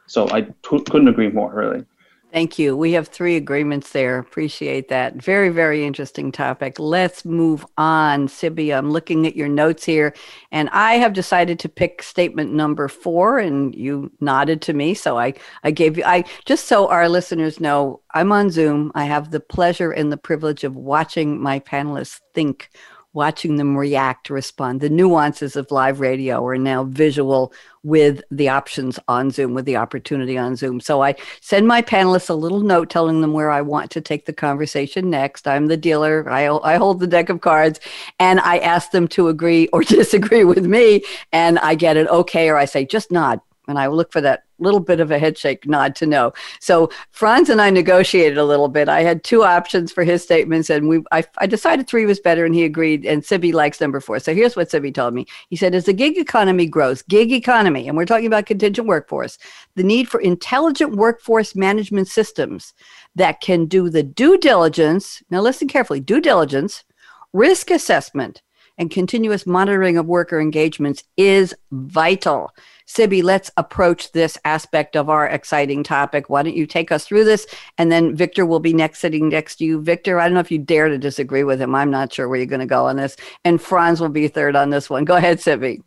So 0.08 0.30
I 0.32 0.42
t- 0.42 0.84
couldn't 0.90 1.08
agree 1.08 1.30
more, 1.30 1.54
really. 1.54 1.86
Thank 2.34 2.58
you. 2.58 2.76
We 2.76 2.94
have 2.94 3.10
three 3.10 3.36
agreements 3.36 3.92
there. 3.92 4.18
Appreciate 4.18 4.88
that. 4.90 5.18
Very, 5.18 5.50
very 5.50 5.86
interesting 5.86 6.32
topic. 6.32 6.80
Let's 6.80 7.24
move 7.26 7.64
on. 7.78 8.28
Siby, 8.28 8.76
I'm 8.76 8.90
looking 8.90 9.28
at 9.28 9.36
your 9.36 9.48
notes 9.48 9.86
here, 9.86 10.16
and 10.52 10.68
I 10.70 10.96
have 10.96 11.14
decided 11.14 11.60
to 11.60 11.70
pick 11.70 12.02
statement 12.02 12.52
number 12.52 12.88
four, 12.88 13.38
and 13.38 13.76
you 13.76 14.12
nodded 14.20 14.64
to 14.64 14.74
me. 14.74 14.96
So 14.96 15.20
I, 15.20 15.36
I 15.64 15.70
gave 15.70 15.96
you, 15.96 16.06
I 16.06 16.24
just 16.46 16.66
so 16.66 16.88
our 16.88 17.08
listeners 17.08 17.60
know, 17.60 18.02
I'm 18.16 18.32
on 18.32 18.50
Zoom. 18.50 18.92
I 18.96 19.06
have 19.06 19.30
the 19.30 19.40
pleasure 19.40 19.92
and 19.92 20.12
the 20.12 20.18
privilege 20.18 20.64
of 20.64 20.76
watching 20.76 21.40
my 21.40 21.60
panelists 21.60 22.20
think 22.34 22.72
watching 23.14 23.56
them 23.56 23.78
react, 23.78 24.30
respond. 24.30 24.82
The 24.82 24.90
nuances 24.90 25.56
of 25.56 25.72
live 25.72 26.00
radio 26.00 26.46
are 26.46 26.58
now 26.58 26.84
visual 26.84 27.54
with 27.84 28.22
the 28.32 28.50
options 28.50 28.98
on 29.08 29.30
Zoom, 29.30 29.54
with 29.54 29.66
the 29.66 29.76
opportunity 29.76 30.38
on 30.38 30.56
Zoom. 30.56 30.80
So 30.80 31.04
I 31.04 31.16
send 31.42 31.68
my 31.68 31.82
panelists 31.82 32.30
a 32.30 32.34
little 32.34 32.62
note 32.62 32.90
telling 32.90 33.22
them 33.22 33.34
where 33.34 33.52
I 33.52 33.62
want 33.62 33.92
to 33.92 34.02
take 34.02 34.26
the 34.26 34.34
conversation 34.34 35.10
next. 35.10 35.48
I'm 35.48 35.68
the 35.68 35.78
dealer, 35.78 36.30
I, 36.30 36.48
I 36.48 36.78
hold 36.78 37.00
the 37.00 37.08
deck 37.08 37.30
of 37.30 37.42
cards, 37.42 37.80
and 38.20 38.40
I 38.40 38.58
ask 38.60 38.92
them 38.92 39.08
to 39.10 39.28
agree 39.28 39.68
or 39.68 39.84
disagree 39.84 40.44
with 40.44 40.66
me. 40.66 41.04
And 41.32 41.60
I 41.60 41.76
get 41.76 41.98
an 41.98 42.08
okay, 42.08 42.50
or 42.50 42.58
I 42.58 42.66
say, 42.66 42.86
just 42.86 43.12
nod. 43.12 43.42
And 43.68 43.80
I 43.80 43.88
look 43.88 44.12
for 44.12 44.20
that 44.22 44.44
little 44.60 44.80
bit 44.80 45.00
of 45.00 45.12
a 45.12 45.20
head 45.20 45.38
shake 45.38 45.66
nod 45.66 45.96
to 45.96 46.06
no. 46.06 46.34
So 46.60 46.90
Frans 47.12 47.50
and 47.50 47.62
I 47.62 47.70
negotiated 47.70 48.38
a 48.38 48.46
little 48.46 48.68
bit. 48.68 48.90
I 48.90 49.02
had 49.02 49.24
two 49.24 49.44
options 49.44 49.92
for 49.92 50.04
his 50.04 50.22
statements, 50.22 50.70
and 50.70 50.90
we 50.90 51.02
I, 51.12 51.24
I 51.38 51.48
decided 51.48 51.88
three 51.88 52.06
was 52.06 52.20
better, 52.20 52.46
and 52.46 52.54
he 52.54 52.66
agreed. 52.66 53.06
And 53.06 53.24
Siby 53.24 53.54
likes 53.54 53.80
number 53.80 54.00
four. 54.00 54.20
So 54.20 54.34
here's 54.34 54.56
what 54.56 54.70
Siby 54.70 54.94
told 54.94 55.14
me. 55.14 55.26
He 55.50 55.56
said, 55.56 55.76
as 55.76 55.86
the 55.86 55.94
gig 55.94 56.18
economy 56.18 56.66
grows, 56.66 57.02
gig 57.04 57.32
economy, 57.32 57.88
and 57.88 57.96
we're 57.96 58.06
talking 58.06 58.28
about 58.28 58.46
contingent 58.46 58.88
workforce, 58.88 59.38
the 59.76 59.84
need 59.84 60.10
for 60.10 60.20
intelligent 60.20 60.96
workforce 60.96 61.56
management 61.56 62.08
systems 62.08 62.74
that 63.16 63.40
can 63.42 63.66
do 63.66 63.90
the 63.90 64.04
due 64.04 64.38
diligence. 64.38 65.24
Now 65.30 65.42
listen 65.42 65.68
carefully: 65.68 66.00
due 66.02 66.22
diligence, 66.22 66.84
risk 67.32 67.72
assessment 67.72 68.42
and 68.78 68.90
continuous 68.90 69.46
monitoring 69.46 69.98
of 69.98 70.06
worker 70.06 70.40
engagements 70.40 71.04
is 71.18 71.54
vital. 71.72 72.52
Siby, 72.88 73.24
let's 73.24 73.50
approach 73.58 74.12
this 74.12 74.38
aspect 74.46 74.96
of 74.96 75.10
our 75.10 75.28
exciting 75.28 75.84
topic. 75.84 76.30
Why 76.30 76.44
don't 76.44 76.56
you 76.56 76.66
take 76.66 76.92
us 76.92 77.06
through 77.06 77.24
this? 77.24 77.46
And 77.78 77.92
then 77.92 78.16
Victor 78.16 78.46
will 78.46 78.60
be 78.60 78.74
next, 78.74 79.00
sitting 79.00 79.30
next 79.30 79.58
to 79.58 79.66
you. 79.66 79.82
Victor, 79.82 80.20
I 80.20 80.26
don't 80.26 80.34
know 80.34 80.40
if 80.40 80.52
you 80.52 80.60
dare 80.60 80.90
to 80.90 80.98
disagree 80.98 81.44
with 81.44 81.62
him. 81.62 81.76
I'm 81.76 81.92
not 81.92 82.12
sure 82.12 82.28
where 82.28 82.38
you're 82.38 82.46
going 82.46 82.60
to 82.60 82.66
go 82.66 82.86
on 82.86 82.98
this. 82.98 83.16
And 83.46 83.62
Frans 83.62 84.02
will 84.02 84.10
be 84.10 84.28
third 84.28 84.56
on 84.56 84.70
this 84.70 84.90
one. 84.90 85.06
Go 85.06 85.16
ahead, 85.16 85.40
Siby. 85.40 85.82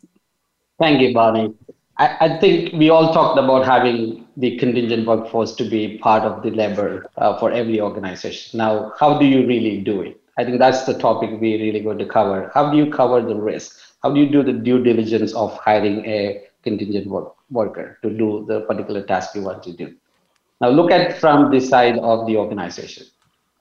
Thank 0.79 1.01
you, 1.01 1.13
Bonnie. 1.13 1.53
I, 1.99 2.17
I, 2.19 2.39
think 2.39 2.73
we 2.73 2.89
all 2.89 3.11
talked 3.11 3.39
about 3.39 3.65
having 3.65 4.27
the 4.37 4.57
contingent 4.57 5.07
workforce 5.07 5.55
to 5.55 5.67
be 5.67 5.97
part 5.97 6.23
of 6.23 6.43
the 6.43 6.51
labor 6.51 7.09
uh, 7.17 7.39
for 7.39 7.51
every 7.51 7.81
organization. 7.81 8.59
Now, 8.59 8.93
how 8.99 9.17
do 9.17 9.25
you 9.25 9.47
really 9.47 9.81
do 9.81 10.01
it? 10.01 10.21
I 10.37 10.43
think 10.43 10.59
that's 10.59 10.83
the 10.83 10.93
topic 10.93 11.31
we 11.41 11.59
really 11.59 11.79
going 11.79 11.97
to 11.97 12.05
cover. 12.05 12.51
How 12.53 12.71
do 12.71 12.77
you 12.77 12.91
cover 12.91 13.21
the 13.21 13.35
risk? 13.35 13.79
How 14.03 14.11
do 14.11 14.19
you 14.19 14.29
do 14.29 14.43
the 14.43 14.53
due 14.53 14.83
diligence 14.83 15.33
of 15.33 15.57
hiring 15.57 16.05
a 16.05 16.43
contingent 16.63 17.07
work, 17.07 17.35
worker 17.49 17.97
to 18.03 18.09
do 18.11 18.45
the 18.47 18.61
particular 18.61 19.01
task 19.01 19.33
you 19.33 19.41
want 19.41 19.63
to 19.63 19.73
do? 19.73 19.95
Now 20.61 20.69
look 20.69 20.91
at 20.91 21.19
from 21.19 21.51
the 21.51 21.59
side 21.59 21.97
of 21.97 22.27
the 22.27 22.37
organization. 22.37 23.05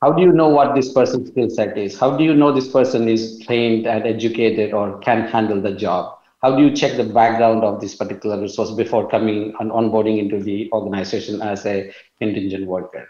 How 0.03 0.13
do 0.13 0.21
you 0.21 0.33
know 0.33 0.49
what 0.49 0.75
this 0.75 0.93
person's 0.93 1.31
skill 1.31 1.49
set 1.49 1.79
is? 1.79 1.99
How 1.99 2.15
do 2.15 2.25
you 2.25 2.35
know 2.35 2.53
this 2.53 2.69
person 2.69 3.09
is 3.09 3.39
trained 3.47 3.87
and 3.87 4.07
educated 4.07 4.75
or 4.75 4.99
can 4.99 5.27
handle 5.29 5.61
the 5.63 5.73
job? 5.73 6.19
How 6.43 6.55
do 6.55 6.63
you 6.63 6.77
check 6.77 6.99
the 6.99 7.05
background 7.05 7.65
of 7.65 7.81
this 7.81 7.95
particular 7.95 8.39
resource 8.39 8.71
before 8.73 9.09
coming 9.09 9.55
and 9.59 9.71
onboarding 9.71 10.19
into 10.19 10.39
the 10.39 10.71
organization 10.73 11.41
as 11.41 11.65
a 11.65 11.91
contingent 12.21 12.67
worker? 12.67 13.09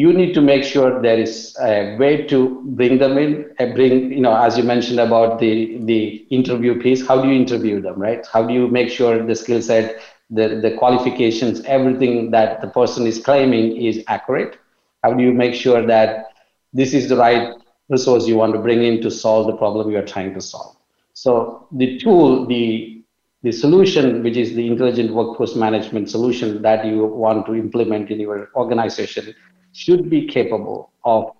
You 0.00 0.12
need 0.12 0.34
to 0.34 0.42
make 0.42 0.62
sure 0.62 1.00
there 1.00 1.18
is 1.18 1.56
a 1.58 1.96
way 1.96 2.26
to 2.30 2.38
bring 2.80 2.98
them 2.98 3.16
in 3.16 3.30
bring 3.76 4.12
you 4.12 4.20
know 4.24 4.34
as 4.46 4.58
you 4.58 4.64
mentioned 4.70 5.00
about 5.00 5.38
the 5.38 5.52
the 5.90 6.00
interview 6.38 6.74
piece 6.82 7.06
how 7.08 7.16
do 7.22 7.28
you 7.28 7.36
interview 7.44 7.80
them 7.80 7.98
right? 7.98 8.26
How 8.30 8.42
do 8.46 8.52
you 8.52 8.68
make 8.68 8.90
sure 8.90 9.24
the 9.30 9.34
skill 9.34 9.62
set 9.62 10.02
the 10.28 10.48
the 10.64 10.72
qualifications 10.80 11.62
everything 11.76 12.30
that 12.32 12.60
the 12.60 12.68
person 12.68 13.06
is 13.06 13.18
claiming 13.28 13.66
is 13.90 14.02
accurate? 14.06 14.58
How 15.02 15.14
do 15.14 15.22
you 15.22 15.32
make 15.32 15.54
sure 15.54 15.86
that 15.86 16.26
this 16.74 16.92
is 16.92 17.08
the 17.08 17.16
right 17.16 17.54
resource 17.88 18.26
you 18.26 18.36
want 18.36 18.52
to 18.52 18.60
bring 18.68 18.82
in 18.82 19.00
to 19.00 19.10
solve 19.10 19.46
the 19.46 19.56
problem 19.56 19.90
you 19.90 19.98
are 20.04 20.10
trying 20.14 20.34
to 20.34 20.42
solve? 20.42 20.76
So 21.14 21.68
the 21.72 21.98
tool, 22.04 22.44
the 22.44 23.02
the 23.42 23.52
solution, 23.64 24.22
which 24.22 24.36
is 24.36 24.54
the 24.54 24.66
intelligent 24.66 25.14
workforce 25.14 25.56
management 25.56 26.10
solution 26.10 26.60
that 26.62 26.84
you 26.84 27.06
want 27.06 27.46
to 27.46 27.54
implement 27.54 28.10
in 28.10 28.20
your 28.20 28.50
organization, 28.54 29.34
should 29.76 30.08
be 30.08 30.26
capable 30.26 30.90
of 31.04 31.30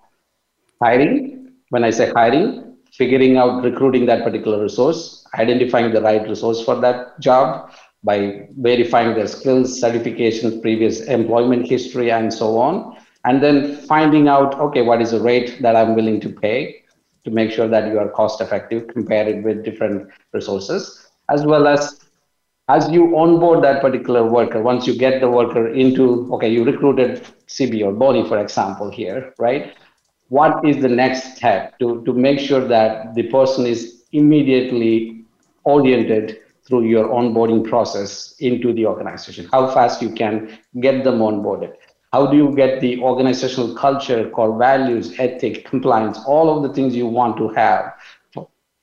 hiring. 0.81 1.53
When 1.69 1.83
I 1.83 1.89
say 1.89 2.11
hiring, 2.11 2.77
figuring 2.93 3.37
out 3.37 3.63
recruiting 3.63 4.05
that 4.05 4.23
particular 4.23 4.61
resource, 4.61 5.25
identifying 5.33 5.91
the 5.91 6.01
right 6.01 6.27
resource 6.27 6.63
for 6.63 6.75
that 6.81 7.19
job 7.19 7.71
by 8.03 8.47
verifying 8.57 9.15
their 9.15 9.27
skills, 9.27 9.81
certifications, 9.81 10.61
previous 10.61 11.01
employment 11.01 11.67
history, 11.67 12.11
and 12.11 12.33
so 12.33 12.57
on. 12.57 12.95
And 13.25 13.43
then 13.43 13.75
finding 13.87 14.27
out, 14.27 14.59
okay, 14.59 14.83
what 14.83 15.01
is 15.01 15.11
the 15.11 15.19
rate 15.19 15.61
that 15.61 15.75
I'm 15.75 15.95
willing 15.95 16.21
to 16.21 16.29
pay 16.29 16.83
to 17.25 17.31
make 17.31 17.51
sure 17.51 17.67
that 17.67 17.91
you 17.91 17.99
are 17.99 18.09
cost 18.09 18.39
effective, 18.39 18.87
compare 18.87 19.27
it 19.27 19.43
with 19.43 19.65
different 19.65 20.07
resources 20.31 21.07
as 21.29 21.45
well 21.45 21.67
as 21.67 21.99
as 22.69 22.89
you 22.89 23.17
onboard 23.17 23.63
that 23.63 23.81
particular 23.81 24.25
worker, 24.25 24.61
once 24.61 24.85
you 24.85 24.97
get 24.97 25.21
the 25.21 25.29
worker 25.29 25.69
into, 25.69 26.29
okay, 26.33 26.49
you 26.49 26.65
recruited 26.65 27.25
Siby 27.47 27.83
or 27.83 27.93
Bonnie, 27.93 28.27
for 28.27 28.39
example, 28.39 28.91
here, 28.91 29.33
right? 29.39 29.73
What 30.27 30.65
is 30.67 30.81
the 30.81 30.89
next 30.89 31.37
step 31.37 31.79
to, 31.79 32.03
to 32.03 32.13
make 32.13 32.39
sure 32.39 32.67
that 32.67 33.15
the 33.15 33.23
person 33.29 33.65
is 33.65 34.03
immediately 34.11 35.23
oriented 35.63 36.39
through 36.67 36.83
your 36.83 37.07
onboarding 37.07 37.67
process 37.67 38.35
into 38.39 38.73
the 38.73 38.85
organization? 38.85 39.47
How 39.53 39.71
fast 39.73 40.01
you 40.01 40.11
can 40.11 40.59
get 40.81 41.05
them 41.05 41.19
onboarded? 41.19 41.73
How 42.11 42.27
do 42.27 42.35
you 42.35 42.53
get 42.53 42.81
the 42.81 42.99
organizational 42.99 43.75
culture, 43.75 44.29
core 44.29 44.57
values, 44.57 45.17
ethic, 45.19 45.65
compliance, 45.65 46.19
all 46.25 46.55
of 46.55 46.63
the 46.63 46.73
things 46.73 46.95
you 46.95 47.07
want 47.07 47.37
to 47.37 47.47
have 47.49 47.93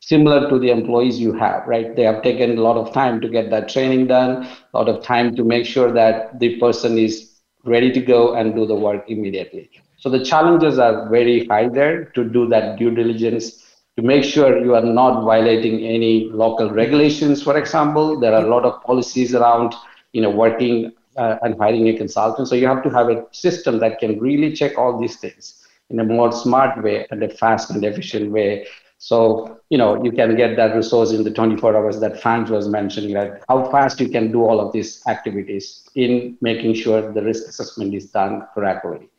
similar 0.06 0.48
to 0.50 0.58
the 0.58 0.70
employees 0.70 1.18
you 1.18 1.32
have, 1.32 1.66
right? 1.66 1.96
They 1.96 2.02
have 2.02 2.22
taken 2.22 2.58
a 2.58 2.60
lot 2.60 2.76
of 2.76 2.92
time 2.92 3.20
to 3.22 3.28
get 3.28 3.50
that 3.50 3.68
training 3.68 4.06
done, 4.08 4.44
a 4.44 4.78
lot 4.78 4.88
of 4.88 5.02
time 5.02 5.34
to 5.36 5.44
make 5.44 5.64
sure 5.64 5.92
that 5.92 6.38
the 6.40 6.58
person 6.60 6.98
is 6.98 7.40
ready 7.64 7.90
to 7.92 8.00
go 8.00 8.34
and 8.34 8.54
do 8.54 8.66
the 8.66 8.74
work 8.74 9.04
immediately. 9.08 9.70
So 9.96 10.10
the 10.10 10.22
challenges 10.22 10.78
are 10.78 11.08
very 11.08 11.46
high 11.46 11.68
there 11.68 12.06
to 12.16 12.24
do 12.24 12.46
that 12.48 12.78
due 12.78 12.90
diligence 12.90 13.64
to 13.96 14.02
make 14.02 14.24
sure 14.24 14.58
you 14.58 14.74
are 14.74 14.84
not 14.84 15.24
violating 15.24 15.80
any 15.80 16.28
local 16.30 16.70
regulations. 16.70 17.42
For 17.42 17.56
example, 17.56 18.20
there 18.20 18.34
are 18.34 18.44
a 18.44 18.48
lot 18.48 18.64
of 18.64 18.82
policies 18.82 19.34
around, 19.34 19.74
you 20.12 20.20
know, 20.20 20.30
working 20.30 20.92
uh, 21.16 21.36
and 21.42 21.56
hiring 21.58 21.88
a 21.88 21.96
consultant. 21.96 22.48
So 22.48 22.56
you 22.56 22.66
have 22.66 22.82
to 22.82 22.90
have 22.90 23.08
a 23.08 23.24
system 23.30 23.78
that 23.78 24.00
can 24.00 24.18
really 24.20 24.52
check 24.52 24.76
all 24.76 25.00
these 25.00 25.16
things 25.16 25.66
in 25.88 26.00
a 26.00 26.04
more 26.04 26.32
smart 26.32 26.82
way 26.82 27.06
and 27.10 27.22
a 27.22 27.28
fast 27.28 27.70
and 27.70 27.84
efficient 27.84 28.30
way 28.30 28.66
so, 29.04 29.60
you 29.68 29.76
know, 29.76 30.02
you 30.02 30.10
can 30.10 30.34
get 30.34 30.56
that 30.56 30.74
resource 30.74 31.10
in 31.10 31.24
the 31.24 31.30
24 31.30 31.76
hours 31.76 32.00
that 32.00 32.22
Frans 32.22 32.48
was 32.48 32.68
mentioning, 32.68 33.12
that 33.12 33.44
how 33.50 33.70
fast 33.70 34.00
you 34.00 34.08
can 34.08 34.32
do 34.32 34.42
all 34.42 34.58
of 34.58 34.72
these 34.72 35.06
activities 35.06 35.86
in 35.94 36.38
making 36.40 36.72
sure 36.72 37.12
the 37.12 37.22
risk 37.22 37.46
assessment 37.46 37.92
is 37.92 38.06
done 38.06 38.46
correctly. 38.54 39.10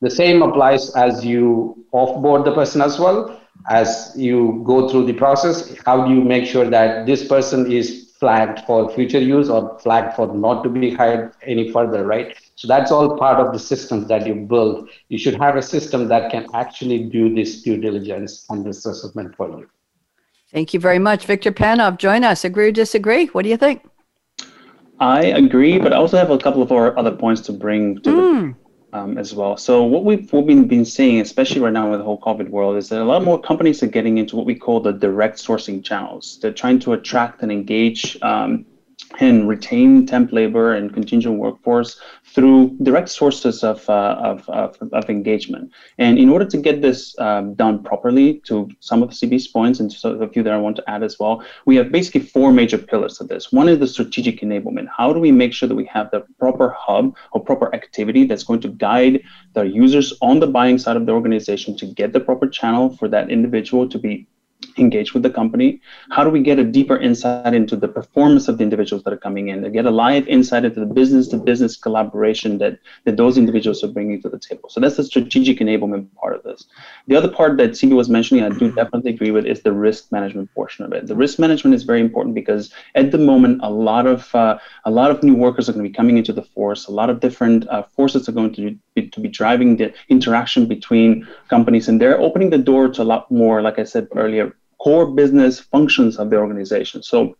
The 0.00 0.08
same 0.08 0.40
applies 0.40 0.96
as 0.96 1.22
you 1.22 1.84
offboard 1.92 2.46
the 2.46 2.54
person 2.54 2.80
as 2.80 2.98
well. 2.98 3.38
As 3.68 4.14
you 4.16 4.62
go 4.64 4.88
through 4.88 5.04
the 5.04 5.12
process, 5.12 5.76
how 5.84 6.06
do 6.06 6.14
you 6.14 6.22
make 6.22 6.46
sure 6.46 6.70
that 6.70 7.04
this 7.04 7.28
person 7.28 7.70
is 7.70 8.05
flagged 8.18 8.60
for 8.66 8.90
future 8.94 9.20
use 9.20 9.50
or 9.50 9.78
flagged 9.80 10.14
for 10.16 10.26
not 10.34 10.62
to 10.64 10.70
be 10.70 10.94
hired 10.94 11.34
any 11.42 11.70
further, 11.70 12.04
right? 12.04 12.36
So 12.54 12.66
that's 12.66 12.90
all 12.90 13.16
part 13.16 13.38
of 13.38 13.52
the 13.52 13.58
systems 13.58 14.08
that 14.08 14.26
you 14.26 14.34
build. 14.34 14.88
You 15.08 15.18
should 15.18 15.34
have 15.34 15.56
a 15.56 15.62
system 15.62 16.08
that 16.08 16.30
can 16.30 16.46
actually 16.54 17.04
do 17.04 17.34
this 17.34 17.62
due 17.62 17.76
diligence 17.76 18.46
and 18.48 18.64
this 18.64 18.86
assessment 18.86 19.36
for 19.36 19.48
you. 19.48 19.68
Thank 20.52 20.72
you 20.72 20.80
very 20.80 20.98
much. 20.98 21.26
Victor 21.26 21.52
Panov, 21.52 21.98
join 21.98 22.24
us. 22.24 22.44
Agree 22.44 22.68
or 22.68 22.72
disagree? 22.72 23.26
What 23.26 23.42
do 23.42 23.50
you 23.50 23.56
think? 23.56 23.84
I 24.98 25.24
agree, 25.24 25.78
but 25.78 25.92
I 25.92 25.96
also 25.96 26.16
have 26.16 26.30
a 26.30 26.38
couple 26.38 26.62
of 26.62 26.72
other 26.72 27.14
points 27.14 27.42
to 27.42 27.52
bring 27.52 28.00
to 28.00 28.10
mm. 28.10 28.54
the 28.54 28.65
um, 28.92 29.18
as 29.18 29.34
well. 29.34 29.56
So 29.56 29.84
what 29.84 30.04
we've 30.04 30.32
what 30.32 30.44
we've 30.46 30.68
been 30.68 30.84
seeing, 30.84 31.20
especially 31.20 31.60
right 31.60 31.72
now 31.72 31.90
with 31.90 32.00
the 32.00 32.04
whole 32.04 32.20
COVID 32.20 32.48
world, 32.48 32.76
is 32.76 32.88
that 32.88 33.02
a 33.02 33.04
lot 33.04 33.24
more 33.24 33.40
companies 33.40 33.82
are 33.82 33.88
getting 33.88 34.18
into 34.18 34.36
what 34.36 34.46
we 34.46 34.54
call 34.54 34.80
the 34.80 34.92
direct 34.92 35.38
sourcing 35.38 35.84
channels. 35.84 36.38
They're 36.40 36.52
trying 36.52 36.78
to 36.80 36.92
attract 36.92 37.42
and 37.42 37.50
engage 37.50 38.16
um, 38.22 38.66
and 39.20 39.48
retain 39.48 40.06
temp 40.06 40.32
labor 40.32 40.74
and 40.74 40.92
contingent 40.92 41.38
workforce 41.38 42.00
through 42.24 42.76
direct 42.82 43.08
sources 43.08 43.62
of, 43.62 43.88
uh, 43.88 44.16
of, 44.18 44.48
of, 44.48 44.76
of, 44.92 45.08
engagement. 45.08 45.70
And 45.98 46.18
in 46.18 46.28
order 46.28 46.44
to 46.46 46.56
get 46.56 46.82
this 46.82 47.18
um, 47.18 47.54
done 47.54 47.82
properly 47.82 48.40
to 48.46 48.68
some 48.80 49.02
of 49.02 49.14
Siby's 49.14 49.48
points 49.48 49.80
and 49.80 49.92
so 49.92 50.12
a 50.20 50.28
few 50.28 50.42
that 50.42 50.52
I 50.52 50.58
want 50.58 50.76
to 50.76 50.90
add 50.90 51.02
as 51.02 51.18
well, 51.18 51.44
we 51.66 51.76
have 51.76 51.92
basically 51.92 52.20
four 52.22 52.52
major 52.52 52.78
pillars 52.78 53.18
to 53.18 53.24
this. 53.24 53.52
One 53.52 53.68
is 53.68 53.78
the 53.78 53.86
strategic 53.86 54.40
enablement. 54.40 54.88
How 54.94 55.12
do 55.12 55.20
we 55.20 55.32
make 55.32 55.52
sure 55.52 55.68
that 55.68 55.74
we 55.74 55.86
have 55.86 56.10
the 56.10 56.24
proper 56.38 56.70
hub 56.70 57.14
or 57.32 57.42
proper 57.42 57.74
activity 57.74 58.24
that's 58.24 58.44
going 58.44 58.60
to 58.60 58.68
guide 58.68 59.22
the 59.52 59.62
users 59.62 60.12
on 60.20 60.40
the 60.40 60.46
buying 60.46 60.78
side 60.78 60.96
of 60.96 61.06
the 61.06 61.12
organization 61.12 61.76
to 61.78 61.86
get 61.86 62.12
the 62.12 62.20
proper 62.20 62.48
channel 62.48 62.96
for 62.96 63.08
that 63.08 63.30
individual 63.30 63.88
to 63.88 63.98
be 63.98 64.26
engage 64.78 65.14
with 65.14 65.22
the 65.22 65.30
company? 65.30 65.80
How 66.10 66.24
do 66.24 66.30
we 66.30 66.42
get 66.42 66.58
a 66.58 66.64
deeper 66.64 66.98
insight 66.98 67.54
into 67.54 67.76
the 67.76 67.88
performance 67.88 68.48
of 68.48 68.58
the 68.58 68.64
individuals 68.64 69.04
that 69.04 69.12
are 69.12 69.18
coming 69.18 69.48
in, 69.48 69.62
to 69.62 69.70
get 69.70 69.86
a 69.86 69.90
live 69.90 70.26
insight 70.28 70.64
into 70.64 70.80
the 70.80 70.86
business 70.86 71.28
to 71.28 71.36
business 71.36 71.76
collaboration 71.76 72.58
that, 72.58 72.78
that 73.04 73.16
those 73.16 73.38
individuals 73.38 73.82
are 73.84 73.88
bringing 73.88 74.20
to 74.22 74.28
the 74.28 74.38
table? 74.38 74.68
So 74.68 74.80
that's 74.80 74.96
the 74.96 75.04
strategic 75.04 75.58
enablement 75.58 76.14
part 76.14 76.36
of 76.36 76.42
this. 76.42 76.66
The 77.06 77.16
other 77.16 77.28
part 77.28 77.56
that 77.58 77.70
Siby 77.70 77.94
was 77.94 78.08
mentioning, 78.08 78.44
I 78.44 78.50
do 78.50 78.70
definitely 78.72 79.12
agree 79.12 79.30
with, 79.30 79.46
is 79.46 79.62
the 79.62 79.72
risk 79.72 80.12
management 80.12 80.52
portion 80.54 80.84
of 80.84 80.92
it. 80.92 81.06
The 81.06 81.16
risk 81.16 81.38
management 81.38 81.74
is 81.74 81.82
very 81.82 82.00
important 82.00 82.34
because 82.34 82.72
at 82.94 83.10
the 83.10 83.18
moment, 83.18 83.60
a 83.62 83.70
lot 83.70 84.06
of 84.06 84.34
uh, 84.34 84.58
a 84.84 84.90
lot 84.90 85.10
of 85.10 85.22
new 85.22 85.34
workers 85.34 85.68
are 85.68 85.72
going 85.72 85.84
to 85.84 85.90
be 85.90 85.94
coming 85.94 86.18
into 86.18 86.32
the 86.32 86.42
force. 86.42 86.86
A 86.86 86.92
lot 86.92 87.10
of 87.10 87.20
different 87.20 87.68
uh, 87.68 87.82
forces 87.82 88.28
are 88.28 88.32
going 88.32 88.52
to 88.54 88.76
be, 88.94 89.08
to 89.08 89.20
be 89.20 89.28
driving 89.28 89.76
the 89.76 89.92
interaction 90.08 90.66
between 90.66 91.26
companies, 91.48 91.88
and 91.88 92.00
they're 92.00 92.20
opening 92.20 92.50
the 92.50 92.58
door 92.58 92.88
to 92.88 93.02
a 93.02 93.04
lot 93.04 93.30
more, 93.30 93.62
like 93.62 93.78
I 93.78 93.84
said 93.84 94.08
earlier, 94.14 94.45
core 94.78 95.06
business 95.06 95.60
functions 95.60 96.18
of 96.18 96.30
the 96.30 96.36
organization. 96.36 97.02
So 97.02 97.36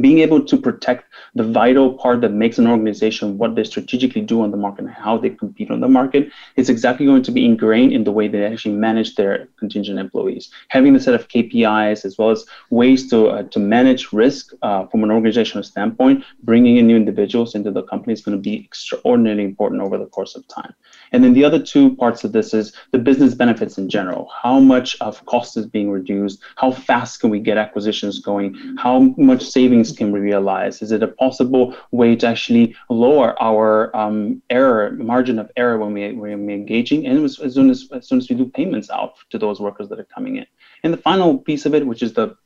being 0.00 0.18
able 0.18 0.44
to 0.44 0.56
protect 0.56 1.04
the 1.34 1.44
vital 1.44 1.94
part 1.94 2.20
that 2.20 2.32
makes 2.32 2.58
an 2.58 2.66
organization 2.66 3.38
what 3.38 3.54
they 3.54 3.64
strategically 3.64 4.20
do 4.20 4.42
on 4.42 4.50
the 4.50 4.56
market 4.56 4.84
and 4.84 4.94
how 4.94 5.16
they 5.16 5.30
compete 5.30 5.70
on 5.70 5.80
the 5.80 5.88
market 5.88 6.30
is 6.56 6.68
exactly 6.68 7.06
going 7.06 7.22
to 7.22 7.30
be 7.30 7.44
ingrained 7.44 7.92
in 7.92 8.04
the 8.04 8.12
way 8.12 8.26
they 8.26 8.44
actually 8.44 8.74
manage 8.74 9.14
their 9.14 9.48
contingent 9.58 9.98
employees. 9.98 10.50
Having 10.68 10.96
a 10.96 11.00
set 11.00 11.14
of 11.14 11.28
KPIs 11.28 12.04
as 12.04 12.18
well 12.18 12.30
as 12.30 12.44
ways 12.70 13.08
to 13.10 13.28
uh, 13.28 13.42
to 13.44 13.58
manage 13.58 14.12
risk 14.12 14.52
uh, 14.62 14.86
from 14.86 15.04
an 15.04 15.10
organizational 15.10 15.62
standpoint, 15.62 16.24
bringing 16.42 16.76
in 16.76 16.86
new 16.86 16.96
individuals 16.96 17.54
into 17.54 17.70
the 17.70 17.82
company 17.84 18.12
is 18.12 18.22
going 18.22 18.36
to 18.36 18.42
be 18.42 18.64
extraordinarily 18.64 19.44
important 19.44 19.82
over 19.82 19.98
the 19.98 20.06
course 20.06 20.34
of 20.34 20.46
time. 20.48 20.74
And 21.12 21.22
then 21.22 21.32
the 21.32 21.44
other 21.44 21.62
two 21.62 21.94
parts 21.96 22.24
of 22.24 22.32
this 22.32 22.54
is 22.54 22.72
the 22.92 22.98
business 22.98 23.34
benefits 23.34 23.78
in 23.78 23.88
general. 23.88 24.28
How 24.42 24.60
much 24.60 24.96
of 25.00 25.24
cost 25.26 25.56
is 25.56 25.66
being 25.66 25.90
reduced? 25.90 26.40
How 26.56 26.70
fast 26.70 27.20
can 27.20 27.30
we 27.30 27.40
get 27.40 27.56
acquisitions 27.56 28.20
going? 28.20 28.54
How 28.78 29.00
much 29.16 29.44
savings 29.44 29.92
can 29.92 30.12
we 30.12 30.20
realize? 30.20 30.82
Is 30.82 30.92
it 30.92 31.02
a 31.02 31.08
possible 31.08 31.76
way 31.90 32.16
to 32.16 32.26
actually 32.26 32.74
lower 32.90 33.40
our 33.42 33.94
um, 33.96 34.42
error 34.50 34.92
margin 34.92 35.38
of 35.38 35.50
error 35.56 35.78
when 35.78 35.92
we 35.92 36.12
when 36.12 36.46
we're 36.46 36.54
engaging, 36.54 37.06
and 37.06 37.24
as, 37.24 37.38
as 37.40 37.54
soon 37.54 37.70
as 37.70 37.88
as 37.92 38.08
soon 38.08 38.18
as 38.18 38.28
we 38.28 38.36
do 38.36 38.46
payments 38.46 38.90
out 38.90 39.14
to 39.30 39.38
those 39.38 39.60
workers 39.60 39.88
that 39.88 39.98
are 39.98 40.08
coming 40.14 40.36
in? 40.36 40.46
And 40.82 40.92
the 40.92 40.98
final 40.98 41.38
piece 41.38 41.66
of 41.66 41.74
it, 41.74 41.86
which 41.86 42.02
is 42.02 42.12
the 42.12 42.36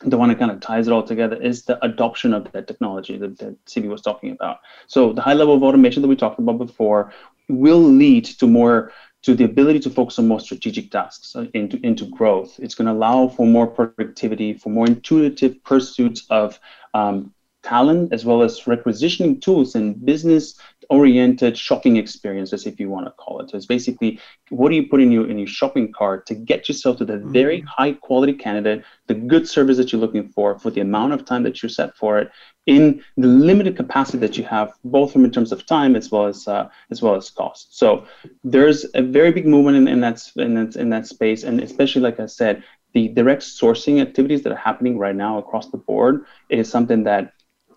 the 0.00 0.18
one 0.18 0.28
that 0.28 0.38
kind 0.38 0.50
of 0.50 0.60
ties 0.60 0.86
it 0.88 0.92
all 0.92 1.02
together 1.02 1.36
is 1.36 1.64
the 1.64 1.82
adoption 1.84 2.34
of 2.34 2.50
that 2.52 2.66
technology 2.66 3.16
that, 3.16 3.38
that 3.38 3.64
Siby 3.64 3.88
was 3.88 4.02
talking 4.02 4.32
about. 4.32 4.58
So 4.86 5.12
the 5.12 5.22
high 5.22 5.34
level 5.34 5.54
of 5.54 5.62
automation 5.62 6.02
that 6.02 6.08
we 6.08 6.16
talked 6.16 6.38
about 6.38 6.58
before 6.58 7.12
will 7.48 7.82
lead 7.82 8.24
to 8.24 8.46
more 8.46 8.92
to 9.22 9.34
the 9.34 9.44
ability 9.44 9.80
to 9.80 9.90
focus 9.90 10.18
on 10.18 10.28
more 10.28 10.40
strategic 10.40 10.90
tasks 10.90 11.34
into, 11.54 11.78
into 11.82 12.04
growth. 12.04 12.60
It's 12.60 12.74
going 12.74 12.86
to 12.86 12.92
allow 12.92 13.28
for 13.28 13.46
more 13.46 13.66
productivity, 13.66 14.52
for 14.52 14.68
more 14.68 14.86
intuitive 14.86 15.64
pursuits 15.64 16.26
of 16.28 16.60
um, 16.92 17.32
talent, 17.62 18.12
as 18.12 18.26
well 18.26 18.42
as 18.42 18.66
requisitioning 18.66 19.40
tools 19.40 19.74
and 19.74 20.04
business 20.04 20.60
oriented 20.90 21.56
shopping 21.56 21.96
experiences, 21.96 22.66
if 22.66 22.78
you 22.80 22.88
want 22.88 23.06
to 23.06 23.12
call 23.12 23.40
it. 23.40 23.50
So 23.50 23.56
it's 23.56 23.66
basically 23.66 24.20
what 24.50 24.70
do 24.70 24.76
you 24.76 24.88
put 24.88 25.00
in 25.00 25.10
your 25.10 25.28
in 25.28 25.38
your 25.38 25.46
shopping 25.46 25.92
cart 25.92 26.26
to 26.26 26.34
get 26.34 26.68
yourself 26.68 26.98
to 26.98 27.04
the 27.04 27.14
mm-hmm. 27.14 27.32
very 27.32 27.60
high 27.62 27.92
quality 27.92 28.32
candidate, 28.32 28.84
the 29.06 29.14
good 29.14 29.48
service 29.48 29.76
that 29.76 29.92
you're 29.92 30.00
looking 30.00 30.28
for, 30.28 30.58
for 30.58 30.70
the 30.70 30.80
amount 30.80 31.12
of 31.12 31.24
time 31.24 31.42
that 31.42 31.62
you're 31.62 31.70
set 31.70 31.96
for 31.96 32.18
it, 32.18 32.30
in 32.66 33.02
the 33.16 33.28
limited 33.28 33.76
capacity 33.76 34.18
that 34.18 34.38
you 34.38 34.44
have, 34.44 34.72
both 34.84 35.12
from 35.12 35.24
in 35.24 35.30
terms 35.30 35.52
of 35.52 35.66
time 35.66 35.96
as 35.96 36.10
well 36.10 36.26
as 36.26 36.48
uh, 36.48 36.68
as 36.90 37.02
well 37.02 37.14
as 37.14 37.30
cost. 37.30 37.78
So 37.78 38.06
there's 38.42 38.86
a 38.94 39.02
very 39.02 39.32
big 39.32 39.46
movement 39.46 39.76
in, 39.76 39.88
in 39.88 40.00
that 40.00 40.22
in 40.36 40.54
that 40.54 40.76
in 40.76 40.90
that 40.90 41.06
space, 41.06 41.44
and 41.44 41.60
especially 41.60 42.02
like 42.02 42.20
I 42.20 42.26
said, 42.26 42.64
the 42.94 43.08
direct 43.08 43.42
sourcing 43.42 44.00
activities 44.00 44.42
that 44.42 44.52
are 44.52 44.56
happening 44.56 44.98
right 44.98 45.16
now 45.16 45.38
across 45.38 45.68
the 45.68 45.76
board 45.76 46.24
is 46.48 46.70
something 46.70 47.04
that 47.04 47.33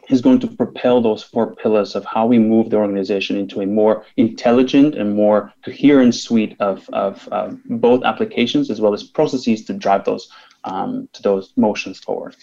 is 0.09 0.21
going 0.21 0.39
to 0.39 0.47
propel 0.47 1.01
those 1.01 1.23
four 1.23 1.55
pillars 1.55 1.95
of 1.95 2.05
how 2.05 2.25
we 2.25 2.39
move 2.39 2.69
the 2.69 2.77
organization 2.77 3.37
into 3.37 3.61
a 3.61 3.65
more 3.65 4.05
intelligent 4.15 4.95
and 4.95 5.15
more 5.15 5.53
coherent 5.63 6.15
suite 6.15 6.55
of, 6.59 6.89
of 6.93 7.27
uh, 7.31 7.51
both 7.65 8.03
applications 8.03 8.69
as 8.69 8.79
well 8.79 8.93
as 8.93 9.03
processes 9.03 9.65
to 9.65 9.73
drive 9.73 10.05
those 10.05 10.31
um, 10.63 11.07
to 11.13 11.21
those 11.21 11.53
motions 11.55 11.99
forward. 11.99 12.35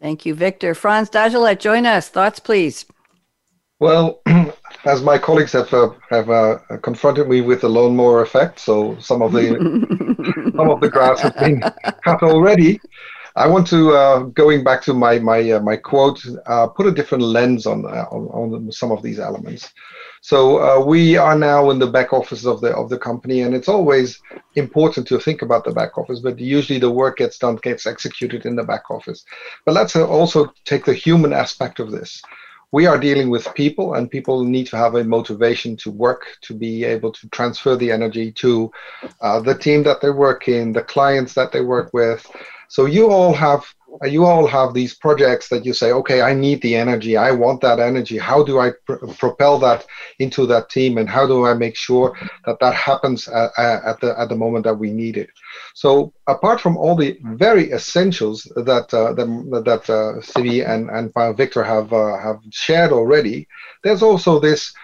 Thank 0.00 0.26
you, 0.26 0.34
Victor. 0.34 0.74
Frans 0.74 1.10
Dagelet, 1.10 1.58
join 1.58 1.86
us. 1.86 2.08
Thoughts, 2.08 2.38
please. 2.38 2.84
Well, 3.78 4.22
as 4.84 5.02
my 5.02 5.18
colleagues 5.18 5.52
have 5.52 5.72
uh, 5.72 5.90
have 6.10 6.30
uh, 6.30 6.58
confronted 6.82 7.28
me 7.28 7.40
with 7.40 7.60
the 7.60 7.68
lawnmower 7.68 8.22
effect, 8.22 8.58
so 8.58 8.96
some 8.98 9.20
of 9.20 9.32
the 9.32 9.48
some 10.56 10.70
of 10.70 10.80
the 10.80 10.88
grass 10.88 11.20
has 11.20 11.32
been 11.32 11.60
cut 12.02 12.22
already. 12.22 12.80
I 13.36 13.46
want 13.46 13.66
to, 13.66 13.92
uh, 13.92 14.20
going 14.20 14.64
back 14.64 14.80
to 14.84 14.94
my 14.94 15.18
my 15.18 15.50
uh, 15.50 15.60
my 15.60 15.76
quote, 15.76 16.24
uh, 16.46 16.68
put 16.68 16.86
a 16.86 16.90
different 16.90 17.22
lens 17.22 17.66
on, 17.66 17.84
uh, 17.84 18.06
on, 18.10 18.54
on 18.54 18.72
some 18.72 18.90
of 18.90 19.02
these 19.02 19.18
elements. 19.20 19.74
So 20.22 20.58
uh, 20.58 20.84
we 20.84 21.18
are 21.18 21.38
now 21.38 21.68
in 21.68 21.78
the 21.78 21.86
back 21.86 22.14
office 22.14 22.46
of 22.46 22.62
the 22.62 22.74
of 22.74 22.88
the 22.88 22.98
company, 22.98 23.42
and 23.42 23.54
it's 23.54 23.68
always 23.68 24.22
important 24.54 25.06
to 25.08 25.20
think 25.20 25.42
about 25.42 25.64
the 25.64 25.72
back 25.72 25.98
office. 25.98 26.20
But 26.20 26.38
usually 26.38 26.78
the 26.78 26.90
work 26.90 27.18
gets 27.18 27.36
done, 27.36 27.56
gets 27.56 27.86
executed 27.86 28.46
in 28.46 28.56
the 28.56 28.64
back 28.64 28.90
office. 28.90 29.22
But 29.66 29.74
let's 29.74 29.94
uh, 29.94 30.08
also 30.08 30.50
take 30.64 30.86
the 30.86 30.94
human 30.94 31.34
aspect 31.34 31.78
of 31.78 31.90
this 31.90 32.22
we 32.72 32.84
are 32.84 32.98
dealing 32.98 33.30
with 33.30 33.54
people 33.54 33.94
and 33.94 34.10
people 34.10 34.44
need 34.44 34.66
to 34.66 34.76
have 34.76 34.96
a 34.96 35.04
motivation 35.04 35.76
to 35.76 35.88
work 35.88 36.26
to 36.42 36.52
be 36.52 36.82
able 36.82 37.12
to 37.12 37.28
transfer 37.28 37.76
the 37.76 37.92
energy 37.92 38.32
to 38.32 38.70
the 39.44 39.56
team 39.58 39.84
that 39.84 40.00
they 40.00 40.10
work 40.10 40.48
in 40.48 40.72
the 40.72 40.82
clients 40.82 41.32
that 41.32 41.52
they 41.52 41.60
work 41.60 41.88
with 41.94 42.28
so 42.68 42.86
you 42.86 43.10
all 43.10 43.32
have 43.32 43.64
you 44.04 44.24
all 44.24 44.46
have 44.46 44.74
these 44.74 44.94
projects 44.94 45.48
that 45.48 45.64
you 45.64 45.72
say, 45.72 45.92
okay, 45.92 46.20
I 46.20 46.34
need 46.34 46.60
the 46.60 46.76
energy. 46.76 47.16
I 47.16 47.30
want 47.30 47.60
that 47.62 47.78
energy. 47.78 48.18
How 48.18 48.42
do 48.42 48.58
I 48.58 48.72
pr- 48.84 49.06
propel 49.18 49.58
that 49.60 49.86
into 50.18 50.46
that 50.46 50.68
team, 50.70 50.98
and 50.98 51.08
how 51.08 51.26
do 51.26 51.46
I 51.46 51.54
make 51.54 51.76
sure 51.76 52.16
that 52.44 52.58
that 52.60 52.74
happens 52.74 53.28
at, 53.28 53.50
at, 53.58 54.00
the 54.00 54.18
at 54.18 54.28
the 54.28 54.36
moment 54.36 54.64
that 54.64 54.74
we 54.74 54.90
need 54.90 55.16
it? 55.16 55.30
So 55.74 56.12
apart 56.26 56.60
from 56.60 56.76
all 56.76 56.96
the 56.96 57.18
very 57.22 57.70
essentials 57.72 58.42
that 58.56 58.92
uh, 58.92 59.12
that, 59.14 59.62
that 59.64 59.88
uh, 59.88 60.72
and 60.72 60.90
and 60.90 61.36
Victor 61.36 61.62
have 61.62 61.92
uh, 61.92 62.18
have 62.18 62.40
shared 62.50 62.92
already, 62.92 63.46
there's 63.82 64.02
also 64.02 64.38
this: 64.38 64.74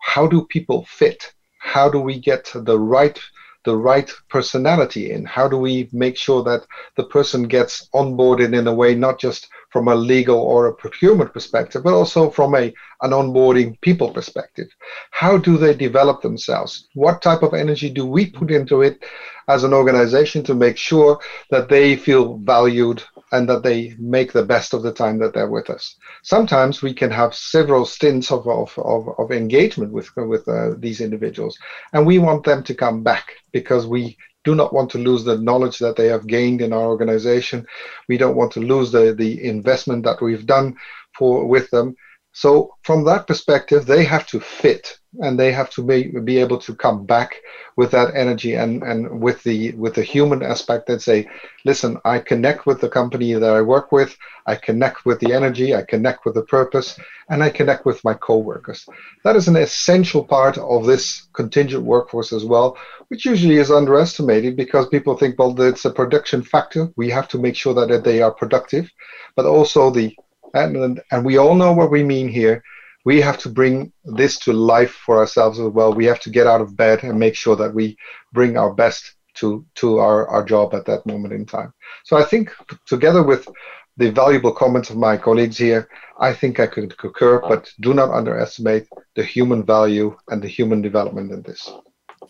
how 0.00 0.26
do 0.26 0.46
people 0.46 0.86
fit? 0.88 1.32
How 1.58 1.90
do 1.90 2.00
we 2.00 2.18
get 2.18 2.50
the 2.54 2.78
right 2.78 3.20
the 3.64 3.76
right 3.76 4.10
personality 4.28 5.10
in? 5.10 5.24
How 5.24 5.48
do 5.48 5.56
we 5.56 5.88
make 5.92 6.16
sure 6.16 6.42
that 6.44 6.66
the 6.96 7.04
person 7.04 7.48
gets 7.48 7.88
onboarded 7.94 8.56
in 8.56 8.66
a 8.66 8.74
way 8.74 8.94
not 8.94 9.18
just 9.18 9.48
from 9.70 9.88
a 9.88 9.94
legal 9.94 10.38
or 10.38 10.66
a 10.66 10.74
procurement 10.74 11.32
perspective, 11.32 11.82
but 11.84 11.94
also 11.94 12.30
from 12.30 12.54
a 12.54 12.72
an 13.02 13.10
onboarding 13.10 13.80
people 13.80 14.10
perspective? 14.10 14.68
How 15.10 15.36
do 15.36 15.56
they 15.56 15.74
develop 15.74 16.22
themselves? 16.22 16.88
What 16.94 17.22
type 17.22 17.42
of 17.42 17.54
energy 17.54 17.90
do 17.90 18.06
we 18.06 18.30
put 18.30 18.50
into 18.50 18.82
it 18.82 19.04
as 19.48 19.64
an 19.64 19.72
organization 19.72 20.42
to 20.44 20.54
make 20.54 20.76
sure 20.76 21.18
that 21.50 21.68
they 21.68 21.96
feel 21.96 22.38
valued 22.38 23.02
and 23.32 23.48
that 23.48 23.62
they 23.62 23.94
make 23.98 24.32
the 24.32 24.44
best 24.44 24.74
of 24.74 24.82
the 24.82 24.92
time 24.92 25.18
that 25.18 25.32
they're 25.34 25.50
with 25.50 25.70
us. 25.70 25.96
Sometimes 26.22 26.82
we 26.82 26.92
can 26.92 27.10
have 27.10 27.34
several 27.34 27.84
stints 27.84 28.30
of, 28.30 28.46
of, 28.48 28.76
of, 28.78 29.08
of 29.18 29.30
engagement 29.30 29.92
with, 29.92 30.08
with 30.16 30.46
uh, 30.48 30.74
these 30.78 31.00
individuals, 31.00 31.58
and 31.92 32.06
we 32.06 32.18
want 32.18 32.44
them 32.44 32.62
to 32.64 32.74
come 32.74 33.02
back 33.02 33.32
because 33.52 33.86
we 33.86 34.16
do 34.44 34.54
not 34.54 34.72
want 34.72 34.90
to 34.90 34.98
lose 34.98 35.24
the 35.24 35.38
knowledge 35.38 35.78
that 35.78 35.96
they 35.96 36.06
have 36.06 36.26
gained 36.26 36.62
in 36.62 36.72
our 36.72 36.86
organization. 36.86 37.66
We 38.08 38.16
don't 38.16 38.36
want 38.36 38.52
to 38.52 38.60
lose 38.60 38.90
the, 38.90 39.14
the 39.14 39.44
investment 39.44 40.04
that 40.04 40.22
we've 40.22 40.46
done 40.46 40.76
for 41.14 41.46
with 41.46 41.68
them. 41.70 41.94
So 42.40 42.74
from 42.84 43.04
that 43.04 43.26
perspective, 43.26 43.84
they 43.84 44.02
have 44.04 44.26
to 44.28 44.40
fit 44.40 44.98
and 45.20 45.38
they 45.38 45.52
have 45.52 45.68
to 45.72 45.82
be, 45.82 46.04
be 46.24 46.38
able 46.38 46.56
to 46.60 46.74
come 46.74 47.04
back 47.04 47.36
with 47.76 47.90
that 47.90 48.14
energy 48.16 48.54
and, 48.54 48.82
and 48.82 49.20
with 49.20 49.42
the 49.42 49.72
with 49.72 49.94
the 49.96 50.02
human 50.02 50.42
aspect 50.42 50.86
that 50.86 51.02
say, 51.02 51.28
listen, 51.66 51.98
I 52.06 52.18
connect 52.18 52.64
with 52.64 52.80
the 52.80 52.88
company 52.88 53.34
that 53.34 53.54
I 53.54 53.60
work 53.60 53.92
with, 53.92 54.16
I 54.46 54.54
connect 54.54 55.04
with 55.04 55.20
the 55.20 55.34
energy, 55.34 55.74
I 55.74 55.82
connect 55.82 56.24
with 56.24 56.32
the 56.32 56.44
purpose, 56.44 56.98
and 57.28 57.42
I 57.42 57.50
connect 57.50 57.84
with 57.84 58.02
my 58.04 58.14
co-workers. 58.14 58.88
That 59.22 59.36
is 59.36 59.46
an 59.46 59.56
essential 59.56 60.24
part 60.24 60.56
of 60.56 60.86
this 60.86 61.28
contingent 61.34 61.84
workforce 61.84 62.32
as 62.32 62.46
well, 62.46 62.78
which 63.08 63.26
usually 63.26 63.56
is 63.56 63.70
underestimated 63.70 64.56
because 64.56 64.88
people 64.88 65.14
think, 65.14 65.38
well, 65.38 65.60
it's 65.60 65.84
a 65.84 65.90
production 65.90 66.42
factor. 66.42 66.88
We 66.96 67.10
have 67.10 67.28
to 67.28 67.38
make 67.38 67.56
sure 67.56 67.74
that 67.74 68.02
they 68.02 68.22
are 68.22 68.32
productive, 68.32 68.90
but 69.36 69.44
also 69.44 69.90
the 69.90 70.16
and, 70.54 71.00
and 71.10 71.24
we 71.24 71.36
all 71.36 71.54
know 71.54 71.72
what 71.72 71.90
we 71.90 72.02
mean 72.02 72.28
here 72.28 72.62
we 73.04 73.20
have 73.20 73.38
to 73.38 73.48
bring 73.48 73.92
this 74.04 74.38
to 74.40 74.52
life 74.52 74.92
for 74.92 75.18
ourselves 75.18 75.58
as 75.58 75.68
well. 75.68 75.92
We 75.92 76.04
have 76.06 76.20
to 76.20 76.30
get 76.30 76.46
out 76.46 76.60
of 76.60 76.76
bed 76.76 77.02
and 77.02 77.18
make 77.18 77.34
sure 77.34 77.56
that 77.56 77.74
we 77.74 77.96
bring 78.32 78.56
our 78.56 78.74
best 78.74 79.14
to 79.34 79.64
to 79.76 79.98
our, 79.98 80.26
our 80.28 80.44
job 80.44 80.74
at 80.74 80.84
that 80.86 81.06
moment 81.06 81.32
in 81.32 81.46
time. 81.46 81.72
So 82.04 82.16
I 82.16 82.24
think 82.24 82.52
together 82.86 83.22
with 83.22 83.48
the 83.96 84.10
valuable 84.10 84.52
comments 84.52 84.90
of 84.90 84.96
my 84.96 85.16
colleagues 85.16 85.58
here, 85.58 85.88
I 86.18 86.32
think 86.32 86.58
I 86.60 86.66
could 86.66 86.96
concur, 86.98 87.40
but 87.40 87.72
do 87.80 87.94
not 87.94 88.10
underestimate 88.10 88.86
the 89.14 89.24
human 89.24 89.64
value 89.64 90.16
and 90.28 90.42
the 90.42 90.48
human 90.48 90.82
development 90.82 91.32
in 91.32 91.42
this. 91.42 91.70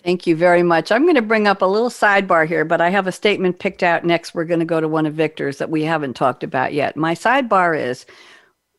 Thank 0.03 0.27
you 0.27 0.35
very 0.35 0.63
much. 0.63 0.91
I'm 0.91 1.03
going 1.03 1.17
to 1.17 1.23
bring 1.23 1.47
up 1.47 1.61
a 1.61 1.67
little 1.67 1.91
sidebar 1.91 2.47
here, 2.47 2.65
but 2.65 2.81
I 2.81 2.89
have 2.89 3.07
a 3.07 3.13
statement 3.13 3.59
picked 3.59 3.83
out 3.83 4.05
next. 4.05 4.35
We're 4.35 4.45
going 4.45 4.61
to 4.61 4.67
go 4.67 4.81
to 4.81 4.89
one 4.89 5.05
of 5.05 5.15
Victor's 5.15 5.59
that 5.59 5.71
we 5.71 5.83
haven't 5.83 6.15
talked 6.15 6.43
about 6.43 6.73
yet. 6.73 6.97
My 6.97 7.15
sidebar 7.15 7.79
is 7.79 8.07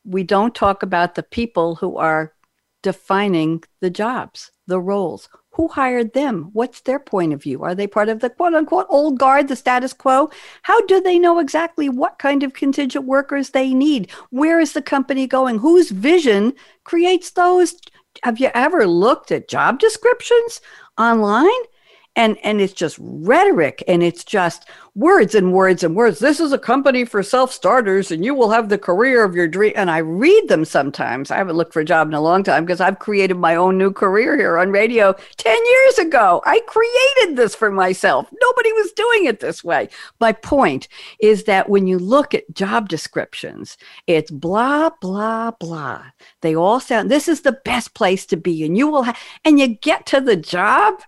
we 0.04 0.24
don't 0.24 0.56
talk 0.56 0.82
about 0.82 1.14
the 1.14 1.24
people 1.24 1.76
who 1.76 1.98
are 1.98 2.34
defining 2.82 3.64
the 3.82 3.92
jobs, 3.92 4.52
the 4.66 4.80
roles. 4.80 5.30
Who 5.56 5.68
hired 5.68 6.14
them? 6.14 6.50
What's 6.54 6.82
their 6.82 6.98
point 6.98 7.34
of 7.34 7.44
view? 7.44 7.62
Are 7.62 7.76
they 7.76 7.86
part 7.86 8.10
of 8.10 8.22
the 8.22 8.30
quote 8.30 8.56
unquote 8.56 8.88
old 8.90 9.20
guard, 9.20 9.48
the 9.48 9.56
status 9.56 9.94
quo? 9.94 10.32
How 10.64 10.84
do 10.86 11.02
they 11.02 11.20
know 11.20 11.40
exactly 11.40 11.90
what 11.90 12.20
kind 12.20 12.42
of 12.42 12.54
contingent 12.54 13.06
workers 13.06 13.50
they 13.50 13.74
need? 13.74 14.10
Where 14.30 14.60
is 14.60 14.74
the 14.74 14.82
company 14.82 15.28
going? 15.28 15.60
Whose 15.60 15.92
vision 15.92 16.54
creates 16.84 17.32
those? 17.32 17.76
Have 18.24 18.40
you 18.40 18.50
ever 18.54 18.88
looked 18.88 19.32
at 19.32 19.50
job 19.50 19.80
descriptions 19.80 20.62
online? 21.02 21.64
And 22.16 22.38
and 22.44 22.60
it's 22.60 22.74
just 22.74 22.98
rhetoric 23.00 23.84
and 23.88 24.04
it's 24.04 24.24
just 24.24 24.68
words 24.94 25.34
and 25.34 25.54
words 25.54 25.84
and 25.84 25.96
words. 25.96 26.20
This 26.20 26.42
is 26.42 26.52
a 26.52 26.58
company 26.58 27.06
for 27.06 27.24
self-starters 27.24 28.12
and 28.12 28.26
you 28.26 28.36
will 28.36 28.50
have 28.50 28.68
the 28.68 28.78
career 28.78 29.24
of 29.24 29.34
your 29.34 29.48
dream. 29.48 29.72
And 29.78 29.90
i 29.90 30.00
read 30.00 30.50
them 30.50 30.66
sometimes. 30.66 31.32
I 31.32 31.38
haven't 31.38 31.56
looked 31.56 31.72
for 31.72 31.80
a 31.80 31.86
job 31.86 32.10
in 32.10 32.14
a 32.14 32.22
long 32.22 32.44
time 32.44 32.66
because 32.66 32.82
i've 32.82 33.00
created 33.00 33.38
my 33.38 33.56
own 33.56 33.78
new 33.78 33.92
career 33.92 34.38
here 34.38 34.58
on 34.58 34.72
radio 34.72 35.14
10 35.38 35.58
years 35.66 36.00
ago. 36.00 36.42
I 36.46 36.60
created 36.68 37.38
this 37.38 37.56
for 37.56 37.72
myself. 37.72 38.28
Nobody 38.42 38.74
was 38.74 38.92
doing 38.92 39.26
it 39.26 39.40
this 39.40 39.64
way. 39.64 39.88
My 40.20 40.34
point 40.34 40.90
is 41.22 41.46
that 41.46 41.70
when 41.70 41.88
you 41.88 41.98
look 41.98 42.34
at 42.34 42.54
job 42.54 42.90
descriptions 42.90 43.78
it's 44.08 44.32
blah 44.32 44.90
blah 45.00 45.52
blah. 45.52 46.04
They 46.42 46.56
all 46.56 46.82
sound 46.82 47.10
this 47.10 47.30
is 47.30 47.42
the 47.42 47.60
best 47.64 47.94
place 47.94 48.26
to 48.28 48.36
be 48.36 48.66
and 48.66 48.78
you 48.78 48.90
will 48.90 49.04
have 49.04 49.18
and 49.46 49.58
you 49.58 49.68
get 49.68 50.06
to 50.08 50.20
the 50.20 50.36
job 50.36 51.02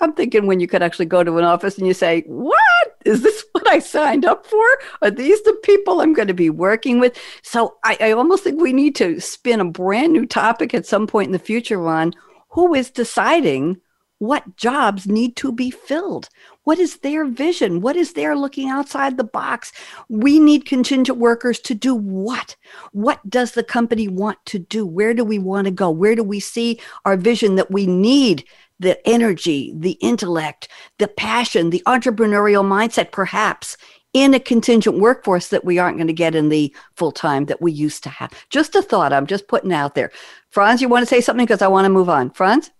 I'm 0.00 0.12
thinking 0.12 0.46
when 0.46 0.60
you 0.60 0.66
could 0.66 0.82
actually 0.82 1.06
go 1.06 1.24
to 1.24 1.38
an 1.38 1.44
office 1.44 1.78
and 1.78 1.86
you 1.86 1.94
say, 1.94 2.22
What? 2.26 2.58
Is 3.04 3.22
this 3.22 3.44
what 3.52 3.68
I 3.68 3.78
signed 3.78 4.24
up 4.24 4.46
for? 4.46 4.66
Are 5.02 5.10
these 5.10 5.42
the 5.42 5.54
people 5.62 6.00
I'm 6.00 6.12
going 6.12 6.28
to 6.28 6.34
be 6.34 6.50
working 6.50 6.98
with? 7.00 7.18
So 7.42 7.76
I, 7.84 7.96
I 8.00 8.12
almost 8.12 8.44
think 8.44 8.60
we 8.60 8.72
need 8.72 8.94
to 8.96 9.20
spin 9.20 9.60
a 9.60 9.64
brand 9.64 10.12
new 10.12 10.26
topic 10.26 10.74
at 10.74 10.86
some 10.86 11.06
point 11.06 11.26
in 11.26 11.32
the 11.32 11.38
future 11.38 11.86
on 11.88 12.14
who 12.50 12.74
is 12.74 12.90
deciding 12.90 13.80
what 14.18 14.56
jobs 14.56 15.06
need 15.06 15.36
to 15.36 15.52
be 15.52 15.70
filled. 15.70 16.28
What 16.64 16.78
is 16.78 16.98
their 16.98 17.24
vision? 17.24 17.80
What 17.80 17.96
is 17.96 18.12
their 18.12 18.36
looking 18.36 18.68
outside 18.68 19.16
the 19.16 19.24
box? 19.24 19.72
We 20.08 20.38
need 20.40 20.66
contingent 20.66 21.18
workers 21.18 21.60
to 21.60 21.74
do 21.74 21.94
what? 21.94 22.56
What 22.92 23.20
does 23.30 23.52
the 23.52 23.62
company 23.62 24.08
want 24.08 24.38
to 24.46 24.58
do? 24.58 24.84
Where 24.84 25.14
do 25.14 25.24
we 25.24 25.38
want 25.38 25.66
to 25.66 25.70
go? 25.70 25.90
Where 25.90 26.14
do 26.14 26.24
we 26.24 26.40
see 26.40 26.80
our 27.04 27.16
vision 27.16 27.54
that 27.56 27.70
we 27.70 27.86
need 27.86 28.44
the 28.80 29.06
energy, 29.08 29.72
the 29.76 29.92
intellect, 29.92 30.68
the 30.98 31.08
passion, 31.08 31.70
the 31.70 31.82
entrepreneurial 31.86 32.64
mindset, 32.64 33.12
perhaps 33.12 33.76
in 34.14 34.32
a 34.34 34.40
contingent 34.40 34.98
workforce 34.98 35.48
that 35.48 35.64
we 35.64 35.78
aren't 35.78 35.98
going 35.98 36.06
to 36.06 36.12
get 36.12 36.34
in 36.34 36.48
the 36.48 36.74
full 36.96 37.12
time 37.12 37.44
that 37.46 37.60
we 37.60 37.70
used 37.70 38.02
to 38.02 38.08
have. 38.08 38.32
Just 38.50 38.74
a 38.74 38.82
thought 38.82 39.12
I'm 39.12 39.26
just 39.26 39.48
putting 39.48 39.72
out 39.72 39.94
there. 39.94 40.10
Frans, 40.50 40.80
you 40.80 40.88
want 40.88 41.02
to 41.02 41.06
say 41.06 41.20
something 41.20 41.44
because 41.44 41.62
I 41.62 41.68
want 41.68 41.84
to 41.84 41.90
move 41.90 42.08
on. 42.08 42.30
Frans? 42.30 42.70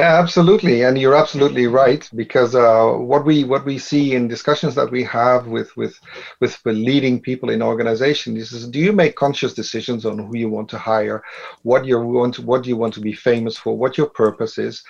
Yeah, 0.00 0.20
absolutely, 0.20 0.82
and 0.84 0.96
you're 0.98 1.16
absolutely 1.16 1.66
right 1.66 2.08
because 2.14 2.54
uh, 2.54 2.92
what 2.92 3.24
we 3.24 3.42
what 3.44 3.64
we 3.64 3.76
see 3.78 4.14
in 4.14 4.28
discussions 4.28 4.74
that 4.76 4.90
we 4.90 5.02
have 5.04 5.48
with 5.48 5.76
with 5.76 5.98
with 6.40 6.58
leading 6.64 7.20
people 7.20 7.50
in 7.50 7.60
organizations 7.60 8.52
is 8.52 8.68
do 8.68 8.78
you 8.78 8.92
make 8.92 9.16
conscious 9.16 9.52
decisions 9.52 10.06
on 10.06 10.16
who 10.18 10.36
you 10.38 10.48
want 10.48 10.68
to 10.70 10.78
hire, 10.78 11.22
what 11.64 11.84
you 11.84 11.98
want 12.00 12.34
to, 12.34 12.42
what 12.42 12.66
you 12.66 12.76
want 12.76 12.94
to 12.94 13.00
be 13.00 13.12
famous 13.12 13.56
for, 13.58 13.76
what 13.76 13.98
your 13.98 14.06
purpose 14.06 14.58
is, 14.58 14.82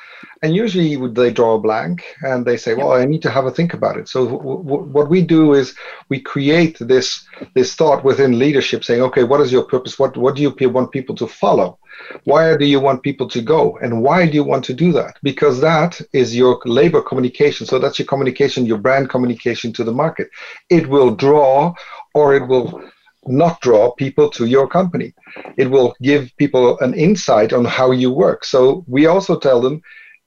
and 0.42 0.54
usually 0.54 0.96
they 1.12 1.30
draw 1.32 1.54
a 1.54 1.58
blank 1.58 2.04
and 2.22 2.44
they 2.44 2.58
say, 2.58 2.74
well, 2.74 2.92
I 2.92 3.04
need 3.06 3.22
to 3.22 3.30
have 3.30 3.46
a 3.46 3.50
think 3.50 3.72
about 3.72 3.96
it. 3.96 4.08
So 4.08 4.26
w- 4.26 4.62
w- 4.64 4.84
what 4.96 5.08
we 5.08 5.22
do 5.22 5.54
is 5.54 5.74
we 6.10 6.20
create 6.20 6.76
this 6.78 7.24
this 7.54 7.74
thought 7.74 8.04
within 8.04 8.38
leadership, 8.38 8.84
saying, 8.84 9.02
okay, 9.02 9.24
what 9.24 9.40
is 9.40 9.50
your 9.52 9.64
purpose? 9.64 9.98
What 9.98 10.16
what 10.18 10.36
do 10.36 10.42
you 10.42 10.70
want 10.70 10.92
people 10.92 11.16
to 11.16 11.26
follow? 11.26 11.78
Where 12.24 12.56
do 12.58 12.64
you 12.64 12.80
want 12.80 13.02
people 13.02 13.28
to 13.28 13.42
go? 13.42 13.78
And 13.82 14.02
why 14.02 14.26
do 14.26 14.34
you 14.34 14.44
want 14.44 14.64
to 14.66 14.74
do 14.74 14.92
that? 14.92 15.16
Because 15.22 15.60
that 15.60 16.00
is 16.12 16.36
your 16.36 16.60
labor 16.64 17.02
communication. 17.02 17.66
So 17.66 17.78
that's 17.78 17.98
your 17.98 18.06
communication, 18.06 18.66
your 18.66 18.78
brand 18.78 19.10
communication 19.10 19.72
to 19.74 19.84
the 19.84 19.92
market. 19.92 20.28
It 20.68 20.88
will 20.88 21.14
draw 21.14 21.74
or 22.14 22.34
it 22.34 22.46
will 22.46 22.82
not 23.26 23.60
draw 23.60 23.92
people 23.92 24.30
to 24.30 24.46
your 24.46 24.66
company. 24.66 25.14
It 25.56 25.70
will 25.70 25.94
give 26.02 26.30
people 26.38 26.78
an 26.80 26.94
insight 26.94 27.52
on 27.52 27.64
how 27.64 27.90
you 27.90 28.10
work. 28.10 28.44
So 28.44 28.84
we 28.88 29.06
also 29.06 29.38
tell 29.38 29.60
them 29.60 29.82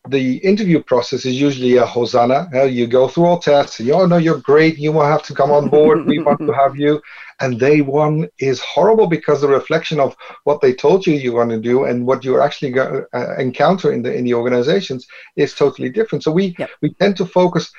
the 0.10 0.38
interview 0.38 0.84
process 0.84 1.26
is 1.26 1.40
usually 1.40 1.78
a 1.78 1.86
hosanna. 1.86 2.50
You 2.68 2.88
go 2.88 3.08
through 3.08 3.26
all 3.26 3.40
tests, 3.40 3.80
and 3.80 3.88
you 3.88 3.94
oh 3.94 4.06
no, 4.06 4.18
you're 4.18 4.40
great. 4.40 4.78
You 4.78 4.92
will 4.92 5.06
have 5.06 5.24
to 5.24 5.34
come 5.34 5.50
on 5.52 5.70
board. 5.70 6.06
we 6.06 6.20
want 6.20 6.40
to 6.40 6.52
have 6.52 6.76
you. 6.76 7.02
And 7.40 7.60
day 7.60 7.82
one 7.82 8.28
is 8.38 8.60
horrible 8.60 9.08
because 9.08 9.42
the 9.42 9.48
reflection 9.48 10.00
of 10.00 10.16
what 10.44 10.62
they 10.62 10.74
told 10.74 11.08
you 11.08 11.14
you 11.16 11.34
want 11.34 11.52
to 11.52 11.60
do 11.60 11.86
and 11.86 12.06
what 12.06 12.24
you're 12.24 12.42
actually 12.42 12.72
go, 12.72 13.06
uh, 13.14 13.36
encounter 13.38 13.94
in 13.94 14.02
the 14.02 14.14
in 14.14 14.26
the 14.26 14.34
organizations 14.34 15.08
is 15.38 15.54
totally 15.54 15.90
different. 15.90 16.24
So 16.24 16.32
we 16.32 16.56
yep. 16.60 16.70
we 16.82 16.94
tend 16.96 17.16
to 17.18 17.26
focus 17.26 17.72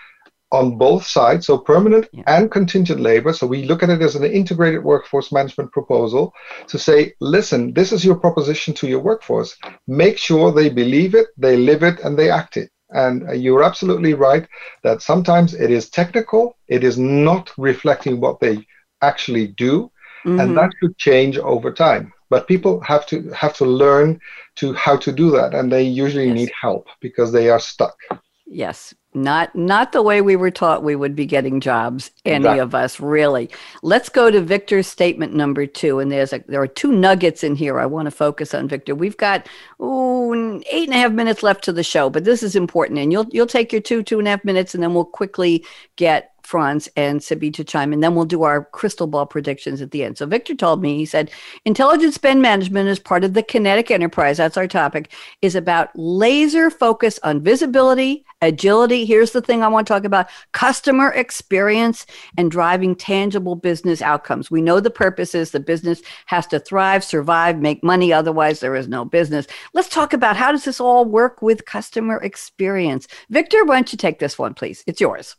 on 0.53 0.79
both 0.79 1.05
sides, 1.05 1.47
so 1.47 1.59
permanent 1.59 2.09
yeah. 2.13 2.23
and 2.27 2.51
contingent 2.51 3.01
labor. 3.01 3.33
So 3.33 3.47
we 3.47 3.65
look 3.65 3.83
at 3.83 3.91
it 3.91 4.03
as 4.03 4.15
an 4.15 4.25
integrated 4.25 4.85
workforce 4.85 5.33
management 5.33 5.73
proposal 5.73 6.33
to 6.69 6.79
say, 6.79 7.15
listen, 7.21 7.73
this 7.75 7.93
is 7.93 8.05
your 8.05 8.15
proposition 8.15 8.73
to 8.75 8.87
your 8.87 9.01
workforce. 9.01 9.57
Make 9.89 10.17
sure 10.17 10.53
they 10.53 10.69
believe 10.69 11.15
it, 11.15 11.29
they 11.37 11.57
live 11.57 11.83
it, 11.83 12.01
and 12.01 12.17
they 12.17 12.31
act 12.31 12.57
it. 12.57 12.71
And 12.91 13.29
uh, 13.29 13.33
you're 13.33 13.65
absolutely 13.65 14.15
right 14.15 14.47
that 14.85 15.03
sometimes 15.03 15.55
it 15.55 15.71
is 15.71 15.91
technical, 15.91 16.57
it 16.69 16.85
is 16.85 16.99
not 16.99 17.51
reflecting 17.59 18.21
what 18.21 18.39
they 18.39 18.65
actually 19.03 19.49
do, 19.49 19.91
mm-hmm. 20.25 20.39
and 20.39 20.57
that 20.57 20.71
could 20.81 20.97
change 20.99 21.37
over 21.39 21.73
time. 21.73 22.13
But 22.31 22.49
people 22.49 22.81
have 22.81 23.07
to 23.07 23.31
have 23.31 23.55
to 23.55 23.65
learn 23.65 24.21
to 24.57 24.73
how 24.75 24.97
to 24.99 25.13
do 25.13 25.31
that, 25.33 25.55
and 25.55 25.71
they 25.71 25.83
usually 25.83 26.29
yes. 26.29 26.35
need 26.35 26.53
help 26.61 26.87
because 27.01 27.33
they 27.33 27.51
are 27.51 27.61
stuck. 27.61 27.97
Yes, 28.47 28.95
not 29.15 29.55
not 29.55 29.93
the 29.93 30.03
way 30.03 30.21
we 30.21 30.37
were 30.37 30.51
taught 30.51 30.83
we 30.83 30.97
would 30.97 31.15
be 31.15 31.25
getting 31.25 31.61
jobs 31.61 32.11
any 32.25 32.37
exactly. 32.37 32.59
of 32.59 32.75
us 32.75 32.99
really 32.99 33.49
let's 33.83 34.09
go 34.09 34.31
to 34.31 34.41
victor's 34.41 34.87
statement 34.87 35.33
number 35.33 35.67
two 35.67 36.01
and 36.01 36.11
there's 36.11 36.33
a 36.33 36.39
there 36.49 36.61
are 36.61 36.67
two 36.67 36.93
nuggets 36.93 37.45
in 37.45 37.55
here 37.55 37.79
i 37.79 37.87
want 37.87 38.07
to 38.07 38.11
focus 38.11 38.53
on 38.53 38.69
victor 38.69 38.95
we've 38.95 39.17
got 39.17 39.47
ooh, 39.81 40.61
eight 40.71 40.89
and 40.89 40.95
a 40.95 41.01
half 41.01 41.13
minutes 41.13 41.43
left 41.43 41.63
to 41.63 41.73
the 41.73 41.85
show 41.85 42.11
but 42.11 42.25
this 42.25 42.43
is 42.43 42.57
important 42.57 42.99
and 42.99 43.13
you'll 43.13 43.27
you'll 43.31 43.47
take 43.47 43.73
your 43.73 43.81
two 43.81 44.03
two 44.03 44.19
and 44.19 44.27
a 44.27 44.33
half 44.33 44.45
minutes 44.45 44.75
and 44.75 44.83
then 44.83 44.95
we'll 44.95 45.05
quickly 45.05 45.65
get 45.97 46.34
Frans 46.45 46.89
and 46.97 47.21
Siby 47.21 47.53
to 47.55 47.65
chime 47.65 47.93
in. 47.93 48.01
Then 48.01 48.15
we'll 48.15 48.25
do 48.25 48.43
our 48.43 48.67
crystal 48.67 49.07
ball 49.07 49.27
predictions 49.27 49.81
at 49.81 49.91
the 49.91 50.05
end. 50.05 50.19
So 50.19 50.27
Victor 50.27 50.55
told 50.55 50.83
me, 50.83 50.97
he 50.97 51.07
said, 51.07 51.31
intelligent 51.65 52.15
spend 52.15 52.43
management 52.43 52.89
is 52.89 52.99
part 52.99 53.25
of 53.25 53.35
the 53.35 53.43
kinetic 53.43 53.91
enterprise. 53.91 54.37
That's 54.37 54.57
our 54.57 54.69
topic, 54.69 55.13
is 55.43 55.55
about 55.55 55.91
laser 55.95 56.71
focus 56.71 57.19
on 57.23 57.43
visibility, 57.43 58.25
agility. 58.43 59.05
Here's 59.05 59.33
the 59.33 59.41
thing 59.41 59.63
I 59.63 59.69
want 59.69 59.87
to 59.87 59.93
talk 59.93 60.05
about 60.05 60.29
customer 60.53 61.11
experience 61.11 62.07
and 62.37 62.51
driving 62.51 62.95
tangible 62.95 63.57
business 63.57 64.03
outcomes. 64.03 64.51
We 64.51 64.61
know 64.61 64.81
the 64.81 64.91
purpose 64.91 65.35
is 65.35 65.51
the 65.51 65.61
business 65.61 66.03
has 66.27 66.47
to 66.49 66.61
thrive, 66.61 67.05
survive, 67.05 67.59
make 67.59 67.83
money. 67.83 68.13
Otherwise, 68.13 68.61
there 68.61 68.77
is 68.77 68.89
no 68.89 69.05
business. 69.05 69.47
Let's 69.73 69.89
talk 69.89 70.13
about 70.13 70.37
how 70.37 70.53
does 70.53 70.65
this 70.65 70.81
all 70.81 71.05
work 71.05 71.41
with 71.43 71.65
customer 71.65 72.19
experience. 72.19 73.09
Victor, 73.31 73.65
why 73.65 73.77
don't 73.77 73.93
you 73.93 73.99
take 73.99 74.19
this 74.19 74.39
one, 74.39 74.55
please? 74.55 74.85
It's 74.87 75.01
yours. 75.01 75.37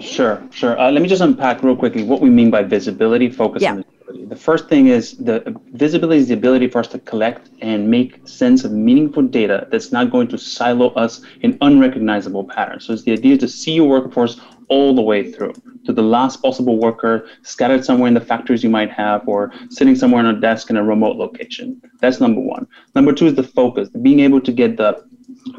Sure, 0.00 0.42
sure. 0.50 0.78
Uh, 0.78 0.90
let 0.90 1.02
me 1.02 1.08
just 1.08 1.22
unpack 1.22 1.62
real 1.62 1.76
quickly 1.76 2.02
what 2.02 2.20
we 2.20 2.28
mean 2.28 2.50
by 2.50 2.64
visibility, 2.64 3.30
focus, 3.30 3.62
yeah. 3.62 3.74
and 3.74 3.84
visibility. 3.84 4.24
The 4.24 4.36
first 4.36 4.68
thing 4.68 4.88
is 4.88 5.16
the 5.18 5.56
visibility 5.72 6.20
is 6.20 6.28
the 6.28 6.34
ability 6.34 6.68
for 6.68 6.80
us 6.80 6.88
to 6.88 6.98
collect 6.98 7.50
and 7.60 7.88
make 7.88 8.26
sense 8.26 8.64
of 8.64 8.72
meaningful 8.72 9.22
data 9.22 9.68
that's 9.70 9.92
not 9.92 10.10
going 10.10 10.26
to 10.28 10.38
silo 10.38 10.88
us 10.94 11.20
in 11.42 11.56
unrecognizable 11.60 12.42
patterns. 12.44 12.84
So 12.84 12.92
it's 12.92 13.02
the 13.02 13.12
idea 13.12 13.38
to 13.38 13.46
see 13.46 13.74
your 13.74 13.88
workforce 13.88 14.40
all 14.68 14.94
the 14.94 15.02
way 15.02 15.30
through 15.30 15.52
to 15.84 15.92
the 15.92 16.02
last 16.02 16.42
possible 16.42 16.78
worker 16.78 17.28
scattered 17.42 17.84
somewhere 17.84 18.08
in 18.08 18.14
the 18.14 18.20
factories 18.20 18.64
you 18.64 18.70
might 18.70 18.90
have 18.90 19.26
or 19.28 19.52
sitting 19.70 19.94
somewhere 19.94 20.24
on 20.24 20.34
a 20.34 20.40
desk 20.40 20.70
in 20.70 20.76
a 20.76 20.82
remote 20.82 21.16
location. 21.16 21.80
That's 22.00 22.20
number 22.20 22.40
one. 22.40 22.66
Number 22.94 23.12
two 23.12 23.26
is 23.26 23.34
the 23.34 23.42
focus, 23.42 23.88
being 24.02 24.20
able 24.20 24.40
to 24.40 24.52
get 24.52 24.76
the 24.76 25.04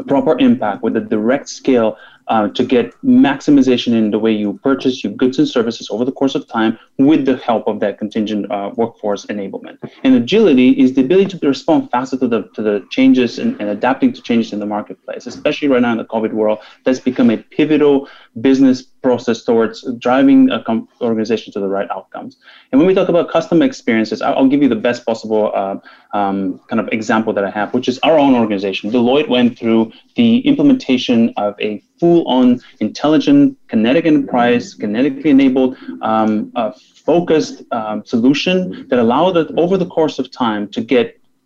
proper 0.07 0.37
impact 0.39 0.83
with 0.83 0.95
a 0.95 1.01
direct 1.01 1.49
scale 1.49 1.97
uh, 2.27 2.47
to 2.49 2.63
get 2.63 2.91
maximization 3.03 3.93
in 3.93 4.09
the 4.09 4.17
way 4.17 4.31
you 4.31 4.59
purchase 4.63 5.03
your 5.03 5.13
goods 5.13 5.37
and 5.37 5.47
services 5.47 5.89
over 5.91 6.03
the 6.03 6.11
course 6.11 6.33
of 6.33 6.47
time 6.47 6.77
with 6.97 7.25
the 7.25 7.37
help 7.37 7.67
of 7.67 7.79
that 7.79 7.99
contingent 7.99 8.51
uh, 8.51 8.71
workforce 8.75 9.25
enablement. 9.27 9.77
And 10.03 10.15
agility 10.15 10.69
is 10.69 10.93
the 10.93 11.01
ability 11.01 11.37
to 11.37 11.47
respond 11.47 11.91
faster 11.91 12.17
to 12.17 12.27
the 12.27 12.43
to 12.55 12.61
the 12.61 12.85
changes 12.89 13.37
and, 13.37 13.59
and 13.61 13.69
adapting 13.69 14.11
to 14.13 14.21
changes 14.21 14.53
in 14.53 14.59
the 14.59 14.65
marketplace, 14.65 15.27
especially 15.27 15.67
right 15.67 15.81
now 15.81 15.91
in 15.91 15.97
the 15.97 16.05
COVID 16.05 16.33
world. 16.33 16.59
That's 16.83 16.99
become 16.99 17.29
a 17.29 17.37
pivotal 17.37 18.09
business 18.41 18.83
process 19.07 19.37
towards 19.49 19.77
driving 20.05 20.39
a 20.57 20.59
com- 20.67 20.87
organization 21.09 21.53
to 21.53 21.59
the 21.63 21.71
right 21.77 21.89
outcomes. 21.97 22.33
And 22.69 22.75
when 22.79 22.87
we 22.89 22.95
talk 22.99 23.09
about 23.13 23.25
customer 23.37 23.65
experiences, 23.71 24.17
I'll, 24.25 24.35
I'll 24.37 24.51
give 24.53 24.61
you 24.63 24.71
the 24.75 24.81
best 24.87 25.05
possible 25.09 25.43
uh, 25.61 25.75
um, 26.19 26.37
kind 26.69 26.79
of 26.83 26.87
example 26.99 27.31
that 27.37 27.45
I 27.49 27.51
have, 27.59 27.67
which 27.75 27.87
is 27.91 27.97
our 28.07 28.17
own 28.23 28.33
organization. 28.43 28.83
Deloitte 28.95 29.29
went 29.37 29.51
through 29.59 29.81
the 30.15 30.29
implementation 30.51 31.19
of 31.45 31.51
a 31.69 31.71
full-on 31.99 32.47
intelligent 32.79 33.41
kinetic 33.71 34.05
enterprise, 34.11 34.75
kinetically 34.81 35.31
enabled, 35.37 35.77
um, 36.01 36.51
uh, 36.55 36.71
focused 37.11 37.57
um, 37.79 37.97
solution 38.13 38.87
that 38.89 38.97
allowed 39.05 39.37
it 39.41 39.47
over 39.63 39.75
the 39.83 39.89
course 39.97 40.17
of 40.21 40.25
time 40.31 40.63
to 40.75 40.81
get 40.81 41.05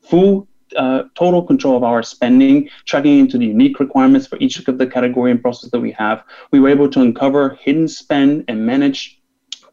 full 0.09 0.47
uh, 0.75 1.03
total 1.15 1.43
control 1.43 1.75
of 1.77 1.83
our 1.83 2.03
spending, 2.03 2.69
tracking 2.85 3.19
into 3.19 3.37
the 3.37 3.45
unique 3.45 3.79
requirements 3.79 4.27
for 4.27 4.37
each 4.39 4.59
of 4.67 4.77
the 4.77 4.87
category 4.87 5.31
and 5.31 5.41
process 5.41 5.69
that 5.71 5.79
we 5.79 5.91
have. 5.91 6.23
We 6.51 6.59
were 6.59 6.69
able 6.69 6.89
to 6.89 7.01
uncover 7.01 7.57
hidden 7.61 7.87
spend 7.87 8.45
and 8.47 8.65
manage 8.65 9.19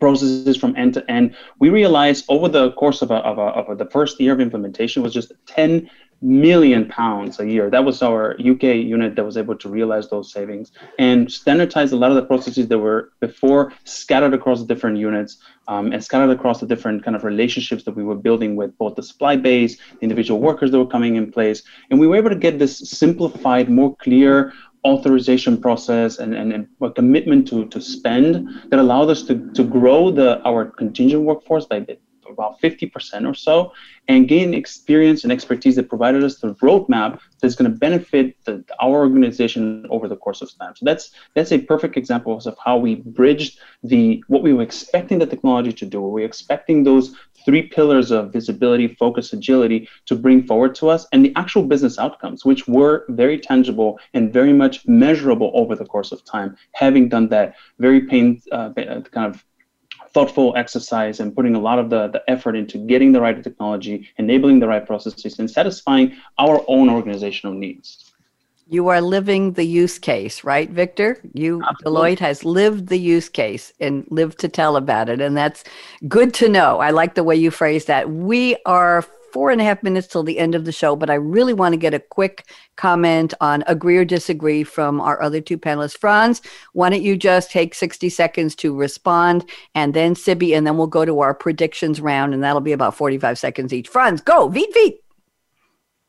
processes 0.01 0.57
from 0.57 0.77
end 0.77 0.95
to 0.95 1.11
end. 1.11 1.35
We 1.59 1.71
realized 1.71 2.25
over 2.29 2.49
the 2.49 2.73
course 2.73 3.03
of, 3.03 3.11
a, 3.11 3.17
of, 3.17 3.39
a, 3.39 3.43
of 3.43 3.69
a, 3.71 3.75
the 3.77 3.91
first 3.91 4.21
year 4.21 4.33
of 4.33 4.41
implementation 4.41 5.03
was 5.03 5.13
just 5.13 5.33
10 5.47 5.89
million 6.27 6.89
pounds 6.89 7.39
a 7.39 7.49
year. 7.49 7.71
That 7.71 7.85
was 7.85 8.03
our 8.03 8.33
UK 8.41 8.65
unit 8.97 9.15
that 9.15 9.25
was 9.25 9.37
able 9.37 9.55
to 9.57 9.69
realize 9.69 10.11
those 10.11 10.33
savings 10.33 10.73
and 10.99 11.31
standardize 11.31 11.93
a 11.93 11.97
lot 11.97 12.11
of 12.11 12.17
the 12.17 12.25
processes 12.25 12.67
that 12.67 12.79
were 12.79 13.13
before 13.21 13.73
scattered 13.85 14.35
across 14.35 14.61
the 14.61 14.67
different 14.67 14.99
units 14.99 15.39
um, 15.69 15.93
and 15.93 16.03
scattered 16.03 16.31
across 16.31 16.59
the 16.59 16.67
different 16.67 17.05
kind 17.05 17.17
of 17.17 17.23
relationships 17.23 17.85
that 17.85 17.95
we 17.95 18.03
were 18.03 18.17
building 18.17 18.57
with 18.57 18.77
both 18.77 18.97
the 18.97 19.05
supply 19.05 19.37
base, 19.37 19.77
the 19.77 20.01
individual 20.01 20.41
workers 20.41 20.73
that 20.73 20.79
were 20.79 20.87
coming 20.87 21.15
in 21.15 21.31
place. 21.31 21.63
And 21.91 22.01
we 22.01 22.09
were 22.09 22.17
able 22.17 22.31
to 22.31 22.37
get 22.37 22.59
this 22.59 22.77
simplified, 22.79 23.71
more 23.71 23.95
clear 23.97 24.53
authorization 24.85 25.61
process 25.61 26.19
and, 26.19 26.35
and, 26.35 26.53
and, 26.53 26.69
a 26.81 26.91
commitment 26.91 27.47
to, 27.49 27.67
to 27.67 27.81
spend 27.81 28.49
that 28.71 28.79
allowed 28.81 29.11
us 29.11 29.23
to, 29.25 29.51
to 29.53 29.65
grow 29.65 30.11
the 30.11 30.41
our 30.43 30.65
contingent 30.65 31.23
workforce 31.23 31.67
by 31.67 31.81
about 32.33 32.61
50% 32.61 33.29
or 33.29 33.35
so 33.35 33.73
and 34.09 34.29
gain 34.29 34.55
experience 34.55 35.25
and 35.25 35.33
expertise 35.33 35.77
that 35.77 35.89
provided 35.89 36.23
us 36.23 36.39
the 36.39 36.55
roadmap 36.57 37.21
that's 37.41 37.55
going 37.55 37.71
to 37.71 37.77
benefit 37.77 38.37
the, 38.45 38.65
our 38.81 38.99
organization 38.99 39.87
over 39.91 40.09
the 40.09 40.17
course 40.17 40.43
of 40.43 40.51
time. 40.59 40.75
So 40.77 40.85
that's 40.85 41.11
that's 41.35 41.53
a 41.53 41.59
perfect 41.59 41.97
example 41.97 42.37
of 42.37 42.57
how 42.65 42.77
we 42.77 42.97
bridged 42.97 43.59
the 43.83 44.23
what 44.29 44.43
we 44.43 44.53
were 44.53 44.63
expecting 44.63 45.19
the 45.19 45.27
technology 45.27 45.73
to 45.73 45.87
do. 45.87 46.01
We 46.01 46.23
were 46.23 46.27
expecting 46.27 46.85
those 46.85 47.15
three 47.45 47.63
pillars 47.63 48.11
of 48.11 48.33
visibility, 48.33 48.89
focus, 48.89 49.33
agility 49.33 49.89
to 50.07 50.15
bring 50.17 50.47
forward 50.47 50.75
to 50.77 50.89
us, 50.89 51.07
and 51.13 51.25
the 51.25 51.33
actual 51.37 51.63
business 51.63 51.99
outcomes, 51.99 52.45
which 52.45 52.67
were 52.67 53.05
very 53.09 53.39
tangible 53.39 53.99
and 54.15 54.33
very 54.33 54.53
much 54.53 54.87
measurable 54.87 55.53
over 55.55 55.75
the 55.77 55.85
course 55.85 56.13
of 56.13 56.25
time. 56.25 56.57
Having 56.73 57.09
done 57.09 57.29
that 57.29 57.55
very 57.79 58.03
pain 58.03 58.41
uh, 58.53 58.71
kind 58.73 59.35
of 59.35 59.45
thoughtful 60.17 60.57
exercise 60.57 61.21
and 61.21 61.37
putting 61.37 61.55
a 61.55 61.59
lot 61.61 61.79
of 61.79 61.91
the, 61.91 62.09
the 62.09 62.23
effort 62.27 62.57
into 62.57 62.79
getting 62.79 63.13
the 63.13 63.21
right 63.21 63.45
technology, 63.45 64.09
enabling 64.17 64.61
the 64.61 64.67
right 64.67 64.87
processes, 64.87 65.39
and 65.39 65.51
satisfying 65.51 66.17
our 66.39 66.65
own 66.69 66.89
organizational 66.89 67.53
needs. 67.53 68.15
You 68.67 68.89
are 68.89 69.03
living 69.03 69.53
the 69.53 69.65
use 69.65 69.99
case, 69.99 70.43
right, 70.43 70.71
Victor? 70.71 71.21
You 71.35 71.63
Absolutely. 71.63 71.85
Deloitte 71.85 72.19
has 72.21 72.45
lived 72.47 72.89
the 72.89 72.99
use 72.99 73.29
case 73.29 73.75
and 73.79 74.07
lived 74.09 74.39
to 74.39 74.49
tell 74.49 74.77
about 74.77 75.11
it, 75.11 75.21
and 75.21 75.37
that's 75.37 75.65
good 76.09 76.33
to 76.41 76.49
know. 76.49 76.81
I 76.81 76.93
like 76.93 77.15
the 77.15 77.23
way 77.23 77.37
you 77.37 77.51
phrase 77.51 77.85
that. 77.85 78.11
We 78.11 78.57
are 78.65 79.05
four 79.37 79.51
and 79.51 79.61
a 79.61 79.65
half 79.65 79.83
minutes 79.83 80.07
till 80.07 80.23
the 80.23 80.39
end 80.39 80.55
of 80.55 80.65
the 80.65 80.73
show, 80.73 80.97
but 80.97 81.11
I 81.11 81.15
really 81.17 81.53
want 81.53 81.75
to 81.75 81.77
get 81.77 81.93
a 81.93 81.99
quick 81.99 82.47
comment 82.77 83.35
on 83.39 83.63
agree 83.67 83.99
or 83.99 84.05
disagree 84.07 84.65
from 84.65 84.99
our 84.99 85.21
other 85.21 85.43
two 85.43 85.59
panelists. 85.59 85.99
Frans, 85.99 86.41
why 86.73 86.89
don't 86.89 87.03
you 87.03 87.19
just 87.19 87.51
take 87.51 87.75
60 87.75 88.09
seconds 88.09 88.55
to 88.55 88.75
respond, 88.75 89.45
and 89.75 89.93
then 89.93 90.15
Siby, 90.15 90.57
and 90.57 90.67
then 90.67 90.79
we'll 90.79 90.87
go 90.87 91.05
to 91.05 91.21
our 91.21 91.35
predictions 91.35 92.01
round, 92.01 92.33
and 92.33 92.43
that'll 92.43 92.63
be 92.63 92.73
about 92.73 92.97
45 92.97 93.39
seconds 93.39 93.75
each. 93.75 93.89
Frans, 93.89 94.23
go, 94.23 94.49
Veet, 94.49 94.73
Veet. 94.75 95.01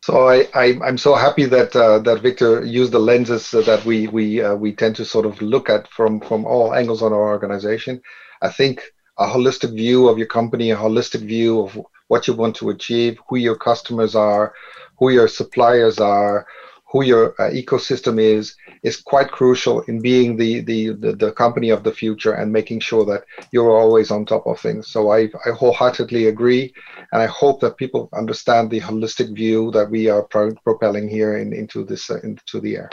So 0.03 0.29
I, 0.29 0.47
I 0.53 0.79
am 0.87 0.97
so 0.97 1.13
happy 1.13 1.43
that 1.47 1.75
uh, 1.75 1.99
that 1.99 2.21
Victor 2.21 2.63
used 2.63 2.93
the 2.93 2.99
lenses 2.99 3.51
that 3.51 3.83
we 3.83 4.07
we 4.07 4.41
uh, 4.41 4.55
we 4.55 4.71
tend 4.71 4.95
to 4.95 5.03
sort 5.03 5.25
of 5.25 5.41
look 5.41 5.69
at 5.69 5.89
from 5.89 6.21
from 6.21 6.45
all 6.45 6.73
angles 6.73 7.01
on 7.01 7.11
our 7.11 7.27
organization. 7.27 8.01
I 8.41 8.47
think 8.47 8.83
a 9.17 9.27
holistic 9.27 9.75
view 9.75 10.07
of 10.07 10.17
your 10.17 10.27
company, 10.27 10.71
a 10.71 10.77
holistic 10.77 11.27
view 11.27 11.59
of 11.59 11.77
what 12.07 12.27
you 12.27 12.33
want 12.33 12.55
to 12.57 12.69
achieve, 12.69 13.17
who 13.27 13.37
your 13.37 13.55
customers 13.55 14.15
are, 14.15 14.53
who 14.97 15.09
your 15.09 15.27
suppliers 15.27 15.99
are, 15.99 16.47
who 16.89 17.03
your 17.03 17.35
uh, 17.39 17.51
ecosystem 17.51 18.19
is 18.19 18.55
is 18.83 18.97
quite 18.97 19.29
crucial 19.29 19.81
in 19.81 19.99
being 20.01 20.37
the, 20.37 20.61
the, 20.61 20.89
the 20.89 21.11
the 21.13 21.31
company 21.33 21.69
of 21.69 21.83
the 21.83 21.91
future 21.91 22.33
and 22.33 22.51
making 22.51 22.79
sure 22.79 23.05
that 23.05 23.23
you're 23.51 23.77
always 23.77 24.09
on 24.09 24.25
top 24.25 24.47
of 24.47 24.59
things. 24.59 24.87
So 24.87 25.11
I 25.11 25.29
I 25.45 25.51
wholeheartedly 25.51 26.27
agree, 26.27 26.73
and 27.11 27.21
I 27.21 27.25
hope 27.25 27.59
that 27.61 27.77
people 27.77 28.09
understand 28.13 28.69
the 28.69 28.79
holistic 28.79 29.35
view 29.35 29.71
that 29.71 29.89
we 29.89 30.09
are 30.09 30.23
pro- 30.23 30.55
propelling 30.63 31.09
here 31.09 31.37
in, 31.37 31.53
into 31.53 31.83
this 31.83 32.09
uh, 32.09 32.19
into 32.23 32.59
the 32.61 32.77
air. 32.77 32.89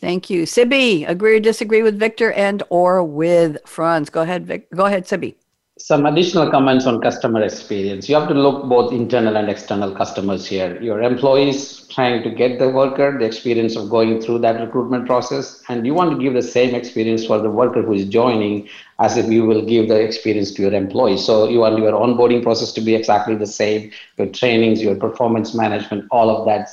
Thank 0.00 0.28
you, 0.28 0.42
Siby, 0.42 1.08
Agree 1.08 1.36
or 1.36 1.40
disagree 1.40 1.82
with 1.82 1.98
Victor 1.98 2.30
and 2.32 2.62
or 2.68 3.02
with 3.02 3.56
Frans? 3.64 4.10
Go 4.10 4.22
ahead, 4.22 4.46
Vic. 4.46 4.70
Go 4.72 4.84
ahead, 4.84 5.06
Siby 5.06 5.36
some 5.78 6.06
additional 6.06 6.50
comments 6.50 6.86
on 6.86 7.02
customer 7.02 7.42
experience. 7.42 8.08
You 8.08 8.14
have 8.14 8.28
to 8.28 8.34
look 8.34 8.64
both 8.64 8.94
internal 8.94 9.36
and 9.36 9.50
external 9.50 9.94
customers 9.94 10.46
here. 10.46 10.80
Your 10.82 11.02
employees 11.02 11.86
trying 11.88 12.22
to 12.22 12.30
get 12.30 12.58
the 12.58 12.70
worker, 12.70 13.18
the 13.18 13.26
experience 13.26 13.76
of 13.76 13.90
going 13.90 14.22
through 14.22 14.38
that 14.38 14.58
recruitment 14.58 15.06
process, 15.06 15.62
and 15.68 15.84
you 15.84 15.92
want 15.92 16.12
to 16.12 16.18
give 16.18 16.32
the 16.32 16.42
same 16.42 16.74
experience 16.74 17.26
for 17.26 17.38
the 17.38 17.50
worker 17.50 17.82
who 17.82 17.92
is 17.92 18.06
joining 18.06 18.66
as 19.00 19.18
if 19.18 19.30
you 19.30 19.44
will 19.44 19.66
give 19.66 19.88
the 19.88 20.00
experience 20.00 20.50
to 20.54 20.62
your 20.62 20.72
employees. 20.72 21.22
So 21.26 21.46
you 21.46 21.58
want 21.58 21.78
your 21.78 21.92
onboarding 21.92 22.42
process 22.42 22.72
to 22.72 22.80
be 22.80 22.94
exactly 22.94 23.34
the 23.34 23.46
same, 23.46 23.92
your 24.16 24.28
trainings, 24.28 24.82
your 24.82 24.96
performance 24.96 25.54
management, 25.54 26.06
all 26.10 26.30
of 26.30 26.46
that 26.46 26.70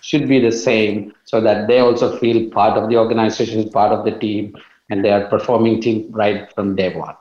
should 0.00 0.28
be 0.28 0.40
the 0.40 0.52
same 0.52 1.12
so 1.24 1.42
that 1.42 1.68
they 1.68 1.80
also 1.80 2.16
feel 2.18 2.48
part 2.50 2.78
of 2.78 2.88
the 2.88 2.96
organization, 2.96 3.68
part 3.68 3.92
of 3.92 4.06
the 4.06 4.18
team, 4.18 4.56
and 4.88 5.04
they 5.04 5.10
are 5.10 5.26
performing 5.28 5.82
team 5.82 6.08
right 6.10 6.50
from 6.54 6.74
day 6.74 6.96
one. 6.96 7.14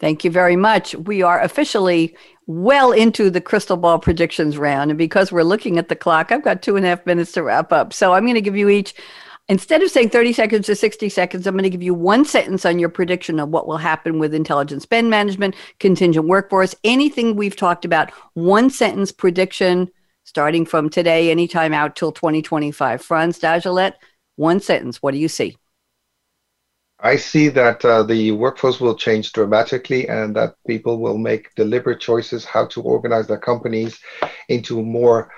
Thank 0.00 0.24
you 0.24 0.30
very 0.30 0.56
much. 0.56 0.94
We 0.94 1.22
are 1.22 1.40
officially 1.40 2.16
well 2.46 2.92
into 2.92 3.30
the 3.30 3.40
crystal 3.40 3.76
ball 3.76 3.98
predictions 3.98 4.56
round. 4.56 4.90
And 4.90 4.98
because 4.98 5.32
we're 5.32 5.42
looking 5.42 5.76
at 5.76 5.88
the 5.88 5.96
clock, 5.96 6.30
I've 6.30 6.44
got 6.44 6.62
two 6.62 6.76
and 6.76 6.86
a 6.86 6.90
half 6.90 7.04
minutes 7.04 7.32
to 7.32 7.42
wrap 7.42 7.72
up. 7.72 7.92
So 7.92 8.12
I'm 8.12 8.24
going 8.24 8.34
to 8.34 8.40
give 8.40 8.56
you 8.56 8.68
each, 8.68 8.94
instead 9.48 9.82
of 9.82 9.90
saying 9.90 10.10
30 10.10 10.32
seconds 10.32 10.66
to 10.66 10.76
60 10.76 11.08
seconds, 11.08 11.46
I'm 11.46 11.54
going 11.54 11.64
to 11.64 11.70
give 11.70 11.82
you 11.82 11.94
one 11.94 12.24
sentence 12.24 12.64
on 12.64 12.78
your 12.78 12.88
prediction 12.88 13.40
of 13.40 13.48
what 13.48 13.66
will 13.66 13.76
happen 13.76 14.18
with 14.18 14.34
intelligent 14.34 14.82
spend 14.82 15.10
management, 15.10 15.56
contingent 15.80 16.26
workforce, 16.26 16.76
anything 16.84 17.34
we've 17.34 17.56
talked 17.56 17.84
about. 17.84 18.12
One 18.34 18.70
sentence 18.70 19.10
prediction 19.10 19.90
starting 20.22 20.64
from 20.64 20.90
today, 20.90 21.30
anytime 21.30 21.72
out 21.72 21.96
till 21.96 22.12
2025. 22.12 23.02
Frans 23.02 23.38
Dagelet, 23.40 23.94
one 24.36 24.60
sentence. 24.60 25.02
What 25.02 25.12
do 25.12 25.18
you 25.18 25.28
see? 25.28 25.56
I 27.00 27.16
see 27.16 27.48
that 27.50 27.84
uh, 27.84 28.02
the 28.02 28.32
workforce 28.32 28.80
will 28.80 28.96
change 28.96 29.32
dramatically 29.32 30.08
and 30.08 30.34
that 30.34 30.56
people 30.66 30.98
will 30.98 31.16
make 31.16 31.54
deliberate 31.54 32.00
choices 32.00 32.44
how 32.44 32.66
to 32.66 32.82
organize 32.82 33.28
their 33.28 33.38
companies 33.38 34.00
into 34.48 34.82
more 34.82 35.30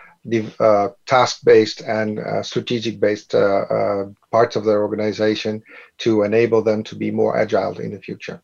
uh, 0.58 0.88
task 1.06 1.40
based 1.44 1.82
and 1.82 2.18
uh, 2.18 2.42
strategic 2.42 2.98
based 2.98 3.34
uh, 3.34 3.38
uh, 3.38 4.04
parts 4.30 4.56
of 4.56 4.64
their 4.64 4.82
organization 4.82 5.62
to 5.98 6.22
enable 6.22 6.62
them 6.62 6.82
to 6.84 6.94
be 6.94 7.10
more 7.10 7.36
agile 7.36 7.78
in 7.78 7.92
the 7.92 8.00
future. 8.00 8.42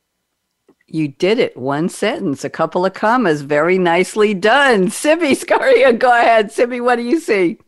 You 0.87 1.09
did 1.09 1.39
it. 1.39 1.57
One 1.57 1.89
sentence, 1.89 2.45
a 2.45 2.51
couple 2.51 2.87
of 2.87 2.95
commas. 2.95 3.43
Very 3.43 3.77
nicely 3.77 4.35
done. 4.35 4.87
Siby 4.87 5.33
Skaria, 5.33 5.99
go 5.99 6.11
ahead. 6.11 6.51
Siby, 6.51 6.81
what 6.81 6.97
do 6.97 7.03
you 7.03 7.19
see? 7.19 7.59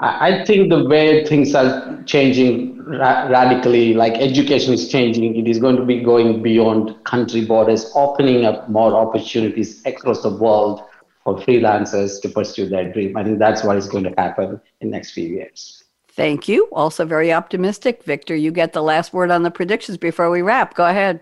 I 0.00 0.44
think 0.46 0.70
the 0.70 0.84
way 0.84 1.26
things 1.26 1.54
are 1.54 2.02
changing 2.04 2.82
ra- 2.84 3.28
radically, 3.28 3.92
like 3.92 4.14
education 4.14 4.72
is 4.72 4.88
changing, 4.88 5.36
it 5.36 5.46
is 5.46 5.58
going 5.58 5.76
to 5.76 5.84
be 5.84 6.02
going 6.02 6.42
beyond 6.42 7.02
country 7.04 7.44
borders, 7.44 7.92
opening 7.94 8.46
up 8.46 8.68
more 8.68 8.94
opportunities 8.94 9.84
across 9.84 10.22
the 10.22 10.30
world 10.30 10.82
for 11.22 11.36
freelancers 11.36 12.20
to 12.22 12.28
pursue 12.28 12.68
their 12.68 12.90
dream. 12.92 13.16
I 13.16 13.24
think 13.24 13.38
that's 13.38 13.62
what 13.62 13.76
is 13.76 13.86
going 13.86 14.04
to 14.04 14.14
happen 14.16 14.60
in 14.80 14.90
the 14.90 14.96
next 14.96 15.12
few 15.12 15.28
years. 15.28 15.84
Thank 16.08 16.48
you. 16.48 16.68
Also 16.72 17.04
very 17.04 17.32
optimistic. 17.32 18.04
Victor, 18.04 18.34
you 18.34 18.52
get 18.52 18.72
the 18.72 18.82
last 18.82 19.12
word 19.12 19.30
on 19.30 19.42
the 19.42 19.50
predictions 19.50 19.98
before 19.98 20.30
we 20.30 20.42
wrap. 20.42 20.74
Go 20.74 20.86
ahead. 20.86 21.20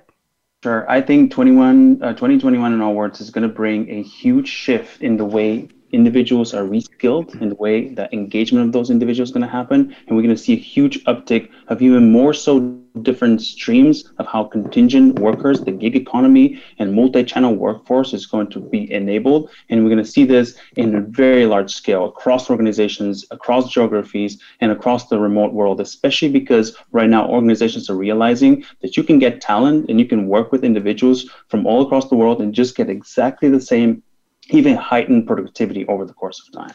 Sure. 0.63 0.89
I 0.89 1.01
think 1.01 1.33
21, 1.33 2.03
uh, 2.03 2.11
2021 2.13 2.73
and 2.73 2.83
onwards 2.83 3.21
is 3.21 3.31
going 3.31 3.43
to 3.43 3.53
bring 3.53 3.91
a 3.91 4.03
huge 4.03 4.49
shift 4.49 5.03
in 5.03 5.17
the 5.17 5.25
way 5.25 5.69
individuals 5.93 6.55
are 6.55 6.64
reskilled 6.64 7.40
in 7.40 7.51
the 7.51 7.55
way 7.55 7.88
that 7.88 8.12
engagement 8.12 8.66
of 8.66 8.72
those 8.72 8.90
individuals 8.90 9.28
is 9.28 9.32
going 9.32 9.47
to 9.47 9.49
happen. 9.49 9.95
And 10.07 10.16
we're 10.16 10.22
going 10.22 10.34
to 10.34 10.43
see 10.43 10.55
a 10.55 10.57
huge 10.57 11.05
uptick 11.05 11.51
of 11.68 11.82
even 11.82 12.11
more 12.11 12.34
so 12.34 12.78
different 13.01 13.40
streams 13.40 14.12
of 14.18 14.26
how 14.26 14.45
contingent 14.45 15.18
workers, 15.18 15.61
the 15.61 15.70
gig 15.70 15.97
economy, 15.97 16.62
and 16.78 16.93
multi 16.93 17.24
channel 17.24 17.55
workforce 17.55 18.12
is 18.12 18.26
going 18.26 18.49
to 18.49 18.61
be 18.61 18.90
enabled. 18.93 19.51
And 19.68 19.82
we're 19.82 19.90
going 19.90 20.05
to 20.05 20.11
see 20.11 20.24
this 20.24 20.57
in 20.76 20.95
a 20.95 21.01
very 21.01 21.47
large 21.47 21.72
scale 21.72 22.07
across 22.07 22.51
organizations, 22.51 23.24
across 23.30 23.70
geographies, 23.70 24.38
and 24.61 24.72
across 24.72 25.09
the 25.09 25.18
remote 25.18 25.53
world, 25.53 25.80
especially 25.80 26.28
because 26.28 26.76
right 26.90 27.09
now 27.09 27.28
organizations 27.28 27.88
are 27.88 27.97
realizing 27.97 28.64
that 28.80 28.97
you 28.97 29.05
can 29.05 29.18
get 29.18 29.40
talent 29.40 29.88
and 29.88 29.99
you 29.99 30.07
can 30.07 30.28
work 30.28 30.53
with 30.53 30.64
individuals 30.64 31.30
from 31.49 31.66
all 31.66 31.82
across 31.82 32.09
the 32.09 32.16
world 32.16 32.40
and 32.40 32.55
just 32.55 32.76
get 32.76 32.90
exactly 32.90 33.49
the 33.49 33.61
same 33.61 34.03
even 34.51 34.76
heighten 34.76 35.26
productivity 35.26 35.86
over 35.86 36.05
the 36.05 36.12
course 36.12 36.43
of 36.47 36.53
time. 36.53 36.74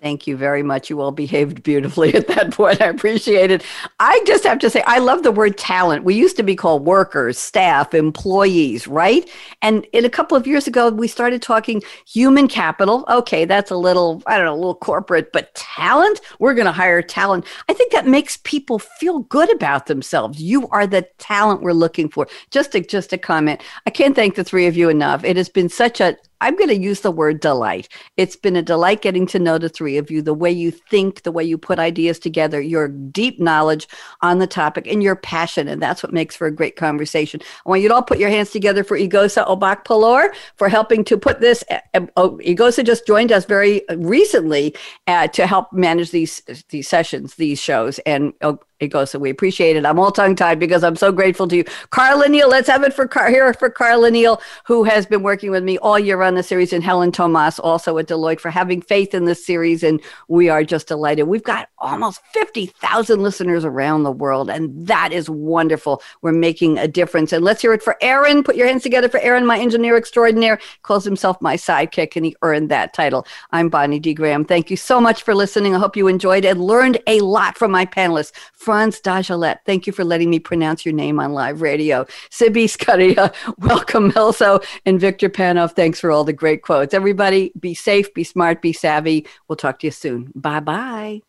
Thank 0.00 0.28
you 0.28 0.36
very 0.36 0.62
much. 0.62 0.88
You 0.90 1.00
all 1.00 1.10
behaved 1.10 1.62
beautifully 1.64 2.14
at 2.14 2.28
that 2.28 2.52
point. 2.52 2.80
I 2.80 2.86
appreciate 2.86 3.50
it. 3.50 3.64
I 3.98 4.22
just 4.26 4.44
have 4.44 4.58
to 4.60 4.70
say, 4.70 4.82
I 4.86 4.98
love 4.98 5.22
the 5.22 5.32
word 5.32 5.58
talent. 5.58 6.04
We 6.04 6.14
used 6.14 6.36
to 6.36 6.42
be 6.42 6.54
called 6.54 6.84
workers, 6.84 7.36
staff, 7.36 7.94
employees, 7.94 8.86
right? 8.86 9.28
And 9.60 9.86
in 9.92 10.04
a 10.04 10.10
couple 10.10 10.36
of 10.36 10.46
years 10.46 10.66
ago, 10.66 10.90
we 10.90 11.08
started 11.08 11.42
talking 11.42 11.82
human 12.06 12.46
capital. 12.46 13.04
Okay, 13.08 13.44
that's 13.44 13.70
a 13.70 13.76
little, 13.76 14.22
I 14.26 14.36
don't 14.36 14.46
know, 14.46 14.54
a 14.54 14.54
little 14.54 14.76
corporate, 14.76 15.32
but 15.32 15.52
talent, 15.54 16.20
we're 16.38 16.54
going 16.54 16.66
to 16.66 16.72
hire 16.72 17.02
talent. 17.02 17.44
I 17.68 17.72
think 17.72 17.92
that 17.92 18.06
makes 18.06 18.38
people 18.44 18.78
feel 18.78 19.20
good 19.20 19.52
about 19.52 19.86
themselves. 19.86 20.40
You 20.40 20.68
are 20.68 20.86
the 20.86 21.08
talent 21.18 21.62
we're 21.62 21.72
looking 21.72 22.08
for. 22.08 22.28
Just 22.50 22.74
a, 22.76 22.80
just 22.80 23.12
a 23.12 23.18
comment. 23.18 23.62
I 23.86 23.90
can't 23.90 24.14
thank 24.14 24.36
the 24.36 24.44
three 24.44 24.66
of 24.66 24.76
you 24.76 24.88
enough. 24.88 25.24
It 25.24 25.36
has 25.36 25.48
been 25.48 25.68
such 25.68 26.00
a 26.00 26.16
I'm 26.40 26.56
going 26.56 26.68
to 26.68 26.76
use 26.76 27.00
the 27.00 27.10
word 27.10 27.40
delight. 27.40 27.88
It's 28.16 28.36
been 28.36 28.56
a 28.56 28.62
delight 28.62 29.02
getting 29.02 29.26
to 29.28 29.38
know 29.38 29.58
the 29.58 29.68
three 29.68 29.96
of 29.96 30.10
you, 30.10 30.22
the 30.22 30.34
way 30.34 30.50
you 30.50 30.70
think, 30.70 31.22
the 31.22 31.32
way 31.32 31.44
you 31.44 31.58
put 31.58 31.78
ideas 31.78 32.18
together, 32.18 32.60
your 32.60 32.88
deep 32.88 33.40
knowledge 33.40 33.88
on 34.22 34.38
the 34.38 34.46
topic, 34.46 34.86
and 34.86 35.02
your 35.02 35.16
passion. 35.16 35.68
And 35.68 35.82
that's 35.82 36.02
what 36.02 36.12
makes 36.12 36.36
for 36.36 36.46
a 36.46 36.52
great 36.52 36.76
conversation. 36.76 37.40
I 37.64 37.68
want 37.68 37.82
you 37.82 37.88
to 37.88 37.94
all 37.94 38.02
put 38.02 38.18
your 38.18 38.30
hands 38.30 38.50
together 38.50 38.84
for 38.84 38.96
Igosa 38.96 39.46
Obak 39.46 40.34
for 40.56 40.68
helping 40.68 41.04
to 41.04 41.16
put 41.18 41.40
this. 41.40 41.64
Uh, 41.70 42.06
oh, 42.16 42.38
Igosa 42.44 42.84
just 42.84 43.06
joined 43.06 43.32
us 43.32 43.44
very 43.44 43.82
recently 43.96 44.74
uh, 45.06 45.28
to 45.28 45.46
help 45.46 45.72
manage 45.72 46.10
these 46.10 46.42
these 46.68 46.88
sessions, 46.88 47.34
these 47.34 47.60
shows. 47.60 47.98
And 48.00 48.32
oh, 48.42 48.60
it 48.80 48.88
goes. 48.88 49.10
So 49.10 49.18
we 49.18 49.30
appreciate 49.30 49.76
it. 49.76 49.84
I'm 49.84 49.98
all 49.98 50.12
tongue 50.12 50.36
tied 50.36 50.60
because 50.60 50.84
I'm 50.84 50.96
so 50.96 51.10
grateful 51.10 51.48
to 51.48 51.56
you. 51.56 51.64
Carla 51.90 52.28
Neal, 52.28 52.48
let's 52.48 52.68
have 52.68 52.84
it 52.84 52.94
for 52.94 53.08
Car- 53.08 53.30
here 53.30 53.52
for 53.54 53.70
Carla 53.70 54.10
Neal, 54.10 54.40
who 54.64 54.84
has 54.84 55.04
been 55.04 55.22
working 55.22 55.50
with 55.50 55.64
me 55.64 55.78
all 55.78 55.98
year 55.98 56.22
on 56.22 56.34
the 56.34 56.42
series, 56.42 56.72
and 56.72 56.84
Helen 56.84 57.10
Tomas, 57.10 57.58
also 57.58 57.98
at 57.98 58.06
Deloitte, 58.06 58.40
for 58.40 58.50
having 58.50 58.80
faith 58.80 59.14
in 59.14 59.24
this 59.24 59.44
series. 59.44 59.82
And 59.82 60.00
we 60.28 60.48
are 60.48 60.62
just 60.62 60.86
delighted. 60.88 61.24
We've 61.24 61.42
got 61.42 61.68
almost 61.78 62.20
50,000 62.32 63.20
listeners 63.20 63.64
around 63.64 64.04
the 64.04 64.12
world, 64.12 64.48
and 64.48 64.86
that 64.86 65.12
is 65.12 65.28
wonderful. 65.28 66.02
We're 66.22 66.32
making 66.32 66.78
a 66.78 66.86
difference. 66.86 67.32
And 67.32 67.44
let's 67.44 67.62
hear 67.62 67.72
it 67.72 67.82
for 67.82 67.96
Aaron. 68.00 68.44
Put 68.44 68.56
your 68.56 68.68
hands 68.68 68.82
together 68.84 69.08
for 69.08 69.20
Aaron, 69.20 69.44
my 69.44 69.58
engineer 69.58 69.96
extraordinaire. 69.96 70.60
Calls 70.82 71.04
himself 71.04 71.40
my 71.42 71.56
sidekick, 71.56 72.14
and 72.14 72.24
he 72.24 72.36
earned 72.42 72.68
that 72.70 72.94
title. 72.94 73.26
I'm 73.50 73.68
Bonnie 73.68 73.98
D. 73.98 74.14
Graham. 74.14 74.44
Thank 74.44 74.70
you 74.70 74.76
so 74.76 75.00
much 75.00 75.22
for 75.22 75.34
listening. 75.34 75.74
I 75.74 75.78
hope 75.78 75.96
you 75.96 76.06
enjoyed 76.06 76.44
and 76.44 76.60
learned 76.60 76.98
a 77.08 77.20
lot 77.20 77.58
from 77.58 77.72
my 77.72 77.84
panelists. 77.84 78.32
Frans 78.68 79.00
Dagelet, 79.00 79.60
thank 79.64 79.86
you 79.86 79.94
for 79.94 80.04
letting 80.04 80.28
me 80.28 80.38
pronounce 80.38 80.84
your 80.84 80.92
name 80.92 81.18
on 81.18 81.32
live 81.32 81.62
radio. 81.62 82.04
Siby 82.28 82.66
Skaria, 82.66 83.34
welcome 83.60 84.12
also. 84.14 84.60
And 84.84 85.00
Victor 85.00 85.30
Panov, 85.30 85.74
thanks 85.74 85.98
for 85.98 86.10
all 86.10 86.22
the 86.22 86.34
great 86.34 86.60
quotes. 86.60 86.92
Everybody, 86.92 87.50
be 87.58 87.72
safe, 87.72 88.12
be 88.12 88.24
smart, 88.24 88.60
be 88.60 88.74
savvy. 88.74 89.26
We'll 89.48 89.56
talk 89.56 89.78
to 89.78 89.86
you 89.86 89.90
soon. 89.90 90.32
Bye 90.34 90.60
bye. 90.60 91.22